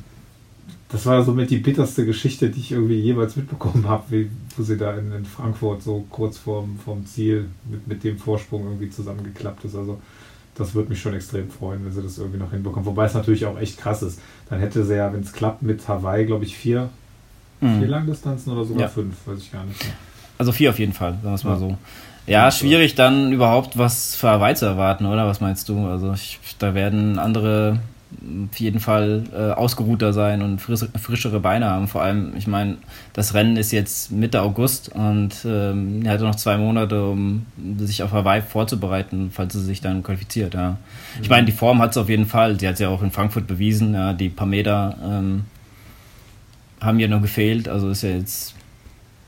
das 0.89 1.05
war 1.05 1.21
somit 1.23 1.49
die 1.49 1.57
bitterste 1.57 2.05
Geschichte, 2.05 2.49
die 2.49 2.59
ich 2.59 2.71
irgendwie 2.71 2.99
jeweils 2.99 3.35
mitbekommen 3.35 3.87
habe, 3.87 4.27
wo 4.55 4.63
sie 4.63 4.77
da 4.77 4.95
in, 4.95 5.11
in, 5.11 5.25
Frankfurt 5.25 5.83
so 5.83 6.05
kurz 6.09 6.37
vorm, 6.37 6.79
vorm 6.83 7.05
Ziel 7.05 7.49
mit, 7.69 7.87
mit 7.87 8.03
dem 8.03 8.17
Vorsprung 8.17 8.63
irgendwie 8.63 8.89
zusammengeklappt 8.89 9.65
ist. 9.65 9.75
Also 9.75 9.99
das 10.55 10.73
würde 10.73 10.89
mich 10.89 11.01
schon 11.01 11.13
extrem 11.13 11.49
freuen, 11.49 11.83
wenn 11.85 11.91
sie 11.91 12.01
das 12.01 12.17
irgendwie 12.17 12.39
noch 12.39 12.51
hinbekommen. 12.51 12.85
Wobei 12.85 13.05
es 13.05 13.13
natürlich 13.13 13.45
auch 13.45 13.59
echt 13.59 13.77
krass 13.77 14.01
ist. 14.01 14.19
Dann 14.49 14.59
hätte 14.59 14.85
sie 14.85 14.95
ja, 14.95 15.11
wenn 15.11 15.21
es 15.21 15.33
klappt, 15.33 15.61
mit 15.61 15.85
Hawaii, 15.87 16.25
glaube 16.25 16.45
ich, 16.45 16.55
vier, 16.55 16.89
mhm. 17.59 17.79
vier 17.79 17.87
Langdistanzen 17.89 18.53
oder 18.53 18.63
sogar 18.63 18.83
ja. 18.83 18.87
fünf, 18.87 19.15
weiß 19.25 19.39
ich 19.39 19.51
gar 19.51 19.65
nicht 19.65 19.83
mehr. 19.83 19.93
Also 20.37 20.51
vier 20.53 20.69
auf 20.69 20.79
jeden 20.79 20.93
Fall, 20.93 21.13
sagen 21.13 21.23
wir 21.23 21.33
es 21.33 21.43
mal 21.43 21.53
ja. 21.53 21.59
so. 21.59 21.77
Ja, 22.27 22.51
schwierig 22.51 22.95
dann 22.95 23.31
überhaupt 23.31 23.77
was 23.77 24.15
für 24.15 24.29
Hawaii 24.29 24.55
zu 24.55 24.65
erwarten, 24.65 25.05
oder? 25.05 25.27
Was 25.27 25.41
meinst 25.41 25.69
du? 25.69 25.85
Also 25.85 26.13
ich, 26.13 26.39
da 26.59 26.73
werden 26.73 27.19
andere 27.19 27.79
auf 28.49 28.59
jeden 28.59 28.79
Fall 28.79 29.23
äh, 29.33 29.51
ausgeruhter 29.51 30.13
sein 30.13 30.41
und 30.41 30.59
frisch, 30.59 30.85
frischere 30.99 31.39
Beine 31.39 31.65
haben. 31.67 31.87
Vor 31.87 32.01
allem, 32.01 32.35
ich 32.37 32.47
meine, 32.47 32.77
das 33.13 33.33
Rennen 33.33 33.57
ist 33.57 33.71
jetzt 33.71 34.11
Mitte 34.11 34.41
August 34.41 34.89
und 34.89 35.33
ähm, 35.45 36.05
er 36.05 36.13
hatte 36.13 36.23
noch 36.23 36.35
zwei 36.35 36.57
Monate, 36.57 37.09
um 37.09 37.45
sich 37.77 38.03
auf 38.03 38.13
Hawaii 38.13 38.41
vorzubereiten, 38.41 39.29
falls 39.31 39.53
sie 39.53 39.63
sich 39.63 39.81
dann 39.81 40.03
qualifiziert. 40.03 40.53
Ja. 40.53 40.77
Ich 41.21 41.29
meine, 41.29 41.45
die 41.45 41.51
Form 41.51 41.81
hat 41.81 41.91
es 41.91 41.97
auf 41.97 42.09
jeden 42.09 42.25
Fall. 42.25 42.59
Sie 42.59 42.67
hat 42.67 42.75
es 42.75 42.79
ja 42.79 42.89
auch 42.89 43.03
in 43.03 43.11
Frankfurt 43.11 43.47
bewiesen. 43.47 43.93
Ja. 43.93 44.13
Die 44.13 44.29
paar 44.29 44.47
Meter 44.47 44.97
ähm, 45.03 45.45
haben 46.79 46.99
ja 46.99 47.07
nur 47.07 47.21
gefehlt. 47.21 47.67
Also 47.67 47.89
ist 47.89 48.03
ja 48.03 48.11
jetzt 48.11 48.55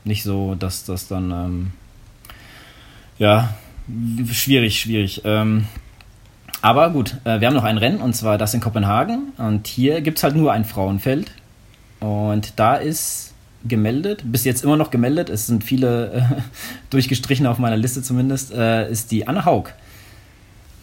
nicht 0.04 0.22
so, 0.22 0.54
dass 0.54 0.84
das 0.84 1.06
dann 1.06 1.30
ähm, 1.30 1.72
ja 3.18 3.54
schwierig, 4.32 4.80
schwierig. 4.80 5.22
Ähm, 5.24 5.66
aber 6.62 6.90
gut, 6.90 7.16
äh, 7.24 7.40
wir 7.40 7.48
haben 7.48 7.54
noch 7.54 7.64
ein 7.64 7.78
Rennen 7.78 8.00
und 8.00 8.14
zwar 8.14 8.38
das 8.38 8.54
in 8.54 8.60
Kopenhagen. 8.60 9.32
Und 9.38 9.66
hier 9.66 10.00
gibt 10.00 10.18
es 10.18 10.24
halt 10.24 10.36
nur 10.36 10.52
ein 10.52 10.64
Frauenfeld. 10.64 11.30
Und 12.00 12.54
da 12.56 12.74
ist 12.76 13.34
gemeldet, 13.64 14.22
bis 14.24 14.44
jetzt 14.44 14.64
immer 14.64 14.76
noch 14.76 14.90
gemeldet, 14.90 15.28
es 15.28 15.46
sind 15.46 15.64
viele 15.64 16.12
äh, 16.12 16.22
durchgestrichen 16.90 17.46
auf 17.46 17.58
meiner 17.58 17.76
Liste 17.76 18.02
zumindest, 18.02 18.52
äh, 18.52 18.90
ist 18.90 19.10
die 19.10 19.28
Anne 19.28 19.44
Haug. 19.44 19.72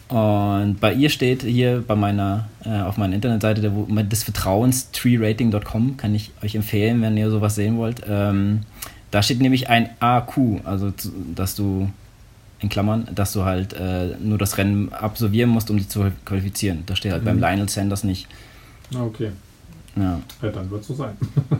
Und 0.08 0.78
bei 0.80 0.94
ihr 0.94 1.10
steht 1.10 1.42
hier 1.42 1.84
bei 1.86 1.94
meiner, 1.94 2.48
äh, 2.64 2.80
auf 2.80 2.96
meiner 2.96 3.14
Internetseite 3.14 3.60
der, 3.60 3.70
des 4.04 4.22
Vertrauens, 4.22 4.90
treerating.com, 4.92 5.96
kann 5.96 6.14
ich 6.14 6.30
euch 6.42 6.54
empfehlen, 6.54 7.02
wenn 7.02 7.16
ihr 7.16 7.30
sowas 7.30 7.56
sehen 7.56 7.76
wollt. 7.76 8.02
Ähm, 8.08 8.60
da 9.10 9.22
steht 9.22 9.40
nämlich 9.40 9.68
ein 9.68 9.90
AQ, 10.00 10.64
also 10.64 10.92
dass 11.34 11.54
du 11.54 11.90
in 12.60 12.68
Klammern, 12.68 13.08
dass 13.14 13.32
du 13.32 13.44
halt 13.44 13.72
äh, 13.72 14.16
nur 14.20 14.38
das 14.38 14.58
Rennen 14.58 14.92
absolvieren 14.92 15.50
musst, 15.50 15.70
um 15.70 15.76
dich 15.76 15.88
zu 15.88 16.10
qualifizieren. 16.24 16.82
Das 16.86 16.98
steht 16.98 17.12
halt 17.12 17.22
mhm. 17.22 17.26
beim 17.26 17.38
Lionel 17.38 17.68
Sanders 17.68 18.04
nicht. 18.04 18.26
Ah, 18.94 19.02
okay. 19.02 19.30
Ja. 19.96 20.20
ja 20.42 20.48
dann 20.50 20.70
wird 20.70 20.82
es 20.82 20.88
so 20.88 20.94
sein. 20.94 21.16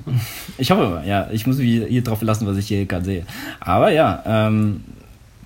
ich 0.59 0.71
hoffe, 0.71 1.03
ja. 1.07 1.29
Ich 1.31 1.47
muss 1.47 1.59
mich 1.59 1.87
hier 1.89 2.03
drauf 2.03 2.19
verlassen, 2.19 2.47
was 2.47 2.57
ich 2.57 2.69
hier 2.69 2.87
gerade 2.87 3.05
sehe. 3.05 3.27
Aber 3.61 3.91
ja, 3.91 4.23
ähm, 4.27 4.83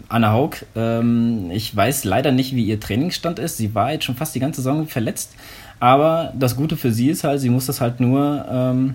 Anna 0.09 0.33
Haug, 0.33 0.57
ähm, 0.75 1.51
ich 1.51 1.75
weiß 1.75 2.05
leider 2.05 2.33
nicht, 2.33 2.55
wie 2.55 2.65
ihr 2.65 2.81
Trainingsstand 2.81 3.39
ist. 3.39 3.57
Sie 3.57 3.75
war 3.75 3.93
jetzt 3.93 4.05
schon 4.05 4.17
fast 4.17 4.35
die 4.35 4.41
ganze 4.41 4.63
Saison 4.63 4.87
verletzt. 4.87 5.35
Aber 5.81 6.33
das 6.39 6.55
Gute 6.55 6.77
für 6.77 6.93
sie 6.93 7.09
ist 7.09 7.25
halt, 7.25 7.41
sie 7.41 7.51
muss 7.51 7.67
das 7.67 7.81
halt 7.81 7.99
nur 7.99 8.45
ähm, 8.49 8.95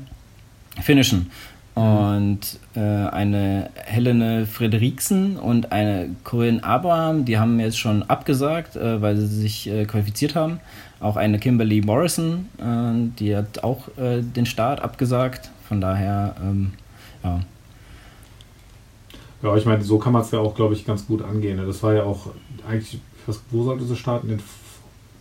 finishen. 0.81 1.31
Und 1.77 2.39
äh, 2.75 2.79
eine 2.79 3.69
Helene 3.75 4.47
Frederiksen 4.47 5.37
und 5.37 5.71
eine 5.71 6.09
Corinne 6.23 6.63
Abraham, 6.63 7.23
die 7.23 7.37
haben 7.37 7.59
jetzt 7.59 7.77
schon 7.77 8.01
abgesagt, 8.01 8.75
äh, 8.75 8.99
weil 8.99 9.15
sie 9.15 9.27
sich 9.27 9.69
äh, 9.69 9.85
qualifiziert 9.85 10.33
haben. 10.33 10.59
Auch 10.99 11.17
eine 11.17 11.37
Kimberly 11.37 11.81
Morrison, 11.81 12.49
äh, 12.57 13.11
die 13.19 13.35
hat 13.35 13.63
auch 13.63 13.89
äh, 13.99 14.23
den 14.23 14.47
Start 14.47 14.81
abgesagt. 14.81 15.51
Von 15.67 15.79
daher, 15.79 16.35
ähm, 16.41 16.73
ja. 17.23 17.41
Ja, 19.43 19.55
ich 19.55 19.67
meine, 19.67 19.83
so 19.83 19.99
kann 19.99 20.13
man 20.13 20.23
es 20.23 20.31
ja 20.31 20.39
auch, 20.39 20.55
glaube 20.55 20.73
ich, 20.73 20.83
ganz 20.83 21.05
gut 21.05 21.21
angehen. 21.21 21.61
Das 21.63 21.83
war 21.83 21.93
ja 21.93 22.05
auch 22.05 22.31
eigentlich, 22.67 22.99
was, 23.27 23.39
wo 23.51 23.63
sollte 23.63 23.83
sie 23.85 23.95
starten? 23.95 24.31
In, 24.31 24.39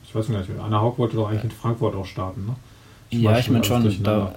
ich 0.06 0.14
weiß 0.14 0.30
nicht, 0.30 0.48
Anna 0.58 0.80
Haug 0.80 0.94
wollte 0.96 1.16
doch 1.16 1.28
eigentlich 1.28 1.44
in 1.44 1.50
Frankfurt 1.50 1.94
auch 1.94 2.06
starten, 2.06 2.46
ne? 2.46 2.56
Ich 3.10 3.20
ja, 3.20 3.38
ich 3.38 3.50
meine 3.50 3.62
schon. 3.62 4.02
Da, 4.02 4.34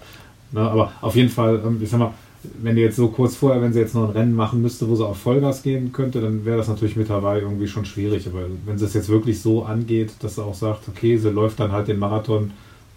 Ne? 0.51 0.62
Aber 0.62 0.91
auf 1.01 1.15
jeden 1.15 1.29
Fall, 1.29 1.62
ähm, 1.65 1.79
ich 1.81 1.89
sag 1.89 1.99
mal, 1.99 2.13
wenn 2.62 2.75
die 2.75 2.81
jetzt 2.81 2.95
so 2.95 3.09
kurz 3.09 3.35
vorher, 3.35 3.62
wenn 3.62 3.73
sie 3.73 3.79
jetzt 3.79 3.95
noch 3.95 4.07
ein 4.07 4.12
Rennen 4.12 4.33
machen 4.33 4.62
müsste, 4.62 4.88
wo 4.88 4.95
sie 4.95 5.05
auf 5.05 5.17
Vollgas 5.17 5.62
gehen 5.62 5.91
könnte, 5.91 6.21
dann 6.21 6.45
wäre 6.45 6.57
das 6.57 6.69
natürlich 6.69 6.95
mit 6.95 7.09
Hawaii 7.09 7.41
irgendwie 7.41 7.67
schon 7.67 7.85
schwierig. 7.85 8.27
Aber 8.27 8.43
wenn 8.65 8.77
sie 8.77 8.85
es 8.85 8.93
jetzt 8.93 9.09
wirklich 9.09 9.41
so 9.41 9.65
angeht, 9.65 10.12
dass 10.21 10.35
sie 10.35 10.43
auch 10.43 10.53
sagt, 10.53 10.88
okay, 10.88 11.17
sie 11.17 11.29
läuft 11.29 11.59
dann 11.59 11.71
halt 11.71 11.89
den 11.89 11.99
Marathon 11.99 12.51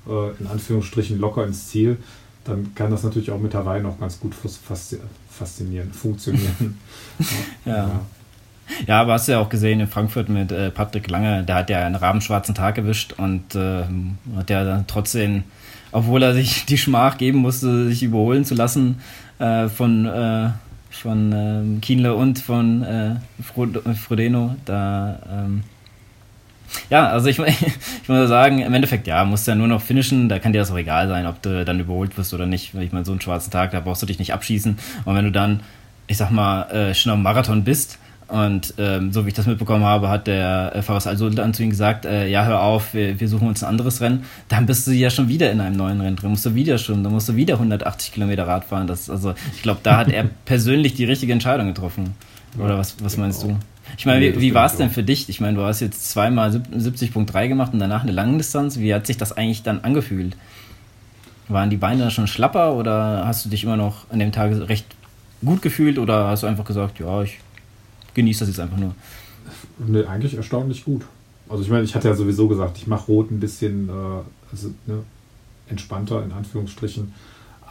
äh, 0.09 0.41
in 0.41 0.47
Anführungsstrichen 0.47 1.19
locker 1.19 1.45
ins 1.45 1.69
Ziel, 1.69 1.97
dann 2.45 2.73
kann 2.75 2.91
das 2.91 3.03
natürlich 3.03 3.31
auch 3.31 3.41
mit 3.41 3.55
Hawaii 3.55 3.83
noch 3.83 3.99
ganz 3.99 4.19
gut 4.21 4.33
faszinieren, 4.35 5.93
funktionieren. 5.93 6.79
ja. 7.65 7.73
ja. 7.77 8.01
Ja, 8.87 9.01
aber 9.03 9.15
hast 9.15 9.29
du 9.29 9.33
ja 9.33 9.41
auch 9.41 9.49
gesehen 9.49 9.81
in 9.81 9.87
Frankfurt 9.87 10.29
mit 10.29 10.51
äh, 10.51 10.71
Patrick 10.71 11.11
Lange, 11.11 11.43
der 11.43 11.57
hat 11.57 11.69
ja 11.69 11.85
einen 11.85 11.97
rabenschwarzen 11.97 12.55
Tag 12.55 12.79
erwischt 12.79 13.13
und 13.19 13.55
äh, 13.55 13.85
hat 14.37 14.51
ja 14.51 14.65
dann 14.65 14.87
trotzdem 14.87 15.45
obwohl 15.93 16.23
er 16.23 16.35
sich 16.35 16.65
die 16.69 16.79
Schmach 16.79 17.19
geben 17.19 17.39
musste, 17.39 17.89
sich 17.89 18.03
überholen 18.03 18.45
zu 18.45 18.55
lassen 18.55 19.01
äh, 19.39 19.69
von, 19.69 20.07
äh, 20.07 20.51
von 20.91 21.33
ähm, 21.33 21.81
Kienle 21.81 22.15
und 22.15 22.39
von 22.39 22.83
äh, 22.83 23.17
Frodeno. 23.95 24.57
Da, 24.65 25.19
ähm, 25.31 25.63
ja, 26.91 27.09
also 27.09 27.29
ich, 27.29 27.39
ich 28.03 28.09
muss 28.09 28.29
sagen, 28.29 28.61
im 28.61 28.75
Endeffekt, 28.75 29.07
ja, 29.07 29.25
musst 29.25 29.47
du 29.47 29.53
ja 29.53 29.55
nur 29.55 29.69
noch 29.69 29.83
finishen, 29.83 30.29
da 30.29 30.39
kann 30.39 30.53
dir 30.53 30.59
das 30.59 30.71
auch 30.71 30.79
egal 30.79 31.09
sein, 31.09 31.27
ob 31.27 31.41
du 31.43 31.65
dann 31.65 31.81
überholt 31.81 32.17
wirst 32.17 32.35
oder 32.35 32.47
nicht. 32.47 32.75
Ich 32.75 32.93
meine, 32.93 33.05
so 33.05 33.13
einen 33.13 33.21
schwarzen 33.21 33.51
Tag, 33.51 33.73
da 33.73 33.81
brauchst 33.81 34.03
du 34.03 34.07
dich 34.07 34.19
nicht 34.19 34.33
abschießen. 34.33 34.79
Und 35.05 35.15
wenn 35.15 35.25
du 35.25 35.33
dann, 35.33 35.61
ich 36.07 36.17
sag 36.17 36.31
mal, 36.31 36.63
äh, 36.71 36.95
schon 36.95 37.13
am 37.13 37.23
Marathon 37.23 37.65
bist, 37.65 37.99
und 38.29 38.75
ähm, 38.79 39.13
so 39.13 39.25
wie 39.25 39.29
ich 39.29 39.35
das 39.35 39.47
mitbekommen 39.47 39.85
habe, 39.85 40.09
hat 40.09 40.27
der 40.27 40.73
äh, 40.75 40.83
Fares 40.83 41.07
Al-Sultan 41.07 41.53
zu 41.53 41.63
ihm 41.63 41.71
gesagt, 41.71 42.05
äh, 42.05 42.29
ja, 42.29 42.45
hör 42.45 42.63
auf, 42.63 42.95
wir, 42.95 43.21
wir, 43.21 43.29
suchen 43.29 43.49
uns 43.49 43.63
ein 43.63 43.69
anderes 43.69 44.01
Rennen. 44.01 44.25
Dann 44.49 44.67
bist 44.67 44.87
du 44.87 44.93
ja 44.93 45.11
schon 45.11 45.29
wieder 45.29 45.51
in 45.53 45.61
einem 45.61 45.77
neuen 45.77 46.01
Rennen 46.01 46.17
drin, 46.17 46.31
musst 46.31 46.47
du 46.47 46.55
wieder 46.55 46.79
schon, 46.79 47.05
dann 47.05 47.13
musst 47.13 47.29
du 47.29 47.37
wieder 47.37 47.55
180 47.55 48.13
Kilometer 48.13 48.47
Rad 48.47 48.65
fahren. 48.65 48.87
Das, 48.87 49.11
also 49.11 49.35
ich 49.55 49.63
glaube, 49.63 49.81
da 49.83 49.99
hat 49.99 50.09
er 50.09 50.25
persönlich 50.45 50.95
die 50.95 51.05
richtige 51.05 51.33
Entscheidung 51.33 51.67
getroffen. 51.67 52.15
Oder 52.59 52.79
was, 52.79 52.97
was 53.03 53.17
meinst 53.17 53.43
du? 53.43 53.57
Ich 53.97 54.07
meine, 54.07 54.21
wie, 54.21 54.41
wie 54.41 54.55
war 54.55 54.67
es 54.67 54.77
denn 54.77 54.91
für 54.91 55.03
dich? 55.03 55.29
Ich 55.29 55.41
meine, 55.41 55.57
du 55.57 55.65
hast 55.65 55.81
jetzt 55.81 56.11
zweimal 56.11 56.51
70.3 56.51 57.49
gemacht 57.49 57.73
und 57.73 57.79
danach 57.79 58.03
eine 58.03 58.13
Langdistanz. 58.13 58.79
Wie 58.79 58.95
hat 58.95 59.07
sich 59.07 59.17
das 59.17 59.37
eigentlich 59.37 59.63
dann 59.63 59.81
angefühlt? 59.81 60.37
Waren 61.49 61.71
die 61.71 61.77
Beine 61.77 62.11
schon 62.11 62.27
schlapper 62.27 62.75
oder 62.75 63.27
hast 63.27 63.45
du 63.45 63.51
dich 63.51 63.65
immer 63.65 63.77
noch 63.77 64.11
an 64.11 64.19
dem 64.19 64.33
Tag 64.33 64.53
recht 64.69 64.87
gut 65.45 65.61
gefühlt 65.61 65.99
oder 65.99 66.29
hast 66.29 66.43
du 66.43 66.47
einfach 66.47 66.65
gesagt, 66.65 67.01
ja, 67.01 67.23
ich 67.23 67.39
genieße 68.15 68.41
das 68.41 68.49
jetzt 68.49 68.61
einfach 68.61 68.79
nur. 68.79 68.95
Ne, 69.79 70.07
eigentlich 70.09 70.35
erstaunlich 70.35 70.85
gut. 70.85 71.03
Also 71.49 71.63
ich 71.63 71.71
meine, 71.71 71.85
ich 71.85 71.95
hatte 71.95 72.09
ja 72.09 72.15
sowieso 72.15 72.49
gesagt, 72.49 72.79
ich 72.79 72.87
mache 72.87 73.07
Rot 73.07 73.31
ein 73.31 73.41
bisschen 73.41 73.89
äh, 73.89 73.93
also, 74.51 74.69
ne, 74.87 75.03
entspannter 75.69 76.23
in 76.25 76.33
Anführungsstrichen. 76.33 77.13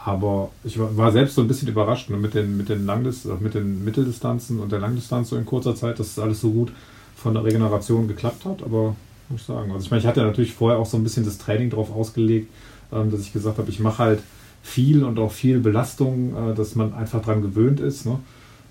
Aber 0.04 0.50
ich 0.64 0.78
war, 0.78 1.12
selbst 1.12 1.36
so 1.36 1.42
ein 1.42 1.48
bisschen 1.48 1.68
überrascht 1.68 2.10
ne, 2.10 2.16
mit 2.16 2.34
den, 2.34 2.56
mit, 2.56 2.68
den 2.68 2.86
Langdis, 2.86 3.24
äh, 3.24 3.34
mit 3.40 3.54
den 3.54 3.84
Mitteldistanzen 3.84 4.58
und 4.58 4.72
der 4.72 4.80
Langdistanz 4.80 5.30
so 5.30 5.36
in 5.36 5.46
kurzer 5.46 5.74
Zeit, 5.74 5.98
dass 5.98 6.08
es 6.08 6.18
alles 6.18 6.40
so 6.40 6.50
gut 6.50 6.72
von 7.16 7.34
der 7.34 7.44
Regeneration 7.44 8.08
geklappt 8.08 8.44
hat. 8.44 8.62
Aber 8.62 8.96
muss 9.28 9.42
ich 9.42 9.46
sagen, 9.46 9.70
also 9.70 9.84
ich 9.84 9.90
meine, 9.90 10.00
ich 10.00 10.06
hatte 10.06 10.22
natürlich 10.22 10.52
vorher 10.52 10.78
auch 10.78 10.86
so 10.86 10.96
ein 10.96 11.04
bisschen 11.04 11.24
das 11.24 11.38
Training 11.38 11.70
darauf 11.70 11.94
ausgelegt, 11.94 12.52
ähm, 12.92 13.10
dass 13.10 13.20
ich 13.20 13.32
gesagt 13.32 13.58
habe, 13.58 13.70
ich 13.70 13.80
mache 13.80 13.98
halt 13.98 14.22
viel 14.62 15.04
und 15.04 15.18
auch 15.18 15.32
viel 15.32 15.60
Belastung, 15.60 16.34
äh, 16.50 16.54
dass 16.54 16.74
man 16.74 16.94
einfach 16.94 17.22
dran 17.22 17.42
gewöhnt 17.42 17.80
ist. 17.80 18.06
Ne? 18.06 18.18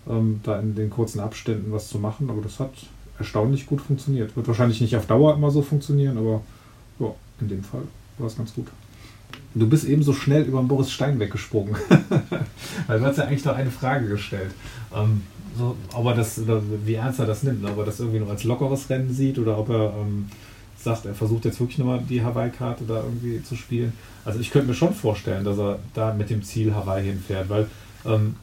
Ähm, 0.09 0.39
da 0.43 0.59
in 0.59 0.75
den 0.75 0.89
kurzen 0.89 1.19
Abständen 1.19 1.71
was 1.71 1.89
zu 1.89 1.99
machen. 1.99 2.29
Aber 2.29 2.41
das 2.41 2.59
hat 2.59 2.71
erstaunlich 3.17 3.65
gut 3.65 3.81
funktioniert. 3.81 4.35
Wird 4.35 4.47
wahrscheinlich 4.47 4.81
nicht 4.81 4.95
auf 4.95 5.05
Dauer 5.05 5.35
immer 5.35 5.51
so 5.51 5.61
funktionieren, 5.61 6.17
aber 6.17 6.41
ja, 6.99 7.13
in 7.39 7.49
dem 7.49 7.63
Fall 7.63 7.83
war 8.17 8.27
es 8.27 8.37
ganz 8.37 8.53
gut. 8.53 8.67
du 9.53 9.67
bist 9.67 9.85
eben 9.85 10.03
so 10.03 10.13
schnell 10.13 10.43
über 10.43 10.59
den 10.59 10.67
Boris 10.67 10.91
Stein 10.91 11.19
weggesprungen. 11.19 11.75
Weil 12.87 12.99
du 12.99 13.05
hast 13.05 13.17
ja 13.17 13.25
eigentlich 13.25 13.45
noch 13.45 13.55
eine 13.55 13.71
Frage 13.71 14.07
gestellt. 14.07 14.51
Ähm, 14.95 15.21
so, 15.57 15.75
ob 15.93 16.05
er 16.05 16.15
das, 16.15 16.41
wie 16.85 16.93
ernst 16.93 17.19
er 17.19 17.25
das 17.25 17.43
nimmt, 17.43 17.65
ob 17.65 17.77
er 17.77 17.85
das 17.85 17.99
irgendwie 17.99 18.19
noch 18.19 18.29
als 18.29 18.43
lockeres 18.45 18.89
Rennen 18.89 19.13
sieht 19.13 19.37
oder 19.37 19.57
ob 19.57 19.69
er 19.69 19.93
ähm, 19.99 20.29
sagt, 20.77 21.05
er 21.05 21.13
versucht 21.13 21.45
jetzt 21.45 21.59
wirklich 21.59 21.77
nochmal 21.77 22.01
die 22.07 22.23
Hawaii-Karte 22.23 22.85
da 22.87 23.03
irgendwie 23.03 23.43
zu 23.43 23.55
spielen. 23.55 23.93
Also 24.25 24.39
ich 24.39 24.51
könnte 24.51 24.69
mir 24.69 24.73
schon 24.73 24.93
vorstellen, 24.93 25.43
dass 25.43 25.57
er 25.57 25.79
da 25.93 26.13
mit 26.13 26.29
dem 26.29 26.43
Ziel 26.43 26.73
Hawaii 26.73 27.05
hinfährt, 27.05 27.49
weil 27.49 27.67
ähm, 28.05 28.35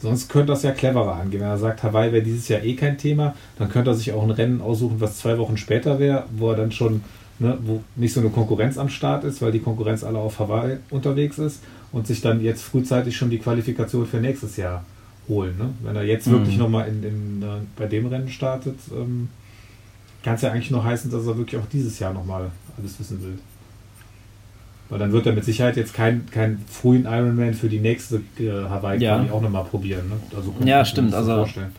sonst 0.00 0.28
könnte 0.28 0.52
das 0.52 0.62
ja 0.62 0.72
cleverer 0.72 1.14
angehen. 1.14 1.40
Wenn 1.40 1.48
er 1.48 1.58
sagt, 1.58 1.82
Hawaii 1.82 2.12
wäre 2.12 2.22
dieses 2.22 2.48
Jahr 2.48 2.62
eh 2.62 2.74
kein 2.74 2.98
Thema, 2.98 3.34
dann 3.58 3.68
könnte 3.68 3.90
er 3.90 3.94
sich 3.94 4.12
auch 4.12 4.22
ein 4.22 4.30
Rennen 4.30 4.60
aussuchen, 4.60 5.00
was 5.00 5.18
zwei 5.18 5.38
Wochen 5.38 5.56
später 5.56 5.98
wäre, 5.98 6.24
wo 6.36 6.50
er 6.50 6.56
dann 6.56 6.72
schon, 6.72 7.02
ne, 7.38 7.58
wo 7.62 7.82
nicht 7.96 8.12
so 8.12 8.20
eine 8.20 8.30
Konkurrenz 8.30 8.78
am 8.78 8.88
Start 8.88 9.24
ist, 9.24 9.42
weil 9.42 9.52
die 9.52 9.60
Konkurrenz 9.60 10.04
alle 10.04 10.18
auf 10.18 10.38
Hawaii 10.38 10.78
unterwegs 10.90 11.38
ist 11.38 11.60
und 11.92 12.06
sich 12.06 12.20
dann 12.20 12.42
jetzt 12.42 12.62
frühzeitig 12.62 13.16
schon 13.16 13.30
die 13.30 13.38
Qualifikation 13.38 14.06
für 14.06 14.18
nächstes 14.18 14.56
Jahr 14.56 14.84
holen. 15.28 15.56
Ne? 15.58 15.70
Wenn 15.82 15.96
er 15.96 16.04
jetzt 16.04 16.26
mhm. 16.26 16.32
wirklich 16.32 16.56
nochmal 16.56 16.88
in, 16.88 17.02
in, 17.02 17.42
äh, 17.42 17.46
bei 17.76 17.86
dem 17.86 18.06
Rennen 18.06 18.28
startet, 18.28 18.78
ähm, 18.92 19.28
kann 20.22 20.34
es 20.34 20.42
ja 20.42 20.52
eigentlich 20.52 20.70
nur 20.70 20.84
heißen, 20.84 21.10
dass 21.10 21.26
er 21.26 21.36
wirklich 21.36 21.60
auch 21.60 21.66
dieses 21.72 21.98
Jahr 21.98 22.12
nochmal 22.12 22.50
alles 22.78 22.98
wissen 22.98 23.22
will. 23.22 23.38
Weil 24.90 24.98
dann 24.98 25.12
wird 25.12 25.26
er 25.26 25.32
mit 25.32 25.44
Sicherheit 25.44 25.76
jetzt 25.76 25.94
keinen 25.94 26.26
kein 26.30 26.58
frühen 26.68 27.04
Ironman 27.04 27.54
für 27.54 27.68
die 27.68 27.78
nächste 27.78 28.16
äh, 28.38 28.50
Hawaii 28.68 29.00
ja. 29.00 29.24
auch 29.32 29.40
nochmal 29.40 29.64
probieren. 29.64 30.08
Ne? 30.08 30.16
Also 30.36 30.52
ja, 30.64 30.84
stimmt. 30.84 31.14
Also 31.14 31.36
vorstellen. 31.36 31.72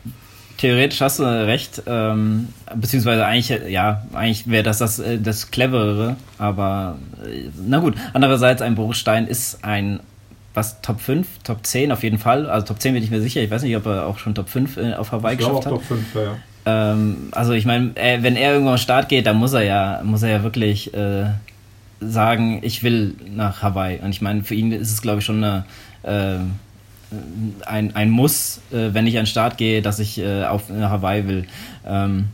theoretisch 0.56 1.00
hast 1.02 1.18
du 1.18 1.24
recht. 1.24 1.82
Ähm, 1.86 2.48
beziehungsweise 2.74 3.26
eigentlich, 3.26 3.70
ja, 3.70 4.02
eigentlich 4.14 4.48
wäre 4.48 4.62
das, 4.62 4.78
das 4.78 4.98
äh, 4.98 5.18
das 5.18 5.50
Cleverere. 5.50 6.16
Aber 6.38 6.96
äh, 7.22 7.50
na 7.66 7.78
gut. 7.78 7.94
Andererseits, 8.14 8.62
ein 8.62 8.74
Boris 8.74 8.96
Stein 8.96 9.26
ist 9.26 9.62
ein 9.62 10.00
was 10.54 10.80
Top 10.82 11.00
5, 11.00 11.26
Top 11.44 11.66
10 11.66 11.92
auf 11.92 12.02
jeden 12.02 12.18
Fall. 12.18 12.48
Also 12.48 12.66
Top 12.66 12.80
10 12.80 12.94
bin 12.94 13.02
ich 13.02 13.10
mir 13.10 13.20
sicher. 13.20 13.42
Ich 13.42 13.50
weiß 13.50 13.62
nicht, 13.62 13.76
ob 13.76 13.86
er 13.86 14.06
auch 14.06 14.18
schon 14.18 14.34
Top 14.34 14.48
5 14.48 14.76
äh, 14.76 14.94
auf 14.94 15.12
Hawaii 15.12 15.34
ich 15.34 15.38
geschafft 15.38 15.66
hat. 15.66 15.72
Top 15.72 15.82
5, 15.82 16.14
ja. 16.14 16.36
Ähm, 16.64 17.28
also 17.32 17.52
ich 17.52 17.66
meine, 17.66 17.90
äh, 17.96 18.22
wenn 18.22 18.36
er 18.36 18.52
irgendwann 18.52 18.74
am 18.74 18.78
Start 18.78 19.08
geht, 19.08 19.26
dann 19.26 19.36
muss 19.36 19.52
er 19.52 19.62
ja, 19.62 20.00
muss 20.04 20.22
er 20.22 20.30
ja 20.30 20.42
wirklich 20.42 20.94
äh, 20.94 21.24
sagen, 22.08 22.60
ich 22.62 22.82
will 22.82 23.14
nach 23.34 23.62
Hawaii. 23.62 23.98
Und 24.02 24.10
ich 24.10 24.20
meine, 24.20 24.44
für 24.44 24.54
ihn 24.54 24.72
ist 24.72 24.92
es, 24.92 25.02
glaube 25.02 25.20
ich, 25.20 25.24
schon 25.24 25.42
eine, 25.42 25.64
äh, 26.02 26.38
ein, 27.66 27.94
ein 27.94 28.10
Muss, 28.10 28.60
äh, 28.72 28.92
wenn 28.92 29.06
ich 29.06 29.16
an 29.18 29.24
den 29.24 29.26
Start 29.26 29.58
gehe, 29.58 29.82
dass 29.82 29.98
ich 29.98 30.18
äh, 30.18 30.44
auf 30.44 30.68
Hawaii 30.68 31.26
will. 31.26 31.44
Ähm, 31.86 32.26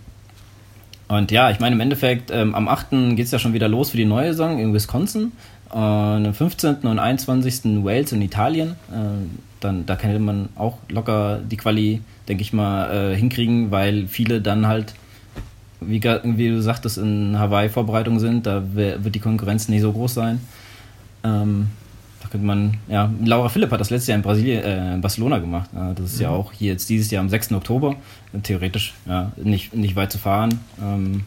und 1.09 1.31
ja, 1.31 1.51
ich 1.51 1.59
meine, 1.59 1.75
im 1.75 1.81
Endeffekt, 1.81 2.31
ähm, 2.31 2.55
am 2.55 2.69
8. 2.69 2.91
geht 3.17 3.25
es 3.25 3.31
ja 3.31 3.39
schon 3.39 3.55
wieder 3.55 3.69
los 3.69 3.91
für 3.91 3.97
die 3.97 4.05
neue 4.05 4.29
Saison 4.29 4.59
in 4.59 4.75
Wisconsin. 4.75 5.33
Und 5.71 5.81
am 6.27 6.35
15. 6.35 6.77
und 6.83 6.99
21. 6.99 7.85
Wales 7.85 8.13
in 8.13 8.23
Italien. 8.23 8.71
Äh, 8.91 9.27
dann, 9.61 9.87
da 9.87 9.97
kann 9.97 10.23
man 10.23 10.49
auch 10.57 10.79
locker 10.89 11.41
die 11.41 11.57
Quali, 11.57 12.01
denke 12.29 12.43
ich 12.43 12.53
mal, 12.53 13.13
äh, 13.13 13.17
hinkriegen, 13.17 13.71
weil 13.71 14.07
viele 14.07 14.41
dann 14.41 14.67
halt 14.67 14.95
wie, 15.81 16.03
wie 16.03 16.49
du 16.49 16.63
sagtest, 16.63 16.99
in 16.99 17.39
Hawaii-Vorbereitung 17.39 18.19
sind, 18.19 18.47
da 18.47 18.63
wird 18.75 19.15
die 19.15 19.21
Konkurrenz 19.21 19.69
nicht 19.69 19.83
so 19.83 19.93
groß 19.93 20.15
sein. 20.15 20.41
Ähm, 21.25 21.69
da 22.23 22.29
könnte 22.29 22.47
man, 22.47 22.79
ja, 22.89 23.13
Laura 23.25 23.49
Philipp 23.49 23.71
hat 23.71 23.81
das 23.81 23.91
letztes 23.91 24.09
Jahr 24.09 24.17
in 24.17 24.23
Brasilien, 24.23 24.63
äh, 24.63 24.95
in 24.95 25.01
Barcelona 25.01 25.39
gemacht. 25.39 25.71
Ja, 25.75 25.93
das 25.95 26.13
ist 26.13 26.17
mhm. 26.17 26.23
ja 26.23 26.31
auch 26.31 26.53
hier 26.53 26.73
jetzt 26.73 26.89
dieses 26.89 27.11
Jahr 27.11 27.23
am 27.23 27.29
6. 27.29 27.53
Oktober. 27.53 27.97
Theoretisch, 28.43 28.95
ja, 29.07 29.33
nicht, 29.37 29.75
nicht 29.75 29.97
weit 29.97 30.11
zu 30.11 30.19
fahren. 30.19 30.61
Ähm, 30.83 31.23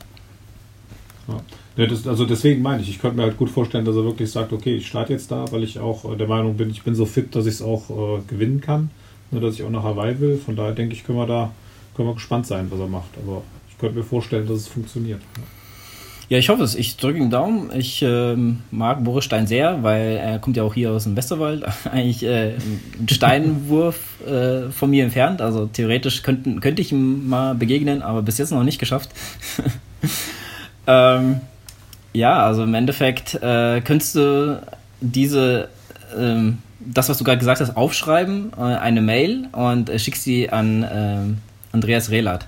ja. 1.28 1.40
Ja, 1.78 1.88
das, 1.88 2.06
also 2.06 2.26
deswegen 2.26 2.62
meine 2.62 2.82
ich, 2.82 2.90
ich 2.90 3.00
könnte 3.00 3.16
mir 3.16 3.24
halt 3.24 3.38
gut 3.38 3.50
vorstellen, 3.50 3.86
dass 3.86 3.96
er 3.96 4.04
wirklich 4.04 4.30
sagt, 4.30 4.52
okay, 4.52 4.76
ich 4.76 4.88
starte 4.88 5.14
jetzt 5.14 5.32
da, 5.32 5.46
weil 5.52 5.64
ich 5.64 5.80
auch 5.80 6.18
der 6.18 6.28
Meinung 6.28 6.58
bin, 6.58 6.70
ich 6.70 6.84
bin 6.84 6.96
so 6.96 7.06
fit, 7.06 7.34
dass 7.34 7.46
ich 7.46 7.56
es 7.56 7.62
auch 7.62 7.90
äh, 7.90 8.22
gewinnen 8.28 8.60
kann, 8.60 8.90
nur 9.32 9.40
dass 9.40 9.56
ich 9.56 9.64
auch 9.64 9.70
nach 9.70 9.84
Hawaii 9.84 10.20
will. 10.20 10.38
Von 10.38 10.58
daher 10.58 10.74
denke 10.74 10.94
ich, 10.94 11.06
können 11.06 11.18
wir 11.18 11.28
da 11.28 11.52
können 11.96 12.10
wir 12.10 12.14
gespannt 12.16 12.48
sein, 12.48 12.68
was 12.70 12.80
er 12.80 12.88
macht. 12.88 13.10
Aber 13.26 13.44
könnte 13.82 13.98
mir 13.98 14.04
vorstellen, 14.04 14.48
dass 14.48 14.60
es 14.60 14.68
funktioniert. 14.68 15.22
Ja, 16.30 16.38
ich 16.38 16.48
hoffe 16.48 16.64
es. 16.64 16.76
Ich 16.76 16.96
drücke 16.96 17.20
den 17.20 17.30
Daumen. 17.30 17.72
Ich 17.76 18.02
ähm, 18.02 18.60
mag 18.72 19.04
Boris 19.04 19.26
Stein 19.26 19.48
sehr, 19.48 19.84
weil 19.84 20.16
er 20.16 20.40
kommt 20.40 20.56
ja 20.56 20.64
auch 20.64 20.74
hier 20.74 20.92
aus 20.92 21.04
dem 21.04 21.18
Westerwald. 21.18 21.66
Eigentlich 21.92 22.24
äh, 22.24 22.54
ein 22.98 23.10
Steinwurf 23.10 23.98
äh, 24.26 24.70
von 24.70 24.90
mir 24.90 25.04
entfernt. 25.04 25.42
Also 25.42 25.66
theoretisch 25.66 26.24
könnten, 26.24 26.62
könnte 26.62 26.82
ich 26.82 26.94
ihm 26.94 27.28
mal 27.28 27.54
begegnen, 27.54 28.02
aber 28.02 28.22
bis 28.22 28.38
jetzt 28.38 28.52
noch 28.52 28.64
nicht 28.64 28.80
geschafft. 28.80 29.10
ähm, 30.88 31.42
ja, 32.14 32.46
also 32.46 32.64
im 32.64 32.76
Endeffekt 32.76 33.36
äh, 33.36 33.82
könntest 33.82 34.16
du 34.16 34.62
diese, 35.02 35.68
ähm, 36.18 36.60
das, 36.80 37.10
was 37.10 37.18
du 37.18 37.26
gerade 37.26 37.40
gesagt 37.40 37.60
hast, 37.60 37.76
aufschreiben, 37.76 38.54
äh, 38.58 38.62
eine 38.62 39.02
Mail 39.02 39.50
und 39.52 39.90
äh, 39.90 40.00
schickst 40.00 40.24
sie 40.24 40.50
an 40.50 40.88
ähm, 40.90 41.38
Andreas 41.74 42.10
Rehlert. 42.10 42.48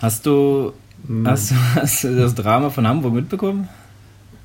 Hast 0.00 0.24
du, 0.24 0.72
hm. 1.06 1.26
hast, 1.26 1.52
hast, 1.74 2.04
du 2.04 2.16
das 2.16 2.34
Drama 2.34 2.70
von 2.70 2.86
Hamburg 2.86 3.14
mitbekommen? 3.14 3.68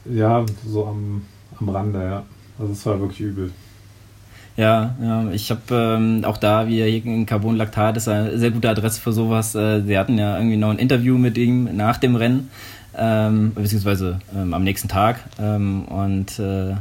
Ja, 0.05 0.45
so 0.67 0.85
am, 0.85 1.23
am 1.59 1.69
Rande, 1.69 2.03
ja. 2.03 2.23
Also 2.59 2.73
es 2.73 2.85
war 2.85 2.99
wirklich 2.99 3.21
übel. 3.21 3.51
Ja, 4.57 4.95
ja 5.01 5.29
ich 5.31 5.49
habe 5.51 5.61
ähm, 5.71 6.23
auch 6.25 6.37
da, 6.37 6.67
wie 6.67 6.83
hier 6.83 7.05
in 7.05 7.25
Carbon 7.25 7.55
Lactat 7.55 7.97
ist 7.97 8.07
eine 8.07 8.37
sehr 8.37 8.51
gute 8.51 8.69
Adresse 8.69 9.01
für 9.01 9.11
sowas. 9.11 9.55
Äh, 9.55 9.81
sie 9.81 9.97
hatten 9.97 10.17
ja 10.17 10.37
irgendwie 10.37 10.57
noch 10.57 10.69
ein 10.69 10.77
Interview 10.79 11.17
mit 11.17 11.37
ihm 11.37 11.75
nach 11.75 11.97
dem 11.97 12.15
Rennen, 12.15 12.49
ähm, 12.97 13.53
beziehungsweise 13.53 14.19
ähm, 14.35 14.53
am 14.53 14.63
nächsten 14.63 14.87
Tag. 14.87 15.19
Ähm, 15.39 15.85
und 15.85 16.37
äh, 16.39 16.75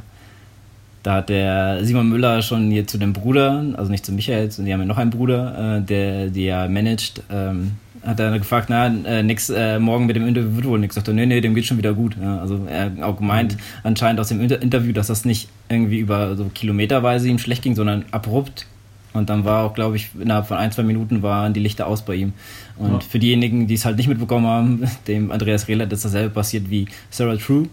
da 1.03 1.15
hat 1.15 1.29
der 1.29 1.85
Simon 1.85 2.09
Müller 2.09 2.43
schon 2.43 2.71
hier 2.71 2.87
zu 2.87 2.99
dem 2.99 3.13
Bruder, 3.13 3.65
also 3.77 3.91
nicht 3.91 4.07
zu 4.07 4.13
Michael, 4.13 4.49
die 4.49 4.73
haben 4.73 4.81
ja 4.81 4.87
noch 4.87 4.99
einen 4.99 5.11
Bruder, 5.11 5.79
äh, 5.79 5.83
der, 5.83 6.29
der 6.29 6.69
managt, 6.69 7.23
ähm, 7.31 7.73
hat 8.05 8.21
er 8.21 8.38
gefragt, 8.38 8.69
na, 8.69 8.87
äh, 8.87 9.23
nix, 9.23 9.51
äh, 9.51 9.79
morgen 9.79 10.07
mit 10.07 10.17
dem 10.17 10.27
Interview 10.27 10.57
wird 10.57 10.67
wohl 10.67 10.79
nichts. 10.79 10.95
Sagt 10.95 11.09
er, 11.09 11.14
nee, 11.14 11.27
nee, 11.27 11.40
dem 11.40 11.55
geht 11.55 11.67
schon 11.67 11.79
wieder 11.79 11.95
gut. 11.95 12.17
Ja, 12.21 12.38
also 12.38 12.67
er 12.69 12.93
auch 13.03 13.17
gemeint, 13.17 13.55
mhm. 13.55 13.61
anscheinend 13.83 14.21
aus 14.21 14.29
dem 14.29 14.40
Inter 14.40 14.61
Interview, 14.61 14.93
dass 14.93 15.07
das 15.07 15.25
nicht 15.25 15.49
irgendwie 15.69 15.99
über 15.99 16.37
so 16.37 16.51
kilometerweise 16.53 17.29
ihm 17.29 17.38
schlecht 17.38 17.62
ging, 17.62 17.75
sondern 17.75 18.05
abrupt. 18.11 18.67
Und 19.12 19.31
dann 19.31 19.45
war 19.45 19.64
auch, 19.64 19.75
glaube 19.75 19.97
ich, 19.97 20.11
innerhalb 20.19 20.47
von 20.47 20.57
ein, 20.57 20.73
zwei 20.73 20.83
Minuten 20.83 21.23
waren 21.23 21.55
die 21.55 21.61
Lichter 21.61 21.87
aus 21.87 22.05
bei 22.05 22.17
ihm. 22.17 22.33
Und 22.77 22.93
ja. 22.93 23.01
für 23.01 23.21
diejenigen, 23.21 23.69
die 23.69 23.75
es 23.75 23.85
halt 23.85 23.97
nicht 23.97 24.09
mitbekommen 24.09 24.47
haben, 24.47 24.85
dem 25.07 25.31
Andreas 25.31 25.69
Rehler 25.69 25.90
ist 25.90 26.05
dasselbe 26.05 26.31
passiert 26.31 26.69
wie 26.69 26.87
Sarah 27.11 27.37
True. 27.37 27.69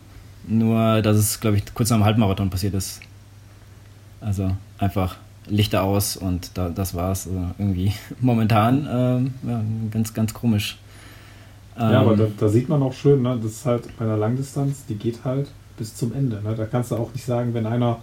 Nur, 0.48 1.02
dass 1.02 1.17
es, 1.17 1.39
glaube 1.39 1.58
ich, 1.58 1.74
kurz 1.74 1.89
nach 1.89 1.98
dem 1.98 2.06
Halbmarathon 2.06 2.50
passiert 2.50 2.74
ist. 2.74 3.02
Also 4.22 4.56
einfach 4.78 5.17
Lichter 5.47 5.84
aus 5.84 6.17
und 6.17 6.58
da, 6.58 6.69
das 6.69 6.93
war's. 6.93 7.27
Also 7.27 7.51
irgendwie 7.58 7.93
momentan 8.19 8.88
ähm, 8.91 9.34
ja, 9.47 9.63
ganz, 9.91 10.13
ganz 10.13 10.34
komisch. 10.34 10.77
Ähm, 11.77 11.91
ja, 11.91 12.01
aber 12.01 12.13
ähm, 12.13 12.19
da, 12.19 12.27
da, 12.38 12.49
sieht 12.49 12.69
man 12.69 12.84
auch 12.84 12.93
schön, 12.93 13.21
ne, 13.21 13.39
das 13.41 13.51
ist 13.51 13.65
halt 13.65 13.97
bei 13.97 14.06
einer 14.06 14.17
Langdistanz, 14.17 14.86
die 14.88 14.95
geht 14.95 15.23
halt 15.23 15.49
bis 15.77 15.95
zum 15.95 16.13
Ende. 16.13 16.41
Ne? 16.43 16.56
Da 16.56 16.65
kannst 16.65 16.91
du 16.91 16.95
auch 16.95 17.13
nicht 17.13 17.25
sagen, 17.25 17.54
wenn 17.54 17.65
einer 17.65 17.99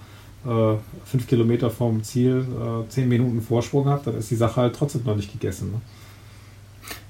äh, 0.47 0.75
fünf 1.05 1.27
Kilometer 1.27 1.71
vom 1.71 2.03
Ziel 2.03 2.47
äh, 2.47 2.89
zehn 2.89 3.09
Minuten 3.09 3.43
Vorsprung 3.43 3.89
hat, 3.89 4.07
dann 4.07 4.17
ist 4.17 4.31
die 4.31 4.37
Sache 4.37 4.63
halt 4.63 4.77
trotzdem 4.77 5.05
noch 5.05 5.17
nicht 5.17 5.33
gegessen. 5.33 5.73
Ne? 5.73 5.81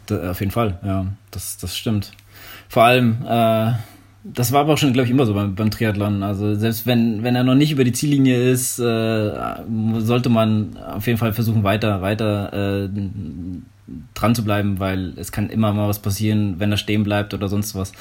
Da, 0.06 0.30
auf 0.30 0.40
jeden 0.40 0.52
Fall, 0.52 0.78
ja, 0.84 1.06
das, 1.30 1.58
das 1.58 1.76
stimmt. 1.76 2.12
Vor 2.68 2.84
allem, 2.84 3.24
äh, 3.26 3.72
das 4.24 4.52
war 4.52 4.60
aber 4.62 4.74
auch 4.74 4.78
schon, 4.78 4.92
glaube 4.92 5.06
ich, 5.06 5.12
immer 5.12 5.26
so 5.26 5.34
beim, 5.34 5.54
beim, 5.54 5.70
Triathlon. 5.70 6.22
Also 6.22 6.54
selbst 6.54 6.86
wenn, 6.86 7.22
wenn 7.22 7.36
er 7.36 7.44
noch 7.44 7.54
nicht 7.54 7.70
über 7.70 7.84
die 7.84 7.92
Ziellinie 7.92 8.50
ist, 8.50 8.78
äh, 8.78 9.32
sollte 9.98 10.28
man 10.28 10.76
auf 10.76 11.06
jeden 11.06 11.18
Fall 11.18 11.32
versuchen, 11.32 11.62
weiter, 11.62 12.02
weiter 12.02 12.84
äh, 12.84 12.88
dran 14.14 14.34
zu 14.34 14.44
bleiben, 14.44 14.80
weil 14.80 15.12
es 15.16 15.32
kann 15.32 15.50
immer 15.50 15.72
mal 15.72 15.88
was 15.88 16.00
passieren, 16.00 16.56
wenn 16.58 16.70
er 16.70 16.76
stehen 16.76 17.04
bleibt 17.04 17.32
oder 17.32 17.48
sonst 17.48 17.74
was. 17.74 17.92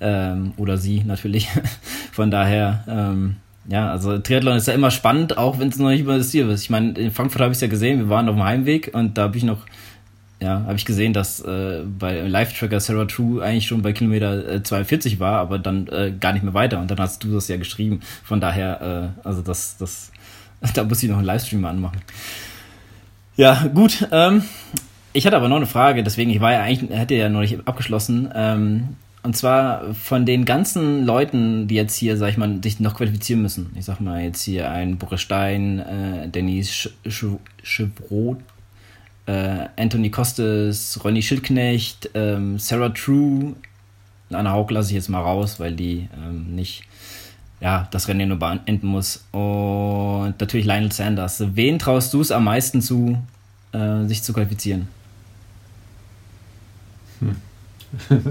Ähm, 0.00 0.52
oder 0.56 0.76
sie 0.76 1.02
natürlich. 1.04 1.48
Von 2.12 2.30
daher, 2.30 2.84
ähm, 2.88 3.36
ja, 3.68 3.90
also 3.90 4.18
Triathlon 4.18 4.56
ist 4.56 4.66
ja 4.66 4.74
immer 4.74 4.90
spannend, 4.90 5.38
auch 5.38 5.60
wenn 5.60 5.68
es 5.68 5.78
noch 5.78 5.90
nicht 5.90 6.00
über 6.00 6.18
das 6.18 6.30
Ziel 6.30 6.48
ist. 6.48 6.62
Ich 6.62 6.70
meine, 6.70 6.92
in 6.98 7.10
Frankfurt 7.12 7.42
habe 7.42 7.52
ich 7.52 7.58
es 7.58 7.62
ja 7.62 7.68
gesehen, 7.68 8.00
wir 8.00 8.08
waren 8.08 8.28
auf 8.28 8.34
dem 8.34 8.44
Heimweg 8.44 8.90
und 8.92 9.16
da 9.16 9.22
habe 9.22 9.36
ich 9.36 9.44
noch 9.44 9.66
ja, 10.40 10.62
habe 10.64 10.76
ich 10.76 10.86
gesehen, 10.86 11.12
dass 11.12 11.40
äh, 11.40 11.82
bei 11.84 12.20
Live-Tracker 12.20 12.80
Sarah 12.80 13.04
True 13.04 13.42
eigentlich 13.42 13.66
schon 13.66 13.82
bei 13.82 13.92
Kilometer 13.92 14.48
äh, 14.48 14.62
42 14.62 15.20
war, 15.20 15.38
aber 15.38 15.58
dann 15.58 15.86
äh, 15.88 16.12
gar 16.18 16.32
nicht 16.32 16.42
mehr 16.42 16.54
weiter. 16.54 16.80
Und 16.80 16.90
dann 16.90 16.98
hast 16.98 17.22
du 17.22 17.34
das 17.34 17.48
ja 17.48 17.58
geschrieben. 17.58 18.00
Von 18.24 18.40
daher, 18.40 19.12
äh, 19.24 19.26
also 19.26 19.42
das, 19.42 19.76
das, 19.76 20.10
da 20.74 20.84
muss 20.84 21.02
ich 21.02 21.10
noch 21.10 21.18
einen 21.18 21.26
Livestream 21.26 21.64
anmachen. 21.64 22.00
Ja, 23.36 23.66
gut. 23.74 24.08
Ähm, 24.12 24.44
ich 25.12 25.26
hatte 25.26 25.36
aber 25.36 25.48
noch 25.48 25.56
eine 25.56 25.66
Frage, 25.66 26.02
deswegen, 26.02 26.30
ich 26.30 26.40
war 26.40 26.52
ja 26.52 26.62
eigentlich, 26.62 26.90
hätte 26.90 27.14
ja 27.14 27.28
noch 27.28 27.40
nicht 27.40 27.66
abgeschlossen. 27.66 28.30
Ähm, 28.34 28.96
und 29.22 29.36
zwar 29.36 29.94
von 29.94 30.24
den 30.24 30.46
ganzen 30.46 31.04
Leuten, 31.04 31.68
die 31.68 31.74
jetzt 31.74 31.94
hier, 31.96 32.16
sag 32.16 32.30
ich 32.30 32.38
mal, 32.38 32.60
sich 32.62 32.80
noch 32.80 32.94
qualifizieren 32.94 33.42
müssen. 33.42 33.70
Ich 33.78 33.84
sag 33.84 34.00
mal 34.00 34.22
jetzt 34.22 34.42
hier 34.42 34.70
ein 34.70 34.96
Boris 34.96 35.20
Stein, 35.20 35.78
äh, 35.80 36.28
Denise 36.28 36.90
Chevrot, 37.62 38.38
äh, 39.26 39.66
Anthony 39.76 40.10
Costes, 40.10 41.00
Ronny 41.04 41.22
Schildknecht, 41.22 42.10
ähm, 42.14 42.58
Sarah 42.58 42.90
True, 42.90 43.54
Anna 44.30 44.52
Haug 44.52 44.70
lasse 44.70 44.90
ich 44.90 44.94
jetzt 44.94 45.08
mal 45.08 45.22
raus, 45.22 45.58
weil 45.58 45.74
die 45.74 46.08
ähm, 46.16 46.54
nicht 46.54 46.84
ja, 47.60 47.88
das 47.90 48.08
Rennen 48.08 48.28
nur 48.28 48.38
beenden 48.38 48.86
muss. 48.86 49.24
Und 49.32 50.34
natürlich 50.40 50.66
Lionel 50.66 50.92
Sanders. 50.92 51.42
Wen 51.54 51.78
traust 51.78 52.12
du 52.14 52.20
es 52.20 52.30
am 52.30 52.44
meisten 52.44 52.80
zu, 52.80 53.18
äh, 53.72 54.06
sich 54.06 54.22
zu 54.22 54.32
qualifizieren? 54.32 54.88
Hm. 57.20 57.36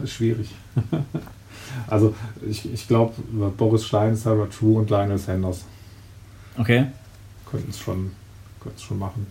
Schwierig. 0.07 0.49
also 1.87 2.15
ich, 2.47 2.71
ich 2.73 2.87
glaube, 2.87 3.13
Boris 3.55 3.85
Stein, 3.85 4.15
Sarah 4.15 4.47
True 4.47 4.79
und 4.79 4.89
Lionel 4.89 5.17
Sanders. 5.17 5.65
Okay. 6.57 6.87
Könnten 7.45 7.69
es 7.69 7.79
schon, 7.79 8.11
schon 8.77 8.99
machen. 8.99 9.27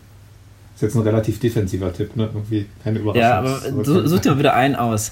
Ist 0.78 0.82
jetzt 0.82 0.94
ein 0.94 1.02
relativ 1.02 1.40
defensiver 1.40 1.92
Tipp, 1.92 2.14
ne? 2.14 2.30
Irgendwie 2.32 2.66
keine 2.84 3.00
Überraschung. 3.00 3.20
Ja, 3.20 3.38
aber 3.38 4.06
such 4.06 4.20
dir 4.20 4.30
mal 4.30 4.38
wieder 4.38 4.54
einen 4.54 4.76
aus. 4.76 5.10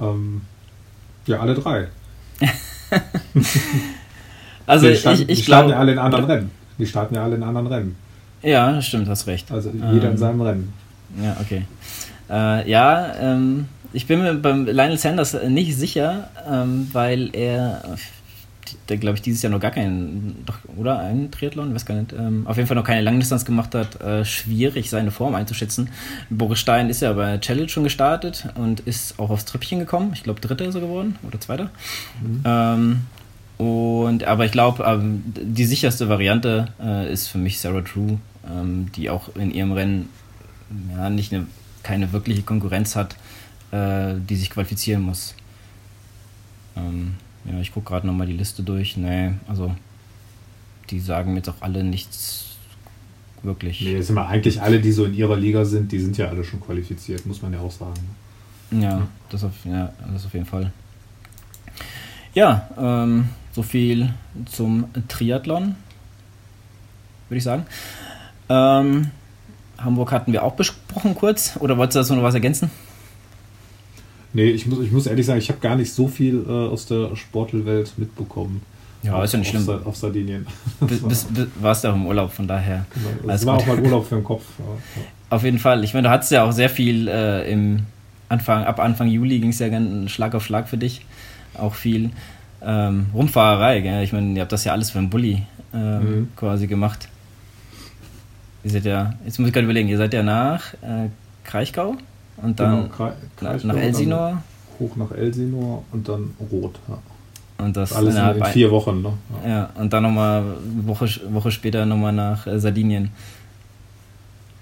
Ähm, 0.00 0.42
ja, 1.26 1.40
alle 1.40 1.56
drei. 1.56 1.88
also 4.64 4.88
die 4.88 4.94
starten, 4.94 5.22
ich, 5.22 5.28
ich 5.28 5.38
die 5.38 5.42
starten 5.42 5.66
glaube, 5.66 5.72
ja 5.72 5.78
alle 5.80 5.90
in 5.90 5.98
anderen 5.98 6.24
Rennen. 6.26 6.50
Die 6.78 6.86
starten 6.86 7.16
ja 7.16 7.24
alle 7.24 7.34
in 7.34 7.42
anderen 7.42 7.66
Rennen. 7.66 7.96
Ja, 8.42 8.80
stimmt, 8.80 9.08
hast 9.08 9.26
recht. 9.26 9.50
Also 9.50 9.70
jeder 9.70 10.04
ähm, 10.04 10.12
in 10.12 10.18
seinem 10.18 10.40
Rennen. 10.40 10.72
Ja, 11.20 11.36
okay. 11.40 11.64
Äh, 12.30 12.70
ja, 12.70 13.12
ähm, 13.20 13.66
ich 13.92 14.06
bin 14.06 14.22
mir 14.22 14.34
beim 14.34 14.66
Lionel 14.66 14.98
Sanders 14.98 15.36
nicht 15.48 15.76
sicher, 15.76 16.30
ähm, 16.48 16.88
weil 16.92 17.30
er, 17.32 17.82
der 18.88 18.96
glaube 18.96 19.16
ich 19.16 19.22
dieses 19.22 19.42
Jahr 19.42 19.52
noch 19.52 19.60
gar 19.60 19.70
keinen, 19.70 20.42
doch, 20.46 20.56
oder 20.76 20.98
ein 20.98 21.30
Triathlon, 21.30 21.74
weiß 21.74 21.86
gar 21.86 21.94
nicht, 21.94 22.12
ähm, 22.12 22.46
auf 22.46 22.56
jeden 22.56 22.66
Fall 22.66 22.76
noch 22.76 22.84
keine 22.84 23.00
Langdistanz 23.00 23.44
gemacht 23.44 23.74
hat, 23.74 24.00
äh, 24.00 24.24
schwierig 24.24 24.90
seine 24.90 25.10
Form 25.10 25.34
einzuschätzen. 25.34 25.90
Boris 26.30 26.58
Stein 26.58 26.90
ist 26.90 27.02
ja 27.02 27.12
bei 27.12 27.38
Challenge 27.38 27.68
schon 27.68 27.84
gestartet 27.84 28.48
und 28.54 28.80
ist 28.80 29.18
auch 29.18 29.30
aufs 29.30 29.44
Treppchen 29.44 29.78
gekommen. 29.78 30.10
Ich 30.14 30.22
glaube, 30.22 30.40
Dritter 30.40 30.66
ist 30.66 30.74
er 30.74 30.80
geworden 30.80 31.16
oder 31.26 31.40
Zweiter. 31.40 31.70
Mhm. 32.22 32.42
Ähm, 32.44 33.00
und, 33.58 34.24
aber 34.24 34.44
ich 34.44 34.52
glaube, 34.52 34.84
ähm, 34.84 35.22
die 35.26 35.64
sicherste 35.64 36.08
Variante 36.08 36.68
äh, 36.80 37.12
ist 37.12 37.26
für 37.28 37.38
mich 37.38 37.58
Sarah 37.58 37.82
True, 37.82 38.18
ähm, 38.48 38.90
die 38.94 39.10
auch 39.10 39.34
in 39.34 39.50
ihrem 39.50 39.72
Rennen 39.72 40.08
ja, 40.96 41.10
nicht 41.10 41.32
eine, 41.32 41.46
keine 41.82 42.12
wirkliche 42.12 42.42
Konkurrenz 42.42 42.94
hat, 42.94 43.16
äh, 43.72 44.14
die 44.16 44.36
sich 44.36 44.50
qualifizieren 44.50 45.02
muss. 45.02 45.34
Ja, 47.50 47.60
ich 47.60 47.72
gucke 47.72 47.88
gerade 47.88 48.06
nochmal 48.06 48.26
die 48.26 48.34
Liste 48.34 48.62
durch. 48.62 48.96
Nee, 48.96 49.32
also 49.46 49.74
die 50.90 51.00
sagen 51.00 51.36
jetzt 51.36 51.48
auch 51.48 51.60
alle 51.60 51.84
nichts 51.84 52.56
wirklich. 53.42 53.80
Nee, 53.80 54.00
sind 54.00 54.14
mal 54.14 54.26
eigentlich 54.26 54.60
alle, 54.60 54.80
die 54.80 54.92
so 54.92 55.04
in 55.04 55.14
ihrer 55.14 55.36
Liga 55.36 55.64
sind, 55.64 55.92
die 55.92 55.98
sind 55.98 56.16
ja 56.16 56.28
alle 56.28 56.44
schon 56.44 56.60
qualifiziert, 56.60 57.26
muss 57.26 57.42
man 57.42 57.52
ja 57.52 57.60
auch 57.60 57.70
sagen. 57.70 58.00
Ja, 58.70 58.80
ja. 58.80 59.08
Das, 59.30 59.44
auf, 59.44 59.52
ja 59.64 59.92
das 60.12 60.26
auf 60.26 60.34
jeden 60.34 60.46
Fall. 60.46 60.72
Ja, 62.34 62.68
ähm, 62.78 63.28
so 63.52 63.62
viel 63.62 64.12
zum 64.46 64.86
Triathlon, 65.08 65.74
würde 67.28 67.38
ich 67.38 67.44
sagen. 67.44 67.66
Ähm, 68.48 69.10
Hamburg 69.78 70.12
hatten 70.12 70.32
wir 70.32 70.42
auch 70.42 70.54
besprochen 70.54 71.14
kurz. 71.14 71.56
Oder 71.60 71.78
wolltest 71.78 71.96
du 71.96 72.00
dazu 72.00 72.14
noch 72.14 72.22
was 72.22 72.34
ergänzen? 72.34 72.70
Nee, 74.32 74.50
ich 74.50 74.66
muss, 74.66 74.80
ich 74.80 74.92
muss 74.92 75.06
ehrlich 75.06 75.26
sagen, 75.26 75.38
ich 75.38 75.48
habe 75.48 75.60
gar 75.60 75.76
nicht 75.76 75.92
so 75.92 76.06
viel 76.06 76.44
äh, 76.46 76.50
aus 76.50 76.86
der 76.86 77.16
Sportelwelt 77.16 77.92
mitbekommen. 77.96 78.62
Ja, 79.02 79.22
ist 79.22 79.32
ja 79.32 79.38
nicht 79.38 79.54
auf, 79.56 79.62
schlimm. 79.62 79.80
Auf 79.84 79.96
Sardinien. 79.96 80.46
Bis, 80.80 81.00
bis, 81.00 81.24
bis, 81.24 81.46
warst 81.60 81.84
du 81.84 81.88
auch 81.88 81.94
im 81.94 82.06
Urlaub, 82.06 82.32
von 82.32 82.48
daher. 82.48 82.84
Genau. 83.20 83.32
Es 83.32 83.46
war 83.46 83.56
gut. 83.56 83.62
auch 83.62 83.66
mal 83.68 83.80
Urlaub 83.80 84.08
für 84.08 84.16
den 84.16 84.24
Kopf. 84.24 84.44
Ja, 84.58 84.64
ja. 84.64 85.06
Auf 85.30 85.44
jeden 85.44 85.58
Fall. 85.58 85.84
Ich 85.84 85.94
meine, 85.94 86.08
du 86.08 86.12
hattest 86.12 86.32
ja 86.32 86.42
auch 86.44 86.52
sehr 86.52 86.68
viel 86.68 87.06
äh, 87.06 87.50
im 87.50 87.84
Anfang, 88.28 88.64
ab 88.64 88.80
Anfang 88.80 89.08
Juli 89.08 89.38
ging 89.38 89.50
es 89.50 89.58
ja 89.58 89.68
ganz 89.68 90.10
Schlag 90.10 90.34
auf 90.34 90.44
Schlag 90.44 90.68
für 90.68 90.78
dich. 90.78 91.04
Auch 91.54 91.74
viel 91.74 92.10
ähm, 92.62 93.06
Rumfahrerei. 93.14 93.80
Gell? 93.80 94.02
Ich 94.02 94.12
meine, 94.12 94.34
ihr 94.34 94.42
habt 94.42 94.52
das 94.52 94.64
ja 94.64 94.72
alles 94.72 94.90
für 94.90 94.98
einen 94.98 95.10
Bulli 95.10 95.42
ähm, 95.72 95.98
mhm. 96.00 96.28
quasi 96.36 96.66
gemacht. 96.66 97.08
Ihr 98.64 98.70
seid 98.70 98.84
ja, 98.84 99.14
jetzt 99.24 99.38
muss 99.38 99.48
ich 99.48 99.54
gerade 99.54 99.64
überlegen, 99.64 99.88
ihr 99.88 99.98
seid 99.98 100.12
ja 100.12 100.22
nach 100.22 100.74
äh, 100.74 101.08
Kraichgau 101.44 101.96
und 102.42 102.58
dann 102.58 102.90
genau, 102.90 103.12
nach, 103.40 103.64
nach 103.64 103.76
Elsinor. 103.76 104.42
Hoch 104.78 104.96
nach 104.96 105.10
Elsinor 105.12 105.84
und 105.92 106.08
dann 106.08 106.30
Rot. 106.50 106.78
Ja. 106.88 106.98
Und 107.64 107.76
das 107.76 107.92
alles 107.92 108.14
in, 108.14 108.42
in 108.42 108.44
vier 108.46 108.70
Wochen. 108.70 109.02
Ne? 109.02 109.12
Ja. 109.44 109.48
ja, 109.48 109.70
und 109.74 109.92
dann 109.92 110.04
nochmal 110.04 110.42
eine 110.42 110.86
Woche, 110.86 111.08
Woche 111.30 111.50
später 111.50 111.84
nochmal 111.84 112.12
nach 112.12 112.46
äh, 112.46 112.60
Sardinien. 112.60 113.10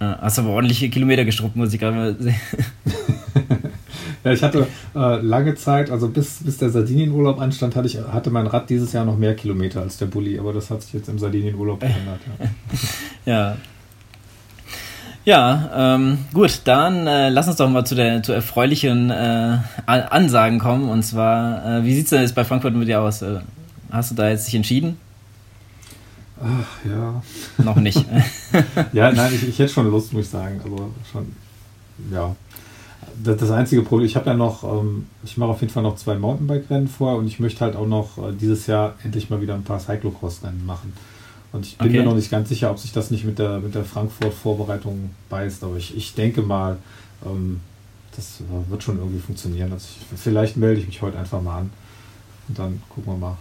Ja, 0.00 0.18
hast 0.20 0.38
aber 0.38 0.50
ordentliche 0.50 0.88
Kilometer 0.88 1.24
gestruppt, 1.24 1.56
muss 1.56 1.72
ich 1.72 1.80
gerade 1.80 1.96
mal 1.96 2.16
sehen. 2.18 2.36
Ja, 4.26 4.32
ich 4.32 4.42
hatte 4.42 4.66
äh, 4.96 5.20
lange 5.20 5.54
Zeit, 5.54 5.88
also 5.88 6.08
bis, 6.08 6.42
bis 6.42 6.58
der 6.58 6.70
Sardinienurlaub 6.70 7.40
anstand, 7.40 7.76
hatte, 7.76 7.86
ich, 7.86 7.96
hatte 7.96 8.30
mein 8.30 8.48
Rad 8.48 8.68
dieses 8.68 8.92
Jahr 8.92 9.04
noch 9.04 9.16
mehr 9.16 9.36
Kilometer 9.36 9.82
als 9.82 9.98
der 9.98 10.06
Bulli, 10.06 10.36
aber 10.36 10.52
das 10.52 10.68
hat 10.68 10.82
sich 10.82 10.94
jetzt 10.94 11.08
im 11.08 11.20
Sardinienurlaub 11.20 11.78
geändert. 11.80 12.18
Ja. 13.24 13.32
ja. 13.32 13.56
Ja, 15.26 15.96
ähm, 15.96 16.18
gut, 16.32 16.62
dann 16.64 17.06
äh, 17.06 17.28
lass 17.28 17.48
uns 17.48 17.56
doch 17.56 17.68
mal 17.68 17.84
zu 17.84 17.94
der 17.94 18.22
zu 18.22 18.32
erfreulichen 18.32 19.10
äh, 19.10 19.58
Ansagen 19.84 20.58
kommen. 20.58 20.88
Und 20.88 21.02
zwar, 21.02 21.80
äh, 21.80 21.84
wie 21.84 21.94
sieht 21.94 22.04
es 22.04 22.10
denn 22.10 22.22
jetzt 22.22 22.34
bei 22.34 22.44
Frankfurt 22.44 22.74
mit 22.74 22.88
dir 22.88 23.02
aus? 23.02 23.20
Äh, 23.20 23.40
hast 23.90 24.12
du 24.12 24.14
da 24.14 24.30
jetzt 24.30 24.46
dich 24.46 24.54
entschieden? 24.54 24.98
Ach 26.40 26.88
ja. 26.88 27.22
Noch 27.62 27.76
nicht. 27.76 28.02
ja, 28.92 29.12
nein, 29.12 29.32
ich, 29.34 29.48
ich 29.48 29.58
hätte 29.58 29.72
schon 29.72 29.90
Lust, 29.90 30.14
muss 30.14 30.24
ich 30.24 30.30
sagen. 30.30 30.60
Also 30.64 30.90
schon, 31.12 31.36
ja 32.10 32.34
das, 33.22 33.36
das 33.38 33.50
einzige 33.50 33.82
Problem, 33.82 34.06
ich 34.06 34.16
habe 34.16 34.30
ja 34.30 34.36
noch, 34.36 34.64
ähm, 34.64 35.06
ich 35.24 35.36
mache 35.36 35.50
auf 35.50 35.60
jeden 35.60 35.72
Fall 35.72 35.82
noch 35.82 35.96
zwei 35.96 36.16
Mountainbike-Rennen 36.16 36.88
vor 36.88 37.16
und 37.16 37.26
ich 37.26 37.40
möchte 37.40 37.60
halt 37.64 37.76
auch 37.76 37.86
noch 37.86 38.18
äh, 38.18 38.32
dieses 38.32 38.66
Jahr 38.66 38.94
endlich 39.04 39.30
mal 39.30 39.40
wieder 39.40 39.54
ein 39.54 39.64
paar 39.64 39.80
Cyclocross-Rennen 39.80 40.64
machen. 40.66 40.92
Und 41.56 41.66
ich 41.66 41.78
bin 41.78 41.88
okay. 41.88 41.98
mir 41.98 42.04
noch 42.04 42.14
nicht 42.14 42.30
ganz 42.30 42.48
sicher, 42.50 42.70
ob 42.70 42.78
sich 42.78 42.92
das 42.92 43.10
nicht 43.10 43.24
mit 43.24 43.38
der, 43.38 43.60
mit 43.60 43.74
der 43.74 43.84
Frankfurt-Vorbereitung 43.84 45.10
beißt, 45.30 45.64
aber 45.64 45.76
ich, 45.76 45.96
ich 45.96 46.14
denke 46.14 46.42
mal, 46.42 46.76
ähm, 47.24 47.60
das 48.14 48.40
wird 48.68 48.82
schon 48.82 48.98
irgendwie 48.98 49.20
funktionieren. 49.20 49.72
Also 49.72 49.86
ich, 49.90 50.18
vielleicht 50.18 50.56
melde 50.56 50.80
ich 50.80 50.86
mich 50.86 51.00
heute 51.02 51.18
einfach 51.18 51.40
mal 51.40 51.60
an 51.60 51.70
und 52.48 52.58
dann 52.58 52.82
gucken 52.90 53.14
wir 53.14 53.18
mal. 53.18 53.36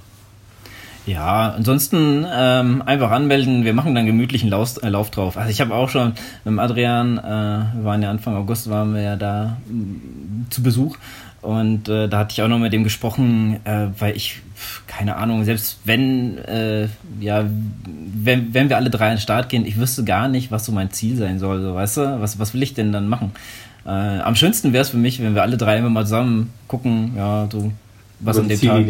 Ja, 1.06 1.52
ansonsten 1.52 2.26
ähm, 2.34 2.82
einfach 2.84 3.12
anmelden. 3.12 3.64
Wir 3.64 3.74
machen 3.74 3.94
dann 3.94 4.06
gemütlichen 4.08 4.50
Lauf, 4.50 4.82
äh, 4.82 4.90
Lauf 4.90 5.12
drauf. 5.12 5.38
Also 5.38 5.52
ich 5.52 5.62
habe 5.62 5.76
auch 5.76 5.90
schon 5.90 6.14
mit 6.46 6.58
Adrian, 6.58 7.18
äh, 7.18 7.22
wir 7.22 7.84
waren 7.84 8.02
ja 8.02 8.10
Anfang 8.10 8.36
August, 8.36 8.70
waren 8.70 8.96
wir 8.96 9.02
ja 9.02 9.16
da 9.16 9.58
mm, 9.68 10.50
zu 10.50 10.64
Besuch. 10.64 10.98
Und 11.46 11.88
äh, 11.90 12.08
da 12.08 12.20
hatte 12.20 12.34
ich 12.34 12.42
auch 12.42 12.48
noch 12.48 12.58
mit 12.58 12.74
dem 12.74 12.84
gesprochen, 12.84 13.60
äh, 13.66 13.88
weil 14.00 14.16
ich, 14.18 14.42
keine 14.88 15.16
Ahnung, 15.16 15.44
selbst 15.44 15.80
wenn, 15.86 16.40
äh, 16.40 16.88
ja, 17.20 17.46
wenn, 18.14 18.54
wenn 18.54 18.70
wir 18.70 18.78
alle 18.78 18.90
drei 18.90 19.06
an 19.06 19.16
den 19.16 19.20
Start 19.20 19.50
gehen, 19.50 19.66
ich 19.66 19.78
wüsste 19.78 20.04
gar 20.04 20.28
nicht, 20.28 20.52
was 20.52 20.66
so 20.66 20.72
mein 20.72 20.92
Ziel 20.92 21.16
sein 21.18 21.38
soll. 21.38 21.62
So, 21.62 21.76
weißt 21.76 21.98
du, 21.98 22.22
was, 22.22 22.40
was 22.40 22.54
will 22.54 22.64
ich 22.64 22.74
denn 22.74 22.92
dann 22.92 23.08
machen? 23.08 23.32
Äh, 23.86 23.90
am 23.90 24.36
schönsten 24.36 24.74
wäre 24.74 24.82
es 24.82 24.90
für 24.90 24.98
mich, 24.98 25.22
wenn 25.22 25.36
wir 25.36 25.44
alle 25.44 25.58
drei 25.58 25.78
immer 25.78 25.90
mal 25.90 26.04
zusammen 26.04 26.52
gucken, 26.68 27.14
ja, 27.16 27.48
so 27.52 27.72
was 28.20 28.38
an 28.40 28.48
dem 28.48 28.60
Tag. 28.60 28.88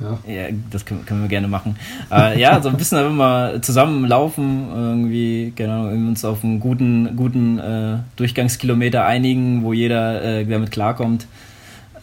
Ja. 0.00 0.32
ja, 0.32 0.48
das 0.70 0.84
können, 0.84 1.06
können, 1.06 1.22
wir 1.22 1.28
gerne 1.28 1.48
machen. 1.48 1.76
äh, 2.10 2.40
ja, 2.40 2.60
so 2.60 2.70
ein 2.70 2.76
bisschen 2.76 2.98
einfach 2.98 3.12
mal 3.12 3.60
zusammenlaufen, 3.60 4.68
irgendwie, 4.74 5.52
genau, 5.54 5.86
uns 5.88 6.24
auf 6.24 6.42
einen 6.42 6.58
guten, 6.58 7.14
guten 7.14 7.58
äh, 7.58 7.98
Durchgangskilometer 8.16 9.04
einigen, 9.04 9.62
wo 9.62 9.72
jeder 9.72 10.22
äh, 10.22 10.44
damit 10.44 10.72
klarkommt. 10.72 11.26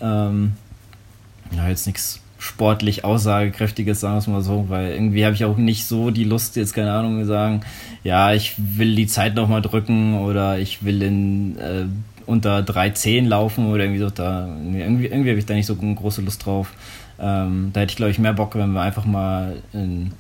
Ähm, 0.02 0.54
ja, 1.56 1.68
jetzt 1.68 1.86
nichts 1.88 2.22
sportlich 2.38 3.06
aussagekräftiges, 3.06 4.00
sagen 4.00 4.16
wir 4.16 4.20
es 4.20 4.28
mal 4.28 4.42
so, 4.42 4.66
weil 4.68 4.94
irgendwie 4.94 5.26
habe 5.26 5.36
ich 5.36 5.46
auch 5.46 5.58
nicht 5.58 5.86
so 5.86 6.10
die 6.10 6.24
Lust, 6.24 6.56
jetzt 6.56 6.74
keine 6.74 6.92
Ahnung, 6.92 7.20
zu 7.20 7.28
sagen, 7.28 7.62
ja, 8.04 8.34
ich 8.34 8.56
will 8.58 8.96
die 8.96 9.06
Zeit 9.06 9.36
nochmal 9.36 9.62
drücken 9.62 10.18
oder 10.18 10.58
ich 10.58 10.84
will 10.84 11.04
in 11.04 11.58
äh, 11.60 11.86
unter 12.26 12.60
3,10 12.60 13.28
laufen 13.28 13.68
oder 13.68 13.84
irgendwie 13.84 14.00
so. 14.00 14.10
Da, 14.10 14.48
irgendwie 14.48 15.06
irgendwie 15.06 15.30
habe 15.30 15.40
ich 15.40 15.46
da 15.46 15.54
nicht 15.54 15.68
so 15.68 15.76
große 15.76 16.22
Lust 16.22 16.46
drauf. 16.46 16.74
Ähm, 17.20 17.70
da 17.74 17.82
hätte 17.82 17.92
ich, 17.92 17.98
glaube 17.98 18.12
ich, 18.12 18.18
mehr 18.18 18.34
Bock, 18.34 18.56
wenn 18.56 18.72
wir 18.72 18.82
einfach 18.82 19.06
mal 19.06 19.58
in, 19.74 20.12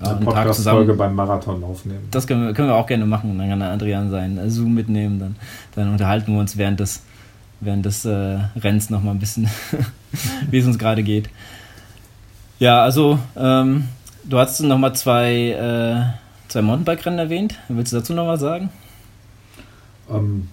ja, 0.00 0.16
eine 0.16 0.24
Tag 0.24 0.54
zusammen. 0.54 0.78
Folge 0.78 0.94
beim 0.94 1.14
Marathon 1.14 1.62
aufnehmen. 1.62 2.08
Das 2.10 2.26
können 2.26 2.46
wir, 2.46 2.54
können 2.54 2.68
wir 2.68 2.76
auch 2.76 2.86
gerne 2.86 3.04
machen. 3.04 3.36
Dann 3.36 3.48
kann 3.50 3.60
der 3.60 3.70
Adrian 3.72 4.10
seinen 4.10 4.48
Zoom 4.50 4.74
mitnehmen. 4.74 5.18
Dann, 5.18 5.36
dann 5.74 5.92
unterhalten 5.92 6.32
wir 6.32 6.40
uns 6.40 6.56
während 6.56 6.80
des, 6.80 7.02
während 7.60 7.84
des 7.84 8.04
äh, 8.04 8.38
Rennens 8.56 8.90
nochmal 8.90 9.14
ein 9.14 9.18
bisschen, 9.18 9.48
wie 10.50 10.58
es 10.58 10.66
uns 10.66 10.78
gerade 10.78 11.02
geht. 11.02 11.28
Ja, 12.58 12.82
also, 12.82 13.18
ähm, 13.36 13.84
du 14.24 14.38
hast 14.38 14.60
nochmal 14.60 14.94
zwei, 14.94 15.50
äh, 15.50 16.48
zwei 16.48 16.62
Mountainbike-Rennen 16.62 17.18
erwähnt. 17.18 17.58
Willst 17.68 17.92
du 17.92 17.98
dazu 17.98 18.14
noch 18.14 18.26
was 18.26 18.40
sagen? 18.40 18.70
Ähm, 20.10 20.48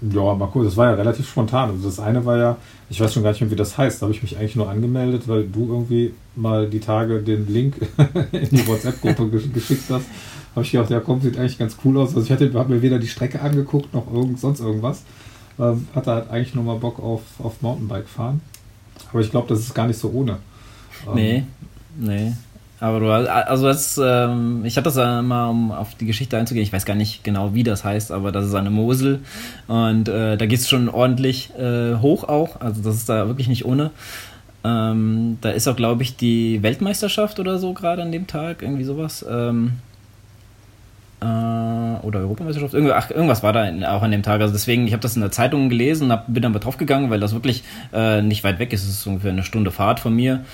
ja, 0.00 0.34
mal 0.34 0.48
cool. 0.54 0.64
Das 0.64 0.76
war 0.76 0.90
ja 0.90 0.94
relativ 0.94 1.28
spontan. 1.28 1.70
Also 1.70 1.88
das 1.88 1.98
eine 1.98 2.24
war 2.24 2.36
ja, 2.36 2.56
ich 2.88 3.00
weiß 3.00 3.12
schon 3.12 3.22
gar 3.22 3.30
nicht 3.30 3.40
mehr, 3.40 3.50
wie 3.50 3.56
das 3.56 3.76
heißt. 3.76 4.00
Da 4.00 4.06
habe 4.06 4.14
ich 4.14 4.22
mich 4.22 4.36
eigentlich 4.36 4.56
nur 4.56 4.68
angemeldet, 4.68 5.26
weil 5.26 5.44
du 5.44 5.66
irgendwie 5.68 6.14
mal 6.36 6.68
die 6.68 6.80
Tage 6.80 7.20
den 7.20 7.46
Link 7.52 7.76
in 8.32 8.48
die 8.50 8.66
WhatsApp-Gruppe 8.66 9.28
geschickt 9.28 9.84
hast. 9.90 10.06
Habe 10.54 10.64
ich 10.64 10.72
gedacht, 10.72 10.90
ja 10.90 11.00
komm, 11.00 11.20
sieht 11.20 11.36
eigentlich 11.36 11.58
ganz 11.58 11.76
cool 11.84 11.98
aus. 11.98 12.10
Also 12.10 12.22
ich 12.22 12.32
hatte 12.32 12.52
hab 12.54 12.68
mir 12.68 12.80
weder 12.82 12.98
die 12.98 13.08
Strecke 13.08 13.40
angeguckt, 13.40 13.92
noch 13.92 14.12
irgend, 14.12 14.38
sonst 14.38 14.60
irgendwas. 14.60 15.02
Ähm, 15.58 15.88
hatte 15.94 16.12
halt 16.12 16.30
eigentlich 16.30 16.54
nur 16.54 16.64
mal 16.64 16.76
Bock 16.76 17.00
auf, 17.00 17.22
auf 17.38 17.60
Mountainbike 17.62 18.08
fahren. 18.08 18.40
Aber 19.10 19.20
ich 19.20 19.30
glaube, 19.30 19.48
das 19.48 19.60
ist 19.60 19.74
gar 19.74 19.86
nicht 19.86 19.98
so 19.98 20.10
ohne. 20.10 20.38
Ähm, 21.06 21.14
nee, 21.14 21.44
nee. 21.98 22.32
Aber 22.80 23.00
du 23.00 23.10
also 23.10 23.66
das, 23.66 24.00
ähm, 24.02 24.64
ich 24.64 24.76
hatte 24.76 24.84
das 24.84 24.96
ja 24.96 25.20
mal, 25.20 25.48
um 25.48 25.72
auf 25.72 25.96
die 25.96 26.06
Geschichte 26.06 26.36
einzugehen, 26.36 26.62
ich 26.62 26.72
weiß 26.72 26.84
gar 26.84 26.94
nicht 26.94 27.24
genau, 27.24 27.52
wie 27.54 27.64
das 27.64 27.82
heißt, 27.82 28.12
aber 28.12 28.30
das 28.30 28.46
ist 28.46 28.54
eine 28.54 28.70
Mosel 28.70 29.20
und 29.66 30.08
äh, 30.08 30.36
da 30.36 30.46
geht 30.46 30.60
es 30.60 30.68
schon 30.68 30.88
ordentlich 30.88 31.50
äh, 31.58 31.96
hoch 31.96 32.22
auch, 32.22 32.60
also 32.60 32.80
das 32.80 32.94
ist 32.94 33.08
da 33.08 33.26
wirklich 33.26 33.48
nicht 33.48 33.64
ohne. 33.64 33.90
Ähm, 34.62 35.38
da 35.40 35.50
ist 35.50 35.66
auch, 35.66 35.76
glaube 35.76 36.04
ich, 36.04 36.16
die 36.16 36.62
Weltmeisterschaft 36.62 37.40
oder 37.40 37.58
so 37.58 37.72
gerade 37.72 38.02
an 38.02 38.12
dem 38.12 38.26
Tag, 38.26 38.62
irgendwie 38.62 38.84
sowas. 38.84 39.24
Ähm, 39.28 39.72
äh, 41.20 42.06
oder 42.06 42.20
Europameisterschaft, 42.20 42.74
ach, 42.74 43.10
irgendwas 43.10 43.42
war 43.42 43.52
da 43.52 43.66
in, 43.66 43.84
auch 43.84 44.02
an 44.02 44.10
dem 44.10 44.22
Tag. 44.22 44.40
Also 44.40 44.52
deswegen, 44.52 44.86
ich 44.86 44.92
habe 44.92 45.02
das 45.02 45.16
in 45.16 45.22
der 45.22 45.30
Zeitung 45.30 45.68
gelesen, 45.68 46.12
hab, 46.12 46.32
bin 46.32 46.42
dann 46.42 46.52
mal 46.52 46.58
drauf 46.58 46.76
gegangen, 46.76 47.10
weil 47.10 47.20
das 47.20 47.32
wirklich 47.32 47.64
äh, 47.92 48.22
nicht 48.22 48.44
weit 48.44 48.58
weg 48.58 48.72
ist. 48.72 48.84
Es 48.84 48.90
ist 48.90 49.06
ungefähr 49.06 49.32
eine 49.32 49.42
Stunde 49.42 49.70
Fahrt 49.70 50.00
von 50.00 50.14
mir 50.14 50.44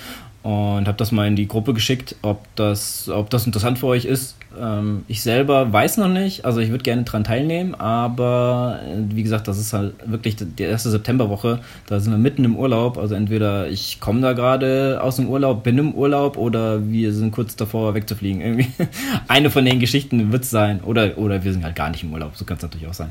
und 0.45 0.87
habe 0.87 0.97
das 0.97 1.11
mal 1.11 1.27
in 1.27 1.35
die 1.35 1.47
Gruppe 1.47 1.73
geschickt, 1.73 2.15
ob 2.21 2.45
das, 2.55 3.09
ob 3.09 3.31
das 3.31 3.47
interessant 3.47 3.79
für 3.79 3.87
euch 3.87 4.05
ist. 4.05 4.35
Ähm, 4.61 5.03
ich 5.07 5.23
selber 5.23 5.73
weiß 5.73 5.97
noch 5.97 6.07
nicht, 6.07 6.45
also 6.45 6.59
ich 6.59 6.69
würde 6.69 6.83
gerne 6.83 7.01
dran 7.01 7.23
teilnehmen, 7.23 7.73
aber 7.73 8.79
äh, 8.85 9.15
wie 9.15 9.23
gesagt, 9.23 9.47
das 9.47 9.57
ist 9.57 9.73
halt 9.73 9.95
wirklich 10.05 10.35
die 10.37 10.61
erste 10.61 10.91
Septemberwoche, 10.91 11.61
da 11.87 11.99
sind 11.99 12.13
wir 12.13 12.19
mitten 12.19 12.45
im 12.45 12.57
Urlaub, 12.57 12.99
also 12.99 13.15
entweder 13.15 13.69
ich 13.69 13.99
komme 13.99 14.21
da 14.21 14.33
gerade 14.33 14.99
aus 15.01 15.15
dem 15.15 15.29
Urlaub, 15.29 15.63
bin 15.63 15.79
im 15.79 15.95
Urlaub 15.95 16.37
oder 16.37 16.87
wir 16.87 17.11
sind 17.11 17.31
kurz 17.31 17.55
davor 17.55 17.95
wegzufliegen. 17.95 18.41
Irgendwie 18.41 18.67
eine 19.27 19.49
von 19.49 19.65
den 19.65 19.79
Geschichten 19.79 20.31
wird 20.31 20.43
es 20.43 20.51
sein 20.51 20.81
oder, 20.81 21.17
oder 21.17 21.43
wir 21.43 21.53
sind 21.53 21.63
halt 21.63 21.75
gar 21.75 21.89
nicht 21.89 22.03
im 22.03 22.13
Urlaub, 22.13 22.35
so 22.35 22.45
kann 22.45 22.57
es 22.57 22.63
natürlich 22.63 22.87
auch 22.87 22.93
sein. 22.93 23.09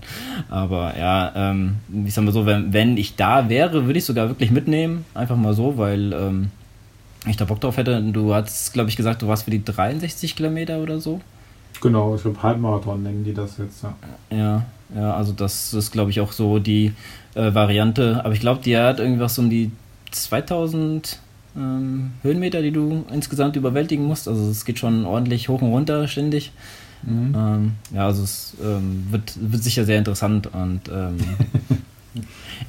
Aber 0.51 0.97
ja, 0.97 1.33
ähm, 1.35 1.79
ich 2.07 2.15
sag 2.15 2.23
mal 2.23 2.31
so, 2.31 2.47
wenn, 2.47 2.73
wenn 2.73 2.97
ich 2.97 3.17
da 3.17 3.49
wäre, 3.49 3.87
würde 3.87 3.99
ich 3.99 4.05
sogar 4.05 4.29
wirklich 4.29 4.53
mitnehmen, 4.53 5.05
einfach 5.15 5.37
mal 5.37 5.53
so, 5.53 5.77
weil 5.77 6.13
ähm, 6.13 6.51
ich 7.31 7.37
da 7.37 7.45
Bock 7.45 7.61
drauf 7.61 7.77
hätte. 7.77 8.01
Du 8.03 8.35
hast, 8.35 8.73
glaube 8.73 8.91
ich, 8.91 8.97
gesagt, 8.97 9.23
du 9.23 9.29
warst 9.29 9.45
für 9.45 9.51
die 9.51 9.65
63 9.65 10.37
Kilometer 10.37 10.79
oder 10.79 11.01
so. 11.01 11.21
Genau, 11.81 12.15
ich 12.15 12.23
glaube 12.23 12.43
Halbmarathon 12.43 13.03
nennen 13.03 13.25
die 13.25 13.35
das 13.35 13.59
jetzt, 13.59 13.83
ja. 13.83 13.95
Ja, 14.31 14.65
ja 14.95 15.15
also 15.15 15.33
das 15.33 15.75
ist, 15.75 15.91
glaube 15.91 16.11
ich, 16.11 16.21
auch 16.21 16.33
so 16.33 16.59
die 16.59 16.93
äh, 17.35 17.55
Variante. 17.55 18.25
Aber 18.25 18.35
ich 18.35 18.41
glaube, 18.41 18.61
die 18.63 18.77
hat 18.77 19.01
irgendwas 19.01 19.39
um 19.39 19.51
die 19.51 19.71
2000 20.11 21.19
ähm, 21.57 22.13
Höhenmeter, 22.23 22.63
die 22.63 22.71
du 22.71 23.05
insgesamt 23.13 23.57
überwältigen 23.57 24.05
musst. 24.05 24.29
Also 24.29 24.51
es 24.51 24.65
geht 24.65 24.79
schon 24.79 25.05
ordentlich 25.05 25.49
hoch 25.49 25.63
und 25.63 25.73
runter 25.73 26.09
ständig. 26.09 26.53
Mhm. 27.03 27.35
Ähm, 27.37 27.73
ja, 27.95 28.07
also 28.07 28.23
es 28.23 28.55
ähm, 28.63 29.07
wird, 29.11 29.35
wird 29.37 29.63
sicher 29.63 29.85
sehr 29.85 29.99
interessant 29.99 30.49
und 30.49 30.81
ähm, 30.93 31.19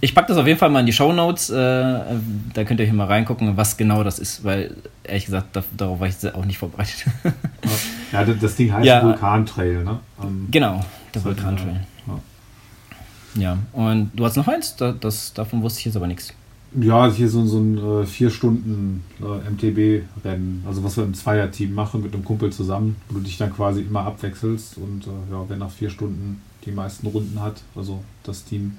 Ich 0.02 0.16
packe 0.16 0.30
das 0.30 0.38
auf 0.38 0.48
jeden 0.48 0.60
Fall 0.60 0.70
mal 0.70 0.80
in 0.80 0.86
die 0.86 0.94
Show 0.94 1.14
Notes. 1.14 1.50
Äh, 1.50 1.54
da 1.56 2.64
könnt 2.66 2.80
ihr 2.80 2.86
hier 2.86 2.96
mal 2.96 3.08
reingucken, 3.08 3.56
was 3.58 3.78
genau 3.78 4.04
das 4.04 4.20
ist, 4.20 4.44
weil 4.44 4.76
ehrlich 5.04 5.26
gesagt, 5.26 5.56
da, 5.56 5.64
darauf 5.76 6.00
war 6.00 6.08
ich 6.08 6.34
auch 6.34 6.46
nicht 6.46 6.58
vorbereitet. 6.58 7.06
ja, 8.12 8.24
das 8.24 8.56
Ding 8.56 8.74
heißt 8.74 8.86
ja, 8.86 9.04
Vulkantrail, 9.04 9.84
ne? 9.84 10.00
Um, 10.18 10.48
genau, 10.50 10.84
der 11.14 11.24
Vulkantrail. 11.24 11.82
Ja. 12.08 13.42
ja, 13.42 13.58
und 13.74 14.12
du 14.16 14.26
hast 14.26 14.36
noch 14.36 14.48
eins, 14.48 14.76
das, 14.76 14.96
das, 15.00 15.34
davon 15.34 15.62
wusste 15.62 15.80
ich 15.80 15.86
jetzt 15.86 15.96
aber 15.96 16.08
nichts. 16.08 16.34
Ja, 16.78 17.10
hier 17.10 17.30
so, 17.30 17.46
so 17.46 17.60
ein 17.60 17.78
äh, 17.78 18.06
vier 18.06 18.30
Stunden 18.30 19.04
äh, 19.22 19.50
MTB-Rennen, 19.50 20.64
also 20.68 20.84
was 20.84 20.98
wir 20.98 21.06
im 21.06 21.14
Zweierteam 21.14 21.74
machen 21.74 22.02
mit 22.02 22.14
einem 22.14 22.26
Kumpel 22.26 22.52
zusammen, 22.52 22.98
wo 23.08 23.20
du 23.20 23.24
dich 23.24 23.38
dann 23.38 23.54
quasi 23.54 23.82
immer 23.82 24.02
abwechselst 24.02 24.78
und 24.78 25.06
äh, 25.08 25.32
ja, 25.32 25.46
wer 25.48 25.56
nach 25.56 25.70
vier 25.70 25.90
Stunden 25.90 26.42
die 26.66 26.72
meisten 26.72 27.08
Runden 27.08 27.40
hat, 27.42 27.62
also 27.76 28.04
das 28.24 28.44
Team 28.44 28.78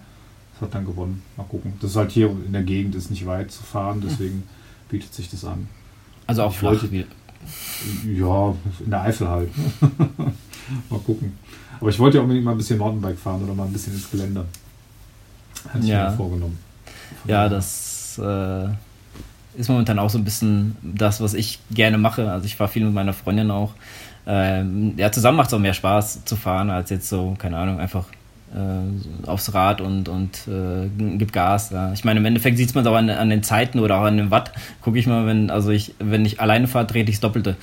das 0.58 0.68
hat 0.68 0.74
dann 0.74 0.86
gewonnen. 0.86 1.22
Mal 1.36 1.44
gucken. 1.44 1.74
Das 1.80 1.90
ist 1.90 1.96
halt 1.96 2.10
hier 2.10 2.30
in 2.30 2.52
der 2.52 2.62
Gegend, 2.62 2.94
ist 2.94 3.10
nicht 3.10 3.26
weit 3.26 3.50
zu 3.50 3.62
fahren, 3.62 4.02
deswegen 4.04 4.44
bietet 4.88 5.12
sich 5.12 5.30
das 5.30 5.44
an. 5.44 5.68
Also 6.26 6.42
auch 6.44 6.54
flach 6.54 6.82
Ja, 8.04 8.54
in 8.84 8.90
der 8.90 9.02
Eifel 9.02 9.28
halt. 9.28 9.50
mal 10.90 11.00
gucken. 11.00 11.38
Aber 11.78 11.90
ich 11.90 11.98
wollte 11.98 12.16
ja 12.16 12.22
unbedingt 12.22 12.44
mal 12.44 12.52
ein 12.52 12.58
bisschen 12.58 12.78
Mountainbike 12.78 13.18
fahren 13.18 13.42
oder 13.44 13.54
mal 13.54 13.64
ein 13.64 13.72
bisschen 13.72 13.92
ins 13.92 14.10
Gelände. 14.10 14.46
Hatte 15.68 15.78
ich 15.78 15.86
ja. 15.86 16.10
mir 16.10 16.16
vorgenommen. 16.16 16.58
Von 17.22 17.30
ja, 17.30 17.48
das 17.48 18.18
äh, 18.22 18.68
ist 19.58 19.68
momentan 19.68 19.98
auch 19.98 20.10
so 20.10 20.18
ein 20.18 20.24
bisschen 20.24 20.76
das, 20.82 21.20
was 21.20 21.34
ich 21.34 21.60
gerne 21.70 21.98
mache. 21.98 22.30
Also 22.30 22.46
ich 22.46 22.56
fahre 22.56 22.70
viel 22.70 22.84
mit 22.84 22.94
meiner 22.94 23.12
Freundin 23.12 23.50
auch. 23.50 23.74
Ähm, 24.26 24.94
ja, 24.96 25.12
zusammen 25.12 25.36
macht 25.36 25.48
es 25.48 25.54
auch 25.54 25.60
mehr 25.60 25.74
Spaß 25.74 26.24
zu 26.24 26.34
fahren, 26.34 26.70
als 26.70 26.90
jetzt 26.90 27.08
so, 27.08 27.36
keine 27.38 27.58
Ahnung, 27.58 27.78
einfach 27.78 28.06
äh, 28.54 29.26
aufs 29.26 29.52
Rad 29.54 29.80
und, 29.80 30.08
und 30.08 30.48
äh, 30.48 30.88
gibt 31.16 31.32
Gas. 31.32 31.70
Ja. 31.70 31.92
Ich 31.92 32.04
meine, 32.04 32.20
im 32.20 32.26
Endeffekt 32.26 32.56
sieht 32.56 32.74
man 32.74 32.84
es 32.84 32.90
auch 32.90 32.94
an, 32.94 33.10
an, 33.10 33.30
den 33.30 33.42
Zeiten 33.42 33.80
oder 33.80 33.98
auch 33.98 34.04
an 34.04 34.16
dem 34.16 34.30
Watt. 34.30 34.52
Gucke 34.82 34.98
ich 34.98 35.06
mal, 35.06 35.26
wenn, 35.26 35.50
also 35.50 35.70
ich, 35.70 35.94
wenn 35.98 36.24
ich 36.24 36.40
alleine 36.40 36.68
fahre, 36.68 36.86
drehe 36.86 37.02
ich 37.04 37.10
das 37.10 37.20
Doppelte. 37.20 37.56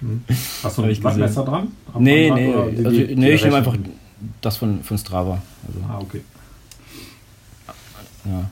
Hm. 0.00 0.24
Hast 0.64 0.78
du 0.78 0.82
ein 0.82 1.04
Wattmesser 1.04 1.44
dran? 1.44 1.68
Am 1.94 2.02
nee, 2.02 2.28
nee, 2.30 2.52
die, 2.70 2.84
also, 2.84 2.90
die, 2.90 3.14
nee 3.14 3.30
ich 3.30 3.44
nehme 3.44 3.56
einfach 3.56 3.76
das 4.40 4.56
von, 4.56 4.82
von 4.82 4.98
Strava. 4.98 5.40
Also. 5.66 5.78
Ah, 5.88 5.98
okay. 6.00 6.22
Ja. 8.24 8.50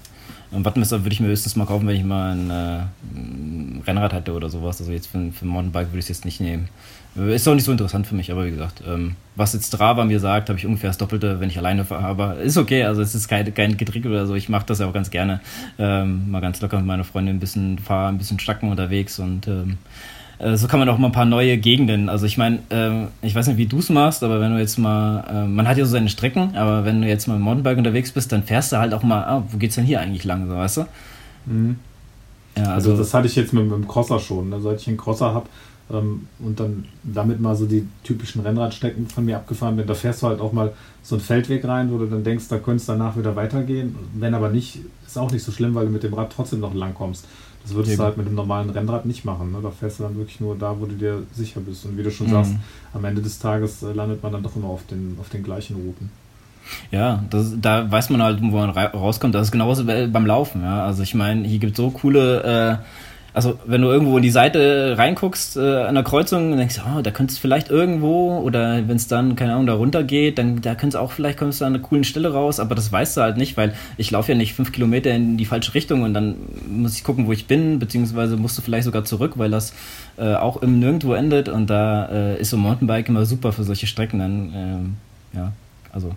Ein 0.52 0.64
Wattmesser 0.64 1.04
würde 1.04 1.12
ich 1.12 1.20
mir 1.20 1.28
höchstens 1.28 1.54
mal 1.54 1.66
kaufen, 1.66 1.86
wenn 1.86 1.96
ich 1.96 2.04
mal 2.04 2.32
ein, 2.32 2.50
äh, 2.50 2.82
ein 3.14 3.82
Rennrad 3.86 4.12
hatte 4.12 4.32
oder 4.32 4.48
sowas. 4.48 4.80
Also 4.80 4.92
jetzt 4.92 5.06
für, 5.06 5.32
für 5.32 5.44
ein 5.44 5.48
Mountainbike 5.48 5.88
würde 5.88 5.98
ich 5.98 6.04
es 6.04 6.08
jetzt 6.08 6.24
nicht 6.24 6.40
nehmen. 6.40 6.68
Ist 7.16 7.48
auch 7.48 7.54
nicht 7.54 7.64
so 7.64 7.72
interessant 7.72 8.06
für 8.06 8.14
mich, 8.14 8.30
aber 8.30 8.46
wie 8.46 8.52
gesagt, 8.52 8.82
ähm, 8.86 9.16
was 9.34 9.52
jetzt 9.52 9.66
Strava 9.66 10.04
mir 10.04 10.20
sagt, 10.20 10.48
habe 10.48 10.58
ich 10.58 10.66
ungefähr 10.66 10.90
das 10.90 10.98
Doppelte, 10.98 11.40
wenn 11.40 11.48
ich 11.48 11.58
alleine 11.58 11.84
fahre. 11.84 12.04
Aber 12.04 12.36
ist 12.36 12.56
okay, 12.56 12.84
also 12.84 13.02
es 13.02 13.16
ist 13.16 13.26
kein, 13.26 13.52
kein 13.52 13.76
Getrick 13.76 14.06
oder 14.06 14.26
so. 14.26 14.36
Ich 14.36 14.48
mache 14.48 14.66
das 14.66 14.78
ja 14.78 14.86
auch 14.86 14.92
ganz 14.92 15.10
gerne. 15.10 15.40
Ähm, 15.78 16.30
mal 16.30 16.40
ganz 16.40 16.60
locker 16.60 16.76
mit 16.76 16.86
meiner 16.86 17.02
Freundin 17.02 17.36
ein 17.36 17.40
bisschen 17.40 17.78
fahren, 17.80 18.14
ein 18.14 18.18
bisschen 18.18 18.38
stacken 18.38 18.70
unterwegs 18.70 19.18
und 19.18 19.48
ähm, 19.48 19.78
äh, 20.38 20.56
so 20.56 20.68
kann 20.68 20.78
man 20.78 20.88
auch 20.88 20.98
mal 20.98 21.08
ein 21.08 21.12
paar 21.12 21.24
neue 21.24 21.58
Gegenden. 21.58 22.08
Also 22.08 22.26
ich 22.26 22.38
meine, 22.38 22.60
äh, 22.70 23.26
ich 23.26 23.34
weiß 23.34 23.48
nicht, 23.48 23.56
wie 23.56 23.66
du 23.66 23.78
es 23.78 23.90
machst, 23.90 24.22
aber 24.22 24.40
wenn 24.40 24.52
du 24.52 24.60
jetzt 24.60 24.78
mal, 24.78 25.24
äh, 25.28 25.46
man 25.46 25.66
hat 25.66 25.78
ja 25.78 25.84
so 25.84 25.90
seine 25.90 26.08
Strecken, 26.08 26.56
aber 26.56 26.84
wenn 26.84 27.02
du 27.02 27.08
jetzt 27.08 27.26
mal 27.26 27.36
im 27.36 27.42
Mountainbike 27.42 27.78
unterwegs 27.78 28.12
bist, 28.12 28.30
dann 28.30 28.44
fährst 28.44 28.72
du 28.72 28.78
halt 28.78 28.94
auch 28.94 29.02
mal, 29.02 29.24
ah, 29.24 29.42
wo 29.50 29.58
geht's 29.58 29.74
denn 29.74 29.84
hier 29.84 30.00
eigentlich 30.00 30.24
lang, 30.24 30.48
so 30.48 30.56
weißt 30.56 30.76
du? 30.78 30.86
Mhm. 31.46 31.76
Ja, 32.56 32.74
also, 32.74 32.90
also, 32.90 33.02
das 33.02 33.14
hatte 33.14 33.26
ich 33.26 33.36
jetzt 33.36 33.52
mit, 33.52 33.64
mit 33.64 33.72
dem 33.72 33.88
Crosser 33.88 34.18
schon. 34.18 34.48
Ne? 34.48 34.60
Seit 34.60 34.80
ich 34.80 34.88
einen 34.88 34.96
Crosser 34.96 35.32
habe, 35.34 35.46
ähm, 35.92 36.26
und 36.38 36.60
dann 36.60 36.86
damit 37.02 37.40
mal 37.40 37.56
so 37.56 37.66
die 37.66 37.86
typischen 38.04 38.42
Rennradstrecken 38.42 39.06
von 39.06 39.24
mir 39.24 39.36
abgefahren 39.36 39.76
bin. 39.76 39.86
Da 39.86 39.94
fährst 39.94 40.22
du 40.22 40.28
halt 40.28 40.40
auch 40.40 40.52
mal 40.52 40.72
so 41.02 41.16
einen 41.16 41.22
Feldweg 41.22 41.64
rein, 41.64 41.90
wo 41.90 41.98
du 41.98 42.06
dann 42.06 42.24
denkst, 42.24 42.48
da 42.48 42.58
könntest 42.58 42.88
du 42.88 42.92
danach 42.92 43.16
wieder 43.16 43.36
weitergehen. 43.36 43.96
Wenn 44.14 44.34
aber 44.34 44.50
nicht, 44.50 44.80
ist 45.06 45.18
auch 45.18 45.30
nicht 45.30 45.42
so 45.42 45.52
schlimm, 45.52 45.74
weil 45.74 45.86
du 45.86 45.92
mit 45.92 46.02
dem 46.02 46.14
Rad 46.14 46.32
trotzdem 46.34 46.60
noch 46.60 46.74
lang 46.74 46.94
kommst. 46.94 47.26
Das 47.62 47.74
würdest 47.74 47.98
du 47.98 48.02
halt 48.02 48.16
mit 48.16 48.26
dem 48.26 48.34
normalen 48.34 48.70
Rennrad 48.70 49.04
nicht 49.04 49.24
machen. 49.24 49.52
Ne? 49.52 49.58
Da 49.62 49.70
fährst 49.70 49.98
du 49.98 50.04
dann 50.04 50.16
wirklich 50.16 50.40
nur 50.40 50.56
da, 50.56 50.76
wo 50.78 50.86
du 50.86 50.94
dir 50.94 51.22
sicher 51.32 51.60
bist. 51.60 51.84
Und 51.84 51.98
wie 51.98 52.02
du 52.02 52.10
schon 52.10 52.28
mhm. 52.28 52.32
sagst, 52.32 52.54
am 52.94 53.04
Ende 53.04 53.20
des 53.20 53.38
Tages 53.38 53.82
äh, 53.82 53.92
landet 53.92 54.22
man 54.22 54.32
dann 54.32 54.42
doch 54.42 54.56
immer 54.56 54.68
auf 54.68 54.86
den, 54.86 55.16
auf 55.20 55.28
den 55.28 55.42
gleichen 55.42 55.76
Routen. 55.76 56.10
Ja, 56.90 57.24
das, 57.30 57.52
da 57.60 57.90
weiß 57.90 58.10
man 58.10 58.22
halt, 58.22 58.40
wo 58.40 58.56
man 58.56 58.70
rauskommt. 58.70 59.34
Das 59.34 59.48
ist 59.48 59.52
genauso 59.52 59.84
beim 59.84 60.26
Laufen. 60.26 60.62
Ja? 60.62 60.84
Also 60.84 61.02
ich 61.02 61.14
meine, 61.14 61.46
hier 61.46 61.58
gibt 61.58 61.72
es 61.72 61.76
so 61.76 61.90
coole 61.90 62.80
äh, 62.80 62.84
also 63.32 63.58
wenn 63.64 63.82
du 63.82 63.88
irgendwo 63.88 64.16
in 64.16 64.22
die 64.22 64.30
Seite 64.30 64.96
reinguckst 64.98 65.56
äh, 65.56 65.82
an 65.84 65.94
der 65.94 66.04
Kreuzung 66.04 66.52
und 66.52 66.58
denkst, 66.58 66.80
oh, 66.84 67.00
da 67.02 67.10
könnte 67.10 67.32
es 67.32 67.38
vielleicht 67.38 67.70
irgendwo 67.70 68.38
oder 68.38 68.88
wenn 68.88 68.96
es 68.96 69.06
dann, 69.06 69.36
keine 69.36 69.52
Ahnung, 69.52 69.66
da 69.66 69.74
runter 69.74 70.02
geht, 70.02 70.38
dann 70.38 70.60
da 70.60 70.74
könnte 70.74 70.96
es 70.96 71.02
auch, 71.02 71.12
vielleicht 71.12 71.38
kommst 71.38 71.60
du 71.60 71.64
an 71.64 71.74
einer 71.74 71.82
coolen 71.82 72.04
Stelle 72.04 72.32
raus, 72.32 72.58
aber 72.60 72.74
das 72.74 72.90
weißt 72.90 73.16
du 73.16 73.20
halt 73.20 73.36
nicht, 73.36 73.56
weil 73.56 73.74
ich 73.96 74.10
laufe 74.10 74.32
ja 74.32 74.38
nicht 74.38 74.54
fünf 74.54 74.72
Kilometer 74.72 75.10
in 75.10 75.36
die 75.36 75.44
falsche 75.44 75.74
Richtung 75.74 76.02
und 76.02 76.14
dann 76.14 76.36
muss 76.68 76.96
ich 76.96 77.04
gucken, 77.04 77.26
wo 77.26 77.32
ich 77.32 77.46
bin, 77.46 77.78
beziehungsweise 77.78 78.36
musst 78.36 78.58
du 78.58 78.62
vielleicht 78.62 78.84
sogar 78.84 79.04
zurück, 79.04 79.34
weil 79.36 79.50
das 79.50 79.74
äh, 80.18 80.34
auch 80.34 80.62
im 80.62 80.80
Nirgendwo 80.80 81.14
endet 81.14 81.48
und 81.48 81.68
da 81.70 82.06
äh, 82.06 82.40
ist 82.40 82.50
so 82.50 82.56
Mountainbike 82.56 83.08
immer 83.08 83.24
super 83.26 83.52
für 83.52 83.64
solche 83.64 83.86
Strecken 83.86 84.18
dann, 84.18 84.52
ähm, 84.54 84.96
ja, 85.32 85.52
also 85.92 86.14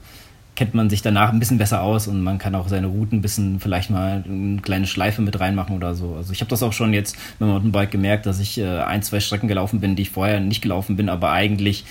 kennt 0.55 0.75
man 0.75 0.89
sich 0.89 1.01
danach 1.01 1.31
ein 1.31 1.39
bisschen 1.39 1.57
besser 1.57 1.81
aus 1.81 2.07
und 2.07 2.21
man 2.21 2.37
kann 2.37 2.53
auch 2.53 2.67
seine 2.67 2.87
Routen 2.87 3.19
ein 3.19 3.21
bisschen 3.21 3.59
vielleicht 3.59 3.89
mal 3.89 4.23
eine 4.27 4.61
kleine 4.61 4.85
Schleife 4.85 5.21
mit 5.21 5.39
reinmachen 5.39 5.75
oder 5.75 5.95
so. 5.95 6.15
Also 6.15 6.31
ich 6.31 6.41
habe 6.41 6.49
das 6.49 6.61
auch 6.61 6.73
schon 6.73 6.93
jetzt 6.93 7.15
mit 7.39 7.47
dem 7.47 7.53
Mountainbike 7.53 7.91
gemerkt, 7.91 8.25
dass 8.25 8.39
ich 8.39 8.59
äh, 8.59 8.79
ein, 8.79 9.01
zwei 9.01 9.19
Strecken 9.19 9.47
gelaufen 9.47 9.79
bin, 9.79 9.95
die 9.95 10.03
ich 10.03 10.11
vorher 10.11 10.39
nicht 10.39 10.61
gelaufen 10.61 10.95
bin, 10.95 11.09
aber 11.09 11.31
eigentlich 11.31 11.85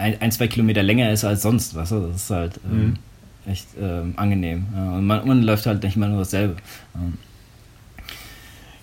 ein, 0.00 0.16
ein 0.20 0.32
zwei 0.32 0.48
Kilometer 0.48 0.82
länger 0.82 1.10
ist 1.10 1.24
als 1.24 1.42
sonst. 1.42 1.74
Weißt 1.74 1.92
du? 1.92 2.08
Das 2.08 2.16
ist 2.16 2.30
halt 2.30 2.60
ähm, 2.70 2.78
mhm. 2.78 3.50
echt 3.50 3.68
ähm, 3.80 4.14
angenehm. 4.16 4.66
Ja, 4.74 4.92
und 4.92 5.06
man, 5.06 5.26
man, 5.26 5.42
läuft 5.42 5.66
halt 5.66 5.82
nicht 5.82 5.96
mal 5.96 6.08
nur 6.08 6.20
dasselbe. 6.20 6.56
Ähm, 6.94 7.14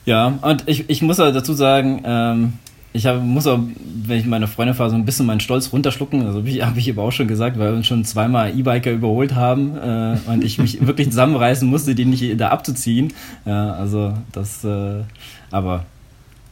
ja, 0.05 0.27
und 0.41 0.63
ich, 0.67 0.89
ich 0.89 1.01
muss 1.01 1.19
halt 1.19 1.35
dazu 1.35 1.53
sagen, 1.53 2.01
ähm, 2.05 2.53
ich 2.97 3.05
hab, 3.05 3.21
muss 3.21 3.45
auch, 3.45 3.59
wenn 4.05 4.19
ich 4.19 4.25
meine 4.25 4.47
Freunde 4.47 4.73
fahre, 4.73 4.89
so 4.89 4.95
ein 4.95 5.05
bisschen 5.05 5.27
meinen 5.27 5.39
Stolz 5.39 5.71
runterschlucken. 5.71 6.25
Also 6.25 6.39
habe 6.39 6.49
ich, 6.49 6.61
hab 6.65 6.77
ich 6.77 6.89
aber 6.89 7.03
auch 7.03 7.11
schon 7.11 7.27
gesagt, 7.27 7.57
weil 7.59 7.71
wir 7.71 7.77
uns 7.77 7.87
schon 7.87 8.03
zweimal 8.03 8.57
E-Biker 8.57 8.91
überholt 8.91 9.35
haben 9.35 9.77
äh, 9.77 10.17
und 10.27 10.43
ich 10.43 10.57
mich 10.57 10.81
wirklich 10.85 11.09
zusammenreißen 11.09 11.67
musste, 11.67 11.93
die 11.93 12.05
nicht 12.05 12.39
da 12.39 12.49
abzuziehen. 12.49 13.13
Ja, 13.45 13.73
also 13.73 14.13
das, 14.31 14.63
äh, 14.63 15.03
aber 15.51 15.85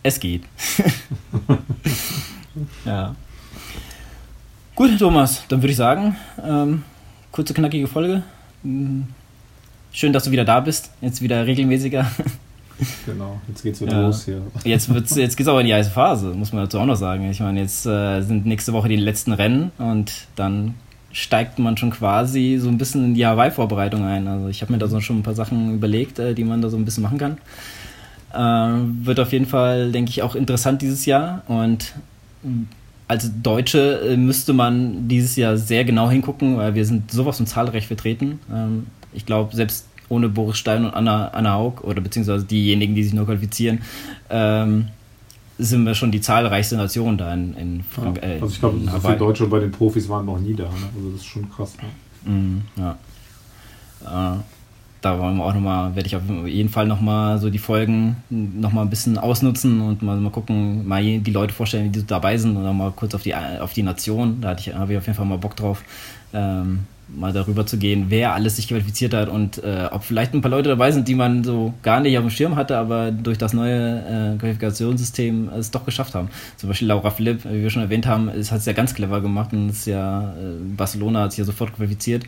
es 0.04 0.20
geht. 0.20 0.44
ja. 2.86 3.16
Gut, 4.76 5.00
Thomas, 5.00 5.44
dann 5.48 5.62
würde 5.62 5.72
ich 5.72 5.78
sagen, 5.78 6.16
ähm, 6.46 6.84
kurze, 7.32 7.54
knackige 7.54 7.88
Folge. 7.88 8.24
Schön, 8.62 10.14
dass 10.14 10.26
du 10.26 10.32
wieder 10.32 10.46
da 10.46 10.60
bist. 10.60 10.92
Jetzt 11.02 11.22
wieder 11.22 11.48
regelmäßiger. 11.48 12.12
Genau, 13.06 13.40
jetzt 13.48 13.64
geht's 13.64 13.82
wieder 13.82 13.94
ja. 13.94 14.02
los 14.02 14.26
hier. 14.26 14.42
Jetzt, 14.64 14.94
wird's, 14.94 15.16
jetzt 15.16 15.38
geht's 15.38 15.48
aber 15.48 15.62
in 15.62 15.68
die 15.68 15.74
heiße 15.74 15.92
Phase, 15.92 16.28
muss 16.30 16.52
man 16.52 16.64
dazu 16.64 16.80
auch 16.80 16.86
noch 16.86 16.96
sagen. 16.96 17.30
Ich 17.30 17.40
meine, 17.40 17.62
jetzt 17.62 17.86
äh, 17.86 18.22
sind 18.22 18.46
nächste 18.46 18.74
Woche 18.74 18.90
die 18.90 18.96
letzten 18.96 19.32
Rennen 19.32 19.72
und 19.78 20.12
dann 20.36 20.76
steigt 21.12 21.60
man 21.60 21.78
schon 21.78 21.92
quasi 21.92 22.58
so 22.60 22.68
ein 22.68 22.78
bisschen 22.78 23.06
in 23.06 23.14
die 23.14 23.26
Hawaii-Vorbereitung 23.26 24.04
ein. 24.04 24.28
Also 24.28 24.50
ich 24.50 24.62
habe 24.62 24.74
mir 24.74 24.80
da 24.80 24.88
so 24.88 25.00
schon 25.00 25.20
ein 25.20 25.24
paar 25.24 25.36
Sachen 25.36 25.74
überlegt, 25.74 26.20
äh, 26.20 26.34
die 26.34 26.44
man 26.44 26.62
da 26.62 26.70
so 26.70 26.78
ein 26.78 26.84
bisschen 26.84 27.04
machen 27.04 27.18
kann. 27.18 27.38
Äh, 28.34 29.06
wird 29.06 29.20
auf 29.22 29.32
jeden 29.32 29.46
Fall, 29.46 29.92
denke 29.92 30.10
ich, 30.10 30.24
auch 30.24 30.36
interessant 30.36 30.82
dieses 30.82 31.06
Jahr. 31.06 31.44
Und 31.48 31.94
als 33.08 33.32
Deutsche 33.42 34.02
äh, 34.02 34.18
müsste 34.18 34.52
man 34.52 35.08
dieses 35.08 35.36
Jahr 35.38 35.58
sehr 35.58 35.86
genau 35.86 36.10
hingucken, 36.10 36.58
weil 36.58 36.76
wir 36.76 36.86
sind 36.86 37.12
sowas 37.12 37.38
von 37.38 37.48
zahlreich 37.48 37.88
vertreten. 37.88 38.40
Ähm, 38.52 38.88
ich 39.14 39.26
glaube, 39.26 39.56
selbst 39.56 39.88
ohne 40.10 40.30
Boris 40.30 40.58
Stein 40.58 40.86
und 40.86 40.94
Anna, 40.94 41.30
Anna 41.30 41.54
Haug 41.54 41.82
oder 41.84 42.02
beziehungsweise 42.02 42.46
diejenigen, 42.46 42.96
die 42.96 43.04
sich 43.04 43.14
nur 43.14 43.26
qualifizieren, 43.26 43.82
ähm, 44.30 44.88
sind 45.58 45.86
wir 45.86 45.96
schon 45.96 46.12
die 46.12 46.22
zahlreichste 46.22 46.76
Nation 46.76 47.18
da 47.18 47.34
in, 47.34 47.56
in 47.56 47.84
Frankreich. 47.84 48.38
Ja, 48.38 48.42
also 48.42 48.54
ich 48.54 48.60
glaube, 48.60 48.80
so 48.80 49.00
viele 49.00 49.18
Deutsche 49.18 49.48
bei 49.48 49.60
den 49.60 49.72
Profis 49.72 50.10
waren 50.10 50.26
noch 50.26 50.40
nie 50.40 50.54
da. 50.54 50.64
Ne? 50.64 50.70
Also 50.96 51.12
das 51.12 51.22
ist 51.22 51.26
schon 51.26 51.50
krass. 51.50 51.76
Ne? 52.26 52.32
Mm, 52.32 52.62
ja. 52.78 52.98
Äh, 54.04 54.40
da 55.02 55.20
wollen 55.20 55.38
wir 55.38 55.46
auch 55.46 55.54
nochmal, 55.54 55.96
werde 55.96 56.08
ich 56.08 56.16
auf 56.16 56.24
jeden 56.48 56.70
Fall 56.70 56.88
nochmal 56.88 57.38
so 57.38 57.52
die 57.52 57.60
Folgen 57.60 58.18
nochmal 58.30 58.86
ein 58.86 58.90
bisschen 58.90 59.20
ausnutzen 59.20 59.80
und 59.82 60.02
mal, 60.02 60.18
mal 60.18 60.32
gucken, 60.32 60.88
mal 60.88 61.02
die 61.04 61.32
Leute 61.32 61.54
vorstellen, 61.54 61.92
die 61.92 62.06
dabei 62.06 62.38
sind 62.38 62.58
und 62.58 62.78
mal 62.78 62.92
kurz 62.92 63.14
auf 63.14 63.22
die, 63.22 63.36
auf 63.36 63.74
die 63.74 63.84
Nation. 63.84 64.42
Da 64.42 64.50
hatte 64.50 64.62
ich, 64.62 64.76
habe 64.76 64.94
ich 64.94 64.98
auf 64.98 65.06
jeden 65.06 65.16
Fall 65.16 65.28
mal 65.28 65.38
Bock 65.38 65.56
drauf. 65.56 65.84
Ähm, 66.34 66.80
mal 67.08 67.34
darüber 67.34 67.66
zu 67.66 67.78
gehen, 67.78 68.06
wer 68.10 68.34
alles 68.34 68.56
sich 68.56 68.68
qualifiziert 68.68 69.14
hat 69.14 69.30
und 69.30 69.64
äh, 69.64 69.88
ob 69.92 70.04
vielleicht 70.04 70.34
ein 70.34 70.42
paar 70.42 70.52
Leute 70.52 70.70
dabei 70.70 70.92
sind, 70.92 71.08
die 71.08 71.16
man 71.16 71.44
so 71.44 71.74
gar 71.84 72.00
nicht 72.00 72.18
auf 72.18 72.24
dem 72.24 72.30
Schirm 72.30 72.56
hatte, 72.56 72.78
aber 72.78 73.12
durch 73.12 73.38
das 73.38 73.54
neue 73.54 74.34
äh, 74.36 74.38
Qualifikationssystem 74.38 75.50
es 75.50 75.72
doch 75.72 75.86
geschafft 75.86 76.16
haben. 76.16 76.30
Zum 76.58 76.70
Beispiel 76.70 76.88
Laura 76.88 77.12
Philipp, 77.12 77.46
wie 77.46 77.62
wir 77.62 77.70
schon 77.70 77.84
erwähnt 77.84 78.08
haben, 78.08 78.30
hat 78.30 78.36
es 78.36 78.66
ja 78.66 78.74
ganz 78.74 78.96
clever 78.96 79.22
gemacht 79.22 79.54
und 79.54 79.70
ist 79.70 79.86
ja, 79.86 80.34
äh, 80.34 80.76
Barcelona 80.76 81.24
hat 81.24 81.32
sich 81.32 81.40
ja 81.40 81.46
sofort 81.46 81.76
qualifiziert. 81.76 82.24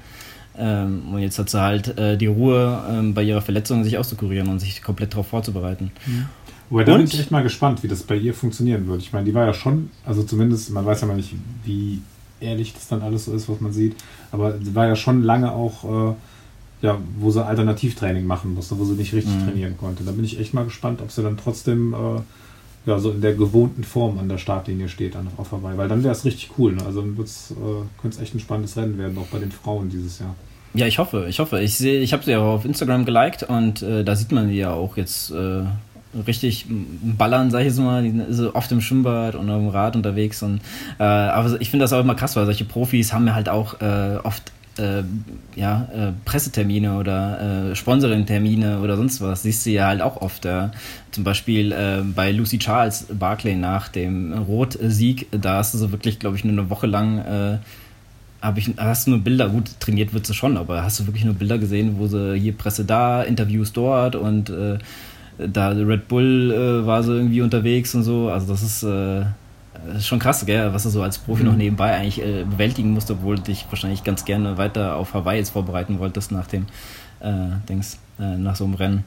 Ähm, 0.58 1.02
und 1.12 1.20
jetzt 1.20 1.38
hat 1.38 1.50
sie 1.50 1.62
halt 1.62 1.98
äh, 1.98 2.18
die 2.18 2.26
Ruhe, 2.28 2.84
ähm, 2.90 3.14
bei 3.14 3.24
ihrer 3.24 3.42
Verletzung 3.42 3.84
sich 3.84 3.98
auszukurieren 3.98 4.48
und 4.48 4.60
sich 4.60 4.82
komplett 4.82 5.14
darauf 5.14 5.28
vorzubereiten. 5.28 5.92
Mhm. 6.06 6.26
Wobei, 6.70 6.84
da 6.84 6.98
bin 6.98 7.06
ich 7.06 7.20
echt 7.20 7.32
mal 7.32 7.44
gespannt, 7.44 7.84
wie 7.84 7.88
das 7.88 8.04
bei 8.04 8.16
ihr 8.16 8.34
funktionieren 8.34 8.88
wird. 8.88 9.02
Ich 9.02 9.14
meine, 9.14 9.26
die 9.26 9.34
war 9.34 9.46
ja 9.46 9.54
schon, 9.54 9.90
also 10.06 10.24
zumindest, 10.24 10.72
man 10.72 10.86
weiß 10.86 11.02
ja 11.02 11.08
mal 11.08 11.16
nicht, 11.16 11.34
wie 11.64 12.02
ehrlich 12.40 12.74
das 12.74 12.88
dann 12.88 13.02
alles 13.02 13.26
so 13.26 13.34
ist, 13.34 13.50
was 13.50 13.62
man 13.62 13.72
sieht. 13.72 13.96
Aber 14.32 14.58
sie 14.58 14.76
war 14.76 14.88
ja 14.88 14.96
schon 14.96 15.24
lange 15.24 15.52
auch, 15.52 16.12
äh, 16.12 16.16
ja, 16.82 16.98
wo 17.20 17.32
sie 17.32 17.44
Alternativtraining 17.44 18.26
machen 18.26 18.54
musste, 18.54 18.78
wo 18.78 18.86
sie 18.86 18.94
nicht 18.94 19.14
richtig 19.14 19.36
mhm. 19.36 19.46
trainieren 19.46 19.78
konnte. 19.78 20.04
Da 20.04 20.12
bin 20.12 20.26
ich 20.26 20.40
echt 20.40 20.54
mal 20.54 20.66
gespannt, 20.66 21.02
ob 21.02 21.12
sie 21.12 21.24
dann 21.24 21.38
trotzdem 21.38 21.94
äh, 21.94 22.22
ja, 22.88 23.00
so 23.00 23.12
in 23.12 23.22
der 23.22 23.34
gewohnten 23.34 23.84
Form 23.84 24.18
an 24.18 24.30
der 24.30 24.38
Startlinie 24.38 24.88
steht 24.88 25.16
an, 25.16 25.28
auf 25.38 25.52
Hawaii. 25.52 25.78
Weil 25.78 25.90
dann 25.90 26.04
wäre 26.04 26.14
es 26.14 26.24
richtig 26.24 26.52
cool. 26.58 26.74
Ne? 26.74 26.86
Also 26.86 27.02
dann 27.02 27.14
äh, 27.14 28.02
könnte 28.02 28.18
es 28.18 28.20
echt 28.20 28.34
ein 28.34 28.40
spannendes 28.40 28.78
Rennen 28.78 28.98
werden, 28.98 29.18
auch 29.18 29.28
bei 29.28 29.40
den 29.40 29.52
Frauen 29.52 29.90
dieses 29.90 30.20
Jahr. 30.20 30.36
Ja, 30.74 30.86
ich 30.86 31.00
hoffe, 31.00 31.26
ich 31.28 31.40
hoffe. 31.40 31.60
Ich 31.62 31.76
sehe, 31.76 32.00
ich 32.02 32.14
habe 32.14 32.24
sie 32.24 32.32
ja 32.32 32.40
auf 32.40 32.64
Instagram 32.64 33.06
geliked 33.06 33.44
und 33.44 33.82
äh, 33.82 34.04
da 34.04 34.16
sieht 34.16 34.32
man 34.32 34.48
sie 34.48 34.58
ja 34.58 34.74
auch 34.74 34.96
jetzt 34.96 35.32
äh, 35.32 35.64
richtig 36.26 36.66
ballern, 36.68 37.52
sag 37.52 37.62
ich 37.62 37.68
jetzt 37.68 37.80
mal, 37.80 38.04
die 38.04 38.14
so 38.30 38.56
oft 38.56 38.72
im 38.72 38.82
Schwimmbad 38.82 39.36
und 39.36 39.50
auf 39.50 39.60
dem 39.60 39.70
Rad 39.70 39.96
unterwegs. 39.96 40.42
Und, 40.44 40.62
äh, 41.00 41.04
aber 41.04 41.60
ich 41.60 41.70
finde 41.70 41.84
das 41.84 41.94
auch 41.94 42.00
immer 42.00 42.16
krass, 42.16 42.36
weil 42.36 42.46
solche 42.46 42.66
Profis 42.66 43.14
haben 43.14 43.28
ja 43.28 43.36
halt 43.36 43.50
auch 43.50 43.80
äh, 43.82 44.18
oft 44.24 44.52
äh, 44.78 45.04
ja, 45.56 45.88
äh, 45.94 46.12
Pressetermine 46.26 46.98
oder 46.98 47.72
äh, 47.72 47.76
Sponsoring-Termine 47.76 48.80
oder 48.80 48.96
sonst 48.96 49.22
was. 49.22 49.44
Siehst 49.44 49.66
du 49.66 49.72
ja 49.72 49.88
halt 49.88 50.02
auch 50.02 50.22
oft. 50.22 50.46
Ja. 50.46 50.72
Zum 51.12 51.24
Beispiel 51.24 51.72
äh, 51.72 52.02
bei 52.04 52.32
Lucy 52.32 52.60
Charles 52.60 53.08
Barclay 53.12 53.56
nach 53.56 53.90
dem 53.90 54.34
Rot-Sieg, 54.34 55.28
da 55.32 55.58
hast 55.58 55.74
du 55.74 55.78
so 55.78 55.92
wirklich, 55.92 56.20
glaube 56.20 56.36
ich, 56.36 56.44
nur 56.44 56.54
eine 56.54 56.70
Woche 56.70 56.88
lang 56.88 57.20
äh, 57.20 57.58
ich, 58.56 58.72
hast 58.78 59.08
du 59.08 59.12
nur 59.12 59.20
Bilder, 59.20 59.50
gut, 59.50 59.72
trainiert 59.80 60.14
wird 60.14 60.26
sie 60.26 60.34
schon, 60.34 60.58
aber 60.58 60.84
hast 60.84 61.00
du 61.00 61.08
wirklich 61.08 61.26
nur 61.26 61.34
Bilder 61.34 61.58
gesehen, 61.58 61.96
wo 61.98 62.08
sie 62.08 62.38
hier 62.38 62.54
Presse 62.54 62.86
da, 62.86 63.24
Interviews 63.24 63.74
dort 63.74 64.16
und 64.16 64.50
äh, 64.50 64.78
da 65.38 65.70
Red 65.70 66.08
Bull 66.08 66.52
äh, 66.52 66.86
war 66.86 67.04
so 67.04 67.14
irgendwie 67.14 67.42
unterwegs 67.42 67.94
und 67.96 68.04
so. 68.04 68.30
Also 68.30 68.48
das 68.48 68.64
ist, 68.64 68.84
äh, 68.84 69.22
ist 69.96 70.08
schon 70.08 70.20
krass, 70.20 70.46
gell, 70.46 70.74
was 70.74 70.84
du 70.84 70.90
so 70.90 71.02
als 71.02 71.18
Profi 71.18 71.44
mhm. 71.44 71.50
noch 71.50 71.58
nebenbei 71.58 71.96
eigentlich 71.96 72.22
äh, 72.22 72.44
bewältigen 72.44 72.92
musst, 72.92 73.12
obwohl 73.12 73.36
du 73.36 73.44
dich 73.44 73.66
wahrscheinlich 73.70 74.04
ganz 74.04 74.26
gerne 74.26 74.58
weiter 74.58 74.96
auf 74.96 75.14
Hawaii 75.14 75.38
jetzt 75.38 75.52
vorbereiten 75.52 76.00
wolltest 76.00 76.32
nach 76.32 76.48
dem 76.48 76.66
äh, 77.20 77.50
Dings, 77.70 78.00
äh, 78.20 78.38
nach 78.38 78.56
so 78.56 78.66
einem 78.66 78.74
Rennen. 78.76 79.04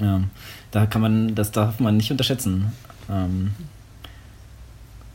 Ja, 0.00 0.20
da 0.70 0.86
kann 0.86 1.02
man, 1.02 1.34
das 1.34 1.52
darf 1.52 1.78
man 1.78 1.96
nicht 1.96 2.10
unterschätzen. 2.10 2.72
Ähm, 3.08 3.52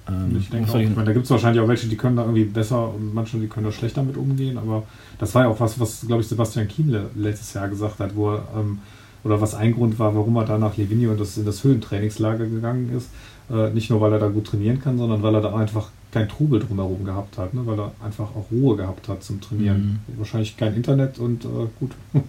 ähm, 0.07 0.37
ich 0.37 0.49
denke 0.49 0.71
auch, 0.71 0.75
ich 0.75 0.89
meine, 0.89 1.05
da 1.05 1.13
gibt 1.13 1.25
es 1.25 1.31
wahrscheinlich 1.31 1.61
auch 1.61 1.67
welche, 1.67 1.87
die 1.87 1.97
können 1.97 2.15
da 2.15 2.23
irgendwie 2.23 2.45
besser 2.45 2.93
und 2.93 3.13
manche, 3.13 3.37
die 3.37 3.47
können 3.47 3.65
da 3.65 3.71
schlechter 3.71 4.03
mit 4.03 4.17
umgehen, 4.17 4.57
aber 4.57 4.83
das 5.19 5.33
war 5.35 5.43
ja 5.43 5.49
auch 5.49 5.59
was, 5.59 5.79
was, 5.79 6.05
glaube 6.07 6.21
ich, 6.21 6.27
Sebastian 6.27 6.67
Kienle 6.67 7.09
letztes 7.15 7.53
Jahr 7.53 7.69
gesagt 7.69 7.99
hat, 7.99 8.15
wo 8.15 8.31
er 8.31 8.47
ähm, 8.55 8.79
oder 9.23 9.39
was 9.41 9.55
ein 9.55 9.73
Grund 9.73 9.99
war, 9.99 10.15
warum 10.15 10.35
er 10.35 10.45
da 10.45 10.57
nach 10.57 10.77
Livigno 10.77 11.11
und 11.11 11.19
das, 11.19 11.37
in 11.37 11.45
das 11.45 11.63
Höhentrainingslager 11.63 12.45
gegangen 12.45 12.91
ist. 12.95 13.09
Äh, 13.51 13.69
nicht 13.71 13.89
nur, 13.89 14.01
weil 14.01 14.13
er 14.13 14.19
da 14.19 14.27
gut 14.27 14.47
trainieren 14.47 14.81
kann, 14.81 14.97
sondern 14.97 15.21
weil 15.21 15.35
er 15.35 15.41
da 15.41 15.55
einfach 15.55 15.89
kein 16.11 16.29
Trubel 16.29 16.59
drumherum 16.59 17.03
gehabt 17.03 17.37
hat, 17.37 17.53
ne? 17.53 17.61
weil 17.65 17.79
er 17.79 17.91
einfach 18.03 18.25
auch 18.35 18.45
Ruhe 18.51 18.77
gehabt 18.77 19.07
hat 19.07 19.23
zum 19.23 19.41
Trainieren. 19.41 20.01
Mhm. 20.07 20.19
Wahrscheinlich 20.19 20.55
kein 20.57 20.75
Internet 20.75 21.19
und 21.19 21.43
äh, 21.45 21.67
gut. 21.79 21.91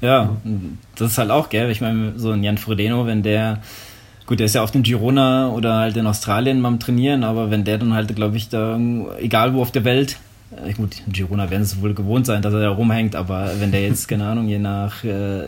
ja, 0.00 0.36
das 0.96 1.12
ist 1.12 1.18
halt 1.18 1.30
auch, 1.30 1.48
gell? 1.48 1.70
Ich 1.70 1.80
meine, 1.80 2.18
so 2.18 2.30
ein 2.30 2.42
Jan 2.42 2.58
Frodeno, 2.58 3.06
wenn 3.06 3.22
der 3.22 3.62
gut, 4.26 4.38
der 4.38 4.46
ist 4.46 4.54
ja 4.54 4.62
auf 4.62 4.70
dem 4.70 4.84
Girona 4.84 5.50
oder 5.50 5.74
halt 5.74 5.96
in 5.96 6.06
Australien 6.06 6.62
beim 6.62 6.78
Trainieren, 6.78 7.24
aber 7.24 7.50
wenn 7.50 7.64
der 7.64 7.78
dann 7.78 7.94
halt, 7.94 8.14
glaube 8.14 8.36
ich, 8.36 8.48
da, 8.48 8.78
egal 9.18 9.54
wo 9.54 9.62
auf 9.62 9.72
der 9.72 9.84
Welt, 9.84 10.18
äh, 10.56 10.72
gut, 10.72 11.02
Girona 11.12 11.50
werden 11.50 11.62
es 11.62 11.80
wohl 11.80 11.94
gewohnt 11.94 12.26
sein, 12.26 12.42
dass 12.42 12.54
er 12.54 12.60
da 12.60 12.70
rumhängt, 12.70 13.14
aber 13.14 13.50
wenn 13.58 13.70
der 13.70 13.82
jetzt, 13.82 14.08
keine 14.08 14.24
Ahnung, 14.26 14.48
je 14.48 14.58
nach 14.58 15.04
äh, 15.04 15.44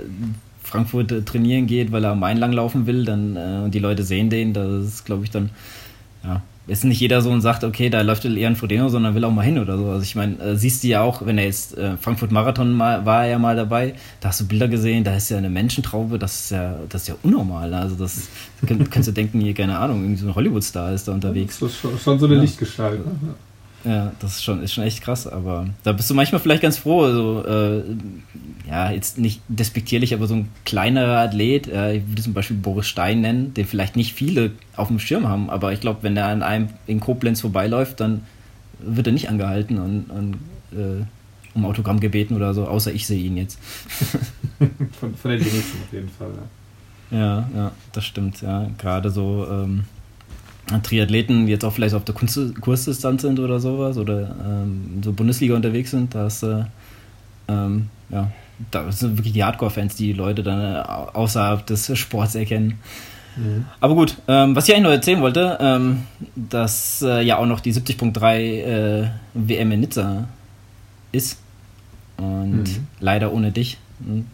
Frankfurt 0.62 1.12
äh, 1.12 1.22
trainieren 1.22 1.66
geht, 1.66 1.92
weil 1.92 2.04
er 2.04 2.12
am 2.12 2.20
Main 2.20 2.38
langlaufen 2.38 2.86
will, 2.86 3.04
dann 3.04 3.36
äh, 3.36 3.64
und 3.64 3.74
die 3.74 3.78
Leute 3.78 4.04
sehen 4.04 4.30
den, 4.30 4.52
das 4.52 4.84
ist, 4.84 5.04
glaube 5.04 5.24
ich, 5.24 5.30
dann, 5.30 5.50
ja, 6.24 6.42
ist 6.68 6.84
nicht 6.84 7.00
jeder 7.00 7.20
so 7.20 7.30
und 7.30 7.40
sagt, 7.40 7.64
okay, 7.64 7.90
da 7.90 8.02
läuft 8.02 8.24
eher 8.24 8.48
ein 8.48 8.54
Frodeno, 8.54 8.88
sondern 8.88 9.16
will 9.16 9.24
auch 9.24 9.32
mal 9.32 9.42
hin 9.42 9.58
oder 9.58 9.76
so. 9.76 9.86
Also 9.86 10.02
ich 10.02 10.14
meine, 10.14 10.38
äh, 10.38 10.56
siehst 10.56 10.84
du 10.84 10.88
ja 10.88 11.02
auch, 11.02 11.26
wenn 11.26 11.36
er 11.36 11.44
jetzt 11.44 11.76
äh, 11.76 11.96
Frankfurt 11.96 12.30
Marathon 12.30 12.72
mal, 12.72 13.04
war 13.04 13.24
er 13.24 13.32
ja 13.32 13.38
mal 13.40 13.56
dabei, 13.56 13.94
da 14.20 14.28
hast 14.28 14.40
du 14.40 14.46
Bilder 14.46 14.68
gesehen, 14.68 15.02
da 15.02 15.16
ist 15.16 15.28
ja 15.28 15.38
eine 15.38 15.50
Menschentraube, 15.50 16.20
das 16.20 16.44
ist 16.44 16.50
ja, 16.52 16.76
das 16.88 17.02
ist 17.02 17.08
ja 17.08 17.16
unnormal. 17.24 17.74
Also 17.74 17.96
das 17.96 18.28
kannst 18.90 19.08
du 19.08 19.12
denken, 19.12 19.40
hier, 19.40 19.54
keine 19.54 19.76
Ahnung, 19.78 20.02
irgendwie 20.02 20.20
so 20.20 20.28
ein 20.28 20.34
Hollywood-Star 20.34 20.92
ist 20.92 21.08
da 21.08 21.12
unterwegs. 21.12 21.58
Das 21.58 21.72
ist 21.72 21.78
schon, 21.78 21.98
schon 21.98 22.18
so 22.20 22.26
eine 22.26 22.36
ja. 22.36 22.42
Lichtgestalt. 22.42 23.04
Ne? 23.04 23.34
Ja, 23.84 24.12
das 24.20 24.36
ist 24.36 24.44
schon, 24.44 24.62
ist 24.62 24.72
schon 24.72 24.84
echt 24.84 25.02
krass, 25.02 25.26
aber 25.26 25.68
da 25.82 25.92
bist 25.92 26.08
du 26.08 26.14
manchmal 26.14 26.40
vielleicht 26.40 26.62
ganz 26.62 26.78
froh. 26.78 27.02
Also, 27.02 27.44
äh, 27.44 27.82
ja, 28.68 28.92
jetzt 28.92 29.18
nicht 29.18 29.40
despektierlich, 29.48 30.14
aber 30.14 30.26
so 30.28 30.34
ein 30.34 30.48
kleinerer 30.64 31.18
Athlet, 31.18 31.66
äh, 31.66 31.96
ich 31.96 32.08
würde 32.08 32.22
zum 32.22 32.32
Beispiel 32.32 32.56
Boris 32.56 32.86
Stein 32.86 33.20
nennen, 33.20 33.54
den 33.54 33.66
vielleicht 33.66 33.96
nicht 33.96 34.14
viele 34.14 34.52
auf 34.76 34.88
dem 34.88 35.00
Schirm 35.00 35.26
haben, 35.26 35.50
aber 35.50 35.72
ich 35.72 35.80
glaube, 35.80 36.02
wenn 36.02 36.16
er 36.16 36.28
an 36.28 36.42
einem 36.42 36.68
in 36.86 37.00
Koblenz 37.00 37.40
vorbeiläuft, 37.40 37.98
dann 37.98 38.22
wird 38.78 39.06
er 39.06 39.12
nicht 39.12 39.28
angehalten 39.28 39.78
und, 39.78 40.10
und 40.10 40.34
äh, 40.78 41.04
um 41.54 41.64
Autogramm 41.64 41.98
gebeten 41.98 42.36
oder 42.36 42.54
so, 42.54 42.66
außer 42.66 42.92
ich 42.92 43.06
sehe 43.06 43.22
ihn 43.22 43.36
jetzt. 43.36 43.58
von, 45.00 45.14
von 45.16 45.30
den 45.30 45.40
wenigsten 45.40 45.78
auf 45.82 45.92
jeden 45.92 46.08
Fall, 46.08 46.30
ja. 46.30 47.18
Ja, 47.18 47.48
ja, 47.54 47.72
das 47.92 48.04
stimmt, 48.06 48.40
ja. 48.40 48.70
Gerade 48.78 49.10
so. 49.10 49.46
Ähm, 49.50 49.84
Triathleten, 50.80 51.46
die 51.46 51.52
jetzt 51.52 51.64
auch 51.64 51.72
vielleicht 51.72 51.94
auf 51.94 52.04
der 52.04 52.14
Kursdistanz 52.14 53.22
sind 53.22 53.38
oder 53.38 53.60
sowas 53.60 53.98
oder 53.98 54.34
ähm, 54.44 55.00
so 55.02 55.12
Bundesliga 55.12 55.54
unterwegs 55.54 55.90
sind, 55.90 56.14
da 56.14 56.26
äh, 56.26 56.64
ähm, 57.48 57.88
ja, 58.10 58.30
da 58.70 58.90
sind 58.92 59.18
wirklich 59.18 59.32
die 59.32 59.44
Hardcore-Fans, 59.44 59.96
die 59.96 60.12
Leute 60.12 60.42
dann 60.42 60.60
äh, 60.60 60.78
außerhalb 60.78 61.66
des 61.66 61.96
Sports 61.98 62.34
erkennen. 62.34 62.78
Mhm. 63.36 63.64
Aber 63.80 63.94
gut, 63.94 64.16
ähm, 64.28 64.54
was 64.54 64.68
ich 64.68 64.74
eigentlich 64.74 64.84
noch 64.84 64.90
erzählen 64.90 65.22
wollte, 65.22 65.58
ähm, 65.60 66.02
dass 66.36 67.02
äh, 67.02 67.22
ja 67.22 67.38
auch 67.38 67.46
noch 67.46 67.60
die 67.60 67.72
70.3 67.72 68.38
äh, 68.38 69.08
WM 69.34 69.72
in 69.72 69.80
Nizza 69.80 70.28
ist. 71.12 71.38
Und 72.18 72.64
mhm. 72.64 72.86
leider 73.00 73.32
ohne 73.32 73.52
dich. 73.52 73.78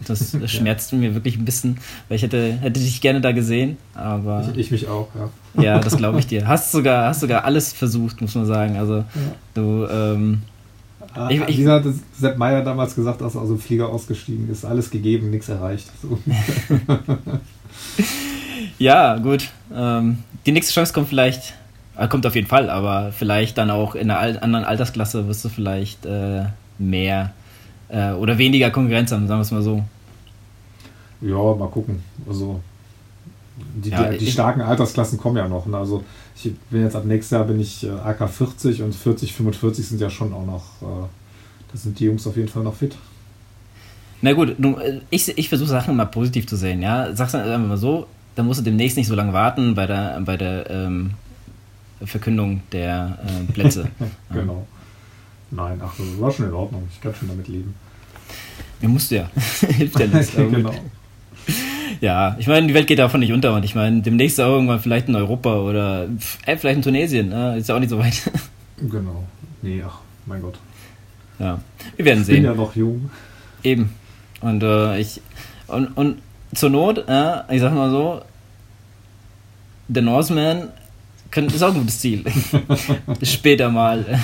Das 0.06 0.36
schmerzt 0.46 0.92
ja. 0.92 0.98
mir 0.98 1.14
wirklich 1.14 1.36
ein 1.36 1.44
bisschen, 1.44 1.78
weil 2.08 2.16
ich 2.16 2.22
hätte, 2.22 2.52
hätte 2.60 2.80
dich 2.80 3.00
gerne 3.00 3.20
da 3.20 3.32
gesehen, 3.32 3.76
aber. 3.94 4.48
Ich, 4.52 4.58
ich 4.58 4.70
mich 4.70 4.88
auch, 4.88 5.08
ja. 5.14 5.62
Ja, 5.62 5.78
das 5.78 5.96
glaube 5.98 6.18
ich 6.18 6.26
dir. 6.26 6.46
Hast 6.46 6.72
sogar, 6.72 7.08
hast 7.08 7.20
sogar 7.20 7.44
alles 7.44 7.72
versucht, 7.72 8.20
muss 8.20 8.34
man 8.34 8.46
sagen. 8.46 8.76
Also 8.76 8.98
ja. 8.98 9.06
du. 9.54 9.86
Ähm, 9.90 10.42
ah, 11.14 11.28
ich, 11.30 11.40
ich, 11.40 11.66
hat 11.66 11.84
Sepp 12.18 12.38
Meyer 12.38 12.62
damals 12.62 12.94
gesagt, 12.94 13.22
als 13.22 13.34
er 13.34 13.42
aus 13.42 13.48
dem 13.48 13.58
Flieger 13.58 13.88
ausgestiegen 13.88 14.48
ist. 14.50 14.64
Alles 14.64 14.90
gegeben, 14.90 15.30
nichts 15.30 15.48
erreicht. 15.48 15.88
So. 16.00 16.18
ja, 18.78 19.18
gut. 19.18 19.48
Ähm, 19.74 20.18
die 20.46 20.52
nächste 20.52 20.72
Chance 20.72 20.92
kommt 20.92 21.08
vielleicht, 21.08 21.54
äh, 21.96 22.08
kommt 22.08 22.26
auf 22.26 22.34
jeden 22.34 22.48
Fall, 22.48 22.70
aber 22.70 23.12
vielleicht 23.12 23.58
dann 23.58 23.70
auch 23.70 23.94
in 23.94 24.10
einer 24.10 24.42
anderen 24.42 24.64
Altersklasse 24.64 25.28
wirst 25.28 25.44
du 25.44 25.48
vielleicht 25.48 26.06
äh, 26.06 26.44
mehr 26.78 27.32
äh, 27.88 28.12
oder 28.12 28.38
weniger 28.38 28.70
Konkurrenz 28.70 29.12
haben, 29.12 29.26
sagen 29.26 29.40
wir 29.40 29.42
es 29.42 29.50
mal 29.50 29.62
so. 29.62 29.82
Ja, 31.20 31.54
mal 31.54 31.68
gucken. 31.68 32.02
Also 32.28 32.60
die, 33.58 33.90
ja, 33.90 34.10
die, 34.10 34.18
die 34.18 34.30
starken 34.30 34.60
Altersklassen 34.60 35.18
kommen 35.18 35.36
ja 35.36 35.48
noch. 35.48 35.66
Ne? 35.66 35.76
Also 35.76 36.04
ich 36.36 36.52
bin 36.70 36.82
jetzt 36.82 36.94
ab 36.94 37.04
nächstes 37.04 37.30
Jahr 37.30 37.44
bin 37.44 37.60
ich 37.60 37.84
äh, 37.84 37.90
AK 37.90 38.28
40 38.28 38.82
und 38.82 38.94
40, 38.94 39.32
45 39.32 39.86
sind 39.86 40.00
ja 40.00 40.10
schon 40.10 40.32
auch 40.32 40.46
noch, 40.46 40.82
äh, 40.82 41.06
da 41.72 41.78
sind 41.78 41.98
die 41.98 42.04
Jungs 42.04 42.26
auf 42.26 42.36
jeden 42.36 42.48
Fall 42.48 42.62
noch 42.62 42.74
fit. 42.74 42.96
Na 44.22 44.32
gut, 44.32 44.50
äh, 44.58 45.00
ich, 45.10 45.36
ich 45.36 45.48
versuche 45.48 45.68
Sachen 45.68 45.96
mal 45.96 46.06
positiv 46.06 46.46
zu 46.46 46.56
sehen, 46.56 46.82
ja. 46.82 47.14
Sag's 47.14 47.34
einfach 47.34 47.58
mal 47.58 47.76
so, 47.76 48.06
dann 48.34 48.46
musst 48.46 48.60
du 48.60 48.64
demnächst 48.64 48.96
nicht 48.96 49.08
so 49.08 49.14
lange 49.14 49.32
warten 49.32 49.74
bei 49.74 49.86
der, 49.86 50.20
bei 50.24 50.36
der 50.36 50.70
ähm, 50.70 51.10
Verkündung 52.04 52.62
der 52.72 53.18
äh, 53.24 53.52
Plätze. 53.52 53.88
genau. 54.32 54.66
Nein, 55.50 55.80
ach, 55.82 55.94
das 55.96 56.20
war 56.20 56.30
schon 56.30 56.46
in 56.46 56.52
Ordnung. 56.52 56.88
Ich 56.92 57.00
kann 57.00 57.14
schon 57.14 57.28
damit 57.28 57.48
leben. 57.48 57.74
Ja, 58.80 58.88
musst 58.88 59.10
du 59.10 59.16
ja. 59.16 59.30
Hilft 59.68 59.98
ja 59.98 60.06
nichts. 60.06 60.34
genau. 60.34 60.74
Ja, 62.00 62.36
ich 62.38 62.46
meine, 62.46 62.66
die 62.66 62.74
Welt 62.74 62.86
geht 62.86 62.98
davon 62.98 63.20
nicht 63.20 63.32
unter 63.32 63.54
und 63.54 63.64
ich 63.64 63.74
meine, 63.74 64.02
demnächst 64.02 64.40
auch 64.40 64.52
irgendwann 64.52 64.80
vielleicht 64.80 65.08
in 65.08 65.16
Europa 65.16 65.56
oder 65.56 66.04
äh, 66.46 66.56
vielleicht 66.56 66.76
in 66.76 66.82
Tunesien. 66.82 67.32
Äh, 67.32 67.58
ist 67.58 67.68
ja 67.68 67.74
auch 67.74 67.80
nicht 67.80 67.90
so 67.90 67.98
weit. 67.98 68.30
Genau. 68.80 69.24
Nee, 69.60 69.82
ach, 69.84 69.98
mein 70.24 70.40
Gott. 70.40 70.56
Ja, 71.40 71.60
wir 71.96 72.04
werden 72.04 72.22
sehen. 72.22 72.36
Ich 72.36 72.42
bin 72.42 72.50
ja 72.50 72.54
noch 72.54 72.76
jung. 72.76 73.10
Eben. 73.64 73.92
Und 74.40 74.62
äh, 74.62 75.00
ich 75.00 75.20
und, 75.66 75.88
und 75.96 76.18
zur 76.54 76.70
Not, 76.70 77.04
äh, 77.08 77.54
ich 77.54 77.60
sag 77.60 77.74
mal 77.74 77.90
so, 77.90 78.22
der 79.88 80.02
Norseman 80.02 80.68
ist 81.46 81.62
auch 81.62 81.72
ein 81.72 81.80
gutes 81.80 82.00
Ziel. 82.00 82.24
Später 83.22 83.70
mal. 83.70 84.20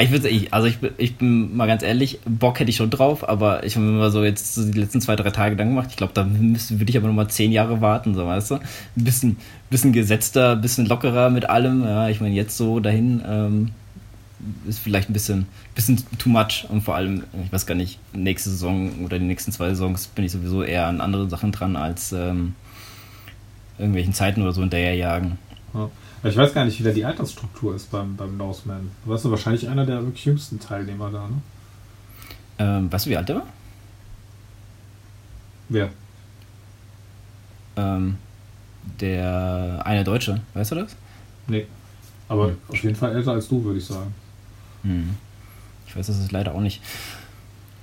Ich 0.00 0.10
würde, 0.10 0.30
also 0.50 0.66
ich, 0.66 0.78
ich 0.96 1.16
bin 1.16 1.56
mal 1.56 1.66
ganz 1.66 1.82
ehrlich, 1.82 2.20
Bock 2.24 2.60
hätte 2.60 2.70
ich 2.70 2.76
schon 2.76 2.90
drauf, 2.90 3.28
aber 3.28 3.64
ich 3.64 3.76
habe 3.76 3.86
mir 3.86 3.98
mal 3.98 4.10
so 4.10 4.24
jetzt 4.24 4.54
so 4.54 4.64
die 4.64 4.78
letzten 4.78 5.00
zwei, 5.00 5.16
drei 5.16 5.30
Tage 5.30 5.52
Gedanken 5.52 5.74
gemacht. 5.74 5.90
Ich 5.90 5.96
glaube, 5.96 6.12
da 6.14 6.26
würde 6.28 6.90
ich 6.90 6.96
aber 6.96 7.08
noch 7.08 7.14
mal 7.14 7.28
zehn 7.28 7.52
Jahre 7.52 7.80
warten, 7.80 8.14
so 8.14 8.26
weißt 8.26 8.52
du. 8.52 8.54
Ein 8.56 8.60
bisschen, 8.94 9.36
bisschen 9.70 9.92
gesetzter, 9.92 10.52
ein 10.52 10.60
bisschen 10.60 10.86
lockerer 10.86 11.30
mit 11.30 11.48
allem. 11.48 11.84
Ja, 11.84 12.08
ich 12.08 12.20
meine, 12.20 12.34
jetzt 12.34 12.56
so 12.56 12.80
dahin 12.80 13.22
ähm, 13.26 13.70
ist 14.66 14.78
vielleicht 14.78 15.10
ein 15.10 15.12
bisschen, 15.12 15.46
bisschen 15.74 16.02
too 16.18 16.28
much 16.28 16.66
und 16.68 16.82
vor 16.82 16.94
allem, 16.94 17.24
ich 17.44 17.52
weiß 17.52 17.66
gar 17.66 17.74
nicht, 17.74 17.98
nächste 18.12 18.50
Saison 18.50 19.04
oder 19.04 19.18
die 19.18 19.24
nächsten 19.24 19.52
zwei 19.52 19.68
Saisons 19.68 20.06
bin 20.08 20.24
ich 20.24 20.32
sowieso 20.32 20.62
eher 20.62 20.86
an 20.86 21.00
andere 21.00 21.28
Sachen 21.28 21.52
dran 21.52 21.76
als 21.76 22.12
ähm, 22.12 22.54
irgendwelchen 23.78 24.12
Zeiten 24.12 24.42
oder 24.42 24.52
so 24.52 24.60
hinterherjagen. 24.60 25.38
Ja. 25.74 25.90
Ich 26.24 26.36
weiß 26.36 26.52
gar 26.52 26.64
nicht, 26.64 26.78
wie 26.80 26.84
da 26.84 26.90
die 26.90 27.04
Altersstruktur 27.04 27.76
ist 27.76 27.90
beim, 27.90 28.16
beim 28.16 28.36
Norseman. 28.36 28.90
Du 29.04 29.10
warst 29.10 29.28
wahrscheinlich 29.30 29.68
einer 29.68 29.86
der 29.86 30.02
wirklich 30.02 30.24
jüngsten 30.24 30.58
Teilnehmer 30.58 31.10
da, 31.10 31.28
ne? 31.28 31.42
Ähm, 32.58 32.92
weißt 32.92 33.06
du, 33.06 33.10
wie 33.10 33.16
alt 33.16 33.28
der 33.28 33.36
war? 33.36 33.46
Wer? 35.68 35.90
Ähm, 37.76 38.16
der 39.00 39.82
eine 39.84 40.02
Deutsche, 40.02 40.40
weißt 40.54 40.72
du 40.72 40.74
das? 40.76 40.96
Nee. 41.46 41.66
Aber 42.28 42.48
hm. 42.48 42.58
auf 42.68 42.82
jeden 42.82 42.96
Fall 42.96 43.14
älter 43.14 43.32
als 43.32 43.48
du, 43.48 43.62
würde 43.62 43.78
ich 43.78 43.84
sagen. 43.84 44.12
Hm. 44.82 45.16
Ich 45.86 45.96
weiß 45.96 46.06
das 46.06 46.18
ist 46.18 46.32
leider 46.32 46.54
auch 46.54 46.60
nicht. 46.60 46.82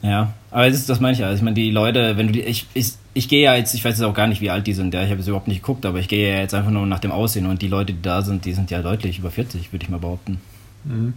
Ja, 0.01 0.33
aber 0.51 0.69
das, 0.69 0.85
das 0.85 0.99
meine 0.99 1.13
ich 1.13 1.19
ja. 1.19 1.27
Also 1.27 1.37
ich 1.37 1.43
meine, 1.43 1.55
die 1.55 1.71
Leute, 1.71 2.17
wenn 2.17 2.27
du 2.27 2.33
die, 2.33 2.41
ich, 2.41 2.67
ich, 2.73 2.93
ich 3.15 3.29
gehe 3.29 3.41
ja 3.41 3.55
jetzt, 3.55 3.73
ich 3.73 3.83
weiß 3.83 3.97
jetzt 3.97 4.05
auch 4.05 4.13
gar 4.13 4.27
nicht, 4.27 4.41
wie 4.41 4.49
alt 4.49 4.67
die 4.67 4.73
sind, 4.73 4.93
ja, 4.93 5.01
ich 5.01 5.09
habe 5.09 5.21
es 5.21 5.27
überhaupt 5.27 5.47
nicht 5.47 5.61
geguckt, 5.61 5.85
aber 5.85 5.99
ich 5.99 6.09
gehe 6.09 6.33
ja 6.33 6.41
jetzt 6.41 6.53
einfach 6.53 6.69
nur 6.69 6.85
nach 6.85 6.99
dem 6.99 7.13
Aussehen 7.13 7.45
und 7.45 7.61
die 7.61 7.69
Leute, 7.69 7.93
die 7.93 8.01
da 8.01 8.21
sind, 8.21 8.43
die 8.43 8.51
sind 8.51 8.69
ja 8.71 8.81
deutlich 8.81 9.19
über 9.19 9.31
40, 9.31 9.71
würde 9.71 9.83
ich 9.83 9.89
mal 9.89 9.99
behaupten. 9.99 10.41
Mhm. 10.83 11.13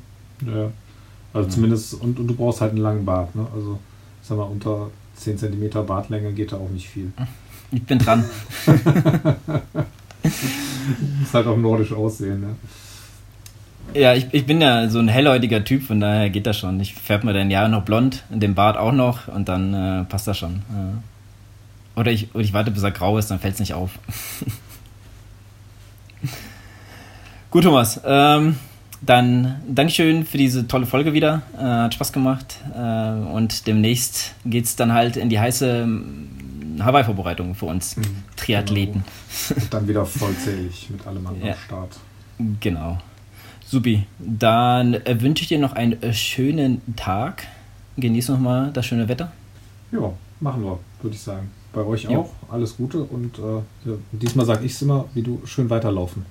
Ja. 0.47 0.71
Also 1.35 1.49
ja. 1.49 1.55
zumindest, 1.55 1.95
und, 1.95 2.21
und 2.21 2.29
du 2.29 2.35
brauchst 2.35 2.61
halt 2.61 2.71
einen 2.71 2.83
langen 2.83 3.05
Bart, 3.05 3.35
ne? 3.35 3.47
Also, 3.53 3.81
sag 4.23 4.39
mal, 4.39 4.45
unter 4.45 4.91
10 5.17 5.39
cm 5.39 5.85
Bartlänge 5.85 6.33
geht 6.33 6.53
da 6.53 6.57
auch 6.57 6.71
nicht 6.71 6.89
viel. 6.89 7.13
Ich 7.71 7.83
bin 7.83 7.99
dran. 7.99 8.25
muss 11.21 11.35
halt 11.35 11.47
auch 11.47 11.59
nordisch 11.59 11.93
aussehen, 11.93 12.41
ne? 12.41 12.57
Ja, 13.93 14.15
ich, 14.15 14.27
ich 14.33 14.47
bin 14.47 14.63
ja 14.63 14.89
so 14.89 14.99
ein 15.01 15.09
hellhäutiger 15.09 15.63
Typ, 15.63 15.83
von 15.83 16.01
daher 16.01 16.31
geht 16.31 16.47
das 16.47 16.57
schon. 16.57 16.81
Ich 16.81 16.95
färbe 16.95 17.27
mir 17.27 17.35
dann 17.35 17.51
Jahre 17.51 17.69
noch 17.69 17.85
blond, 17.85 18.25
den 18.31 18.55
Bart 18.55 18.79
auch 18.79 18.93
noch 18.93 19.29
und 19.29 19.51
dann 19.51 19.75
äh, 19.75 20.05
passt 20.05 20.27
das 20.27 20.39
schon. 20.39 20.63
Äh. 20.71 21.18
Oder, 21.99 22.13
ich, 22.13 22.33
oder 22.33 22.45
ich 22.45 22.53
warte, 22.53 22.71
bis 22.71 22.85
er 22.85 22.93
grau 22.93 23.19
ist, 23.19 23.31
dann 23.31 23.41
fällt 23.41 23.55
es 23.55 23.61
nicht 23.61 23.75
auf. 23.75 23.99
Gut, 27.51 27.65
Thomas. 27.65 28.01
Ähm, 28.05 28.57
dann 29.01 29.61
Dankeschön 29.69 30.25
für 30.25 30.39
diese 30.39 30.69
tolle 30.69 30.87
Folge 30.87 31.13
wieder. 31.13 31.43
Äh, 31.57 31.63
hat 31.63 31.95
Spaß 31.95 32.13
gemacht. 32.13 32.59
Äh, 32.73 33.11
und 33.33 33.67
demnächst 33.67 34.35
geht 34.45 34.67
es 34.67 34.77
dann 34.77 34.93
halt 34.93 35.17
in 35.17 35.29
die 35.29 35.41
heiße 35.41 35.83
ähm, 35.83 36.29
Hawaii-Vorbereitung 36.81 37.57
für 37.57 37.67
uns 37.67 37.97
mhm, 37.97 38.05
Triathleten. 38.37 39.03
Genau. 39.49 39.61
Und 39.63 39.75
dann 39.75 39.89
wieder 39.89 40.07
vollzählig 40.07 40.91
mit 40.91 41.05
allem 41.05 41.27
am 41.27 41.43
ja. 41.45 41.57
Start. 41.57 41.97
Genau. 42.61 42.99
Supi. 43.67 44.07
Dann 44.21 44.95
äh, 44.95 45.21
wünsche 45.21 45.43
ich 45.43 45.49
dir 45.49 45.59
noch 45.59 45.73
einen 45.73 46.01
äh, 46.01 46.13
schönen 46.13 46.81
Tag. 46.95 47.43
Genieß 47.97 48.29
noch 48.29 48.39
mal 48.39 48.71
das 48.73 48.87
schöne 48.87 49.09
Wetter. 49.09 49.33
Ja, 49.91 50.13
machen 50.39 50.63
wir, 50.63 50.79
würde 51.03 51.17
ich 51.17 51.23
sagen. 51.23 51.51
Bei 51.73 51.85
euch 51.85 52.05
jo. 52.05 52.21
auch. 52.21 52.31
Alles 52.51 52.77
Gute 52.77 53.03
und 53.03 53.39
äh, 53.39 53.93
diesmal 54.13 54.47
sage 54.47 54.65
ich 54.65 54.73
es 54.73 54.83
immer, 54.83 55.07
wie 55.15 55.23
du 55.23 55.43
schön 55.45 55.69
weiterlaufen. 55.71 56.25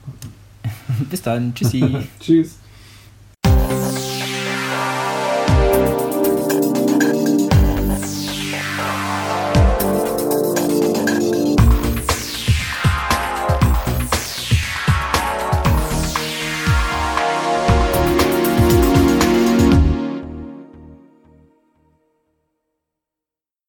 Bis 1.10 1.22
dann. 1.22 1.54
Tschüssi. 1.54 1.98
Tschüss. 2.20 2.58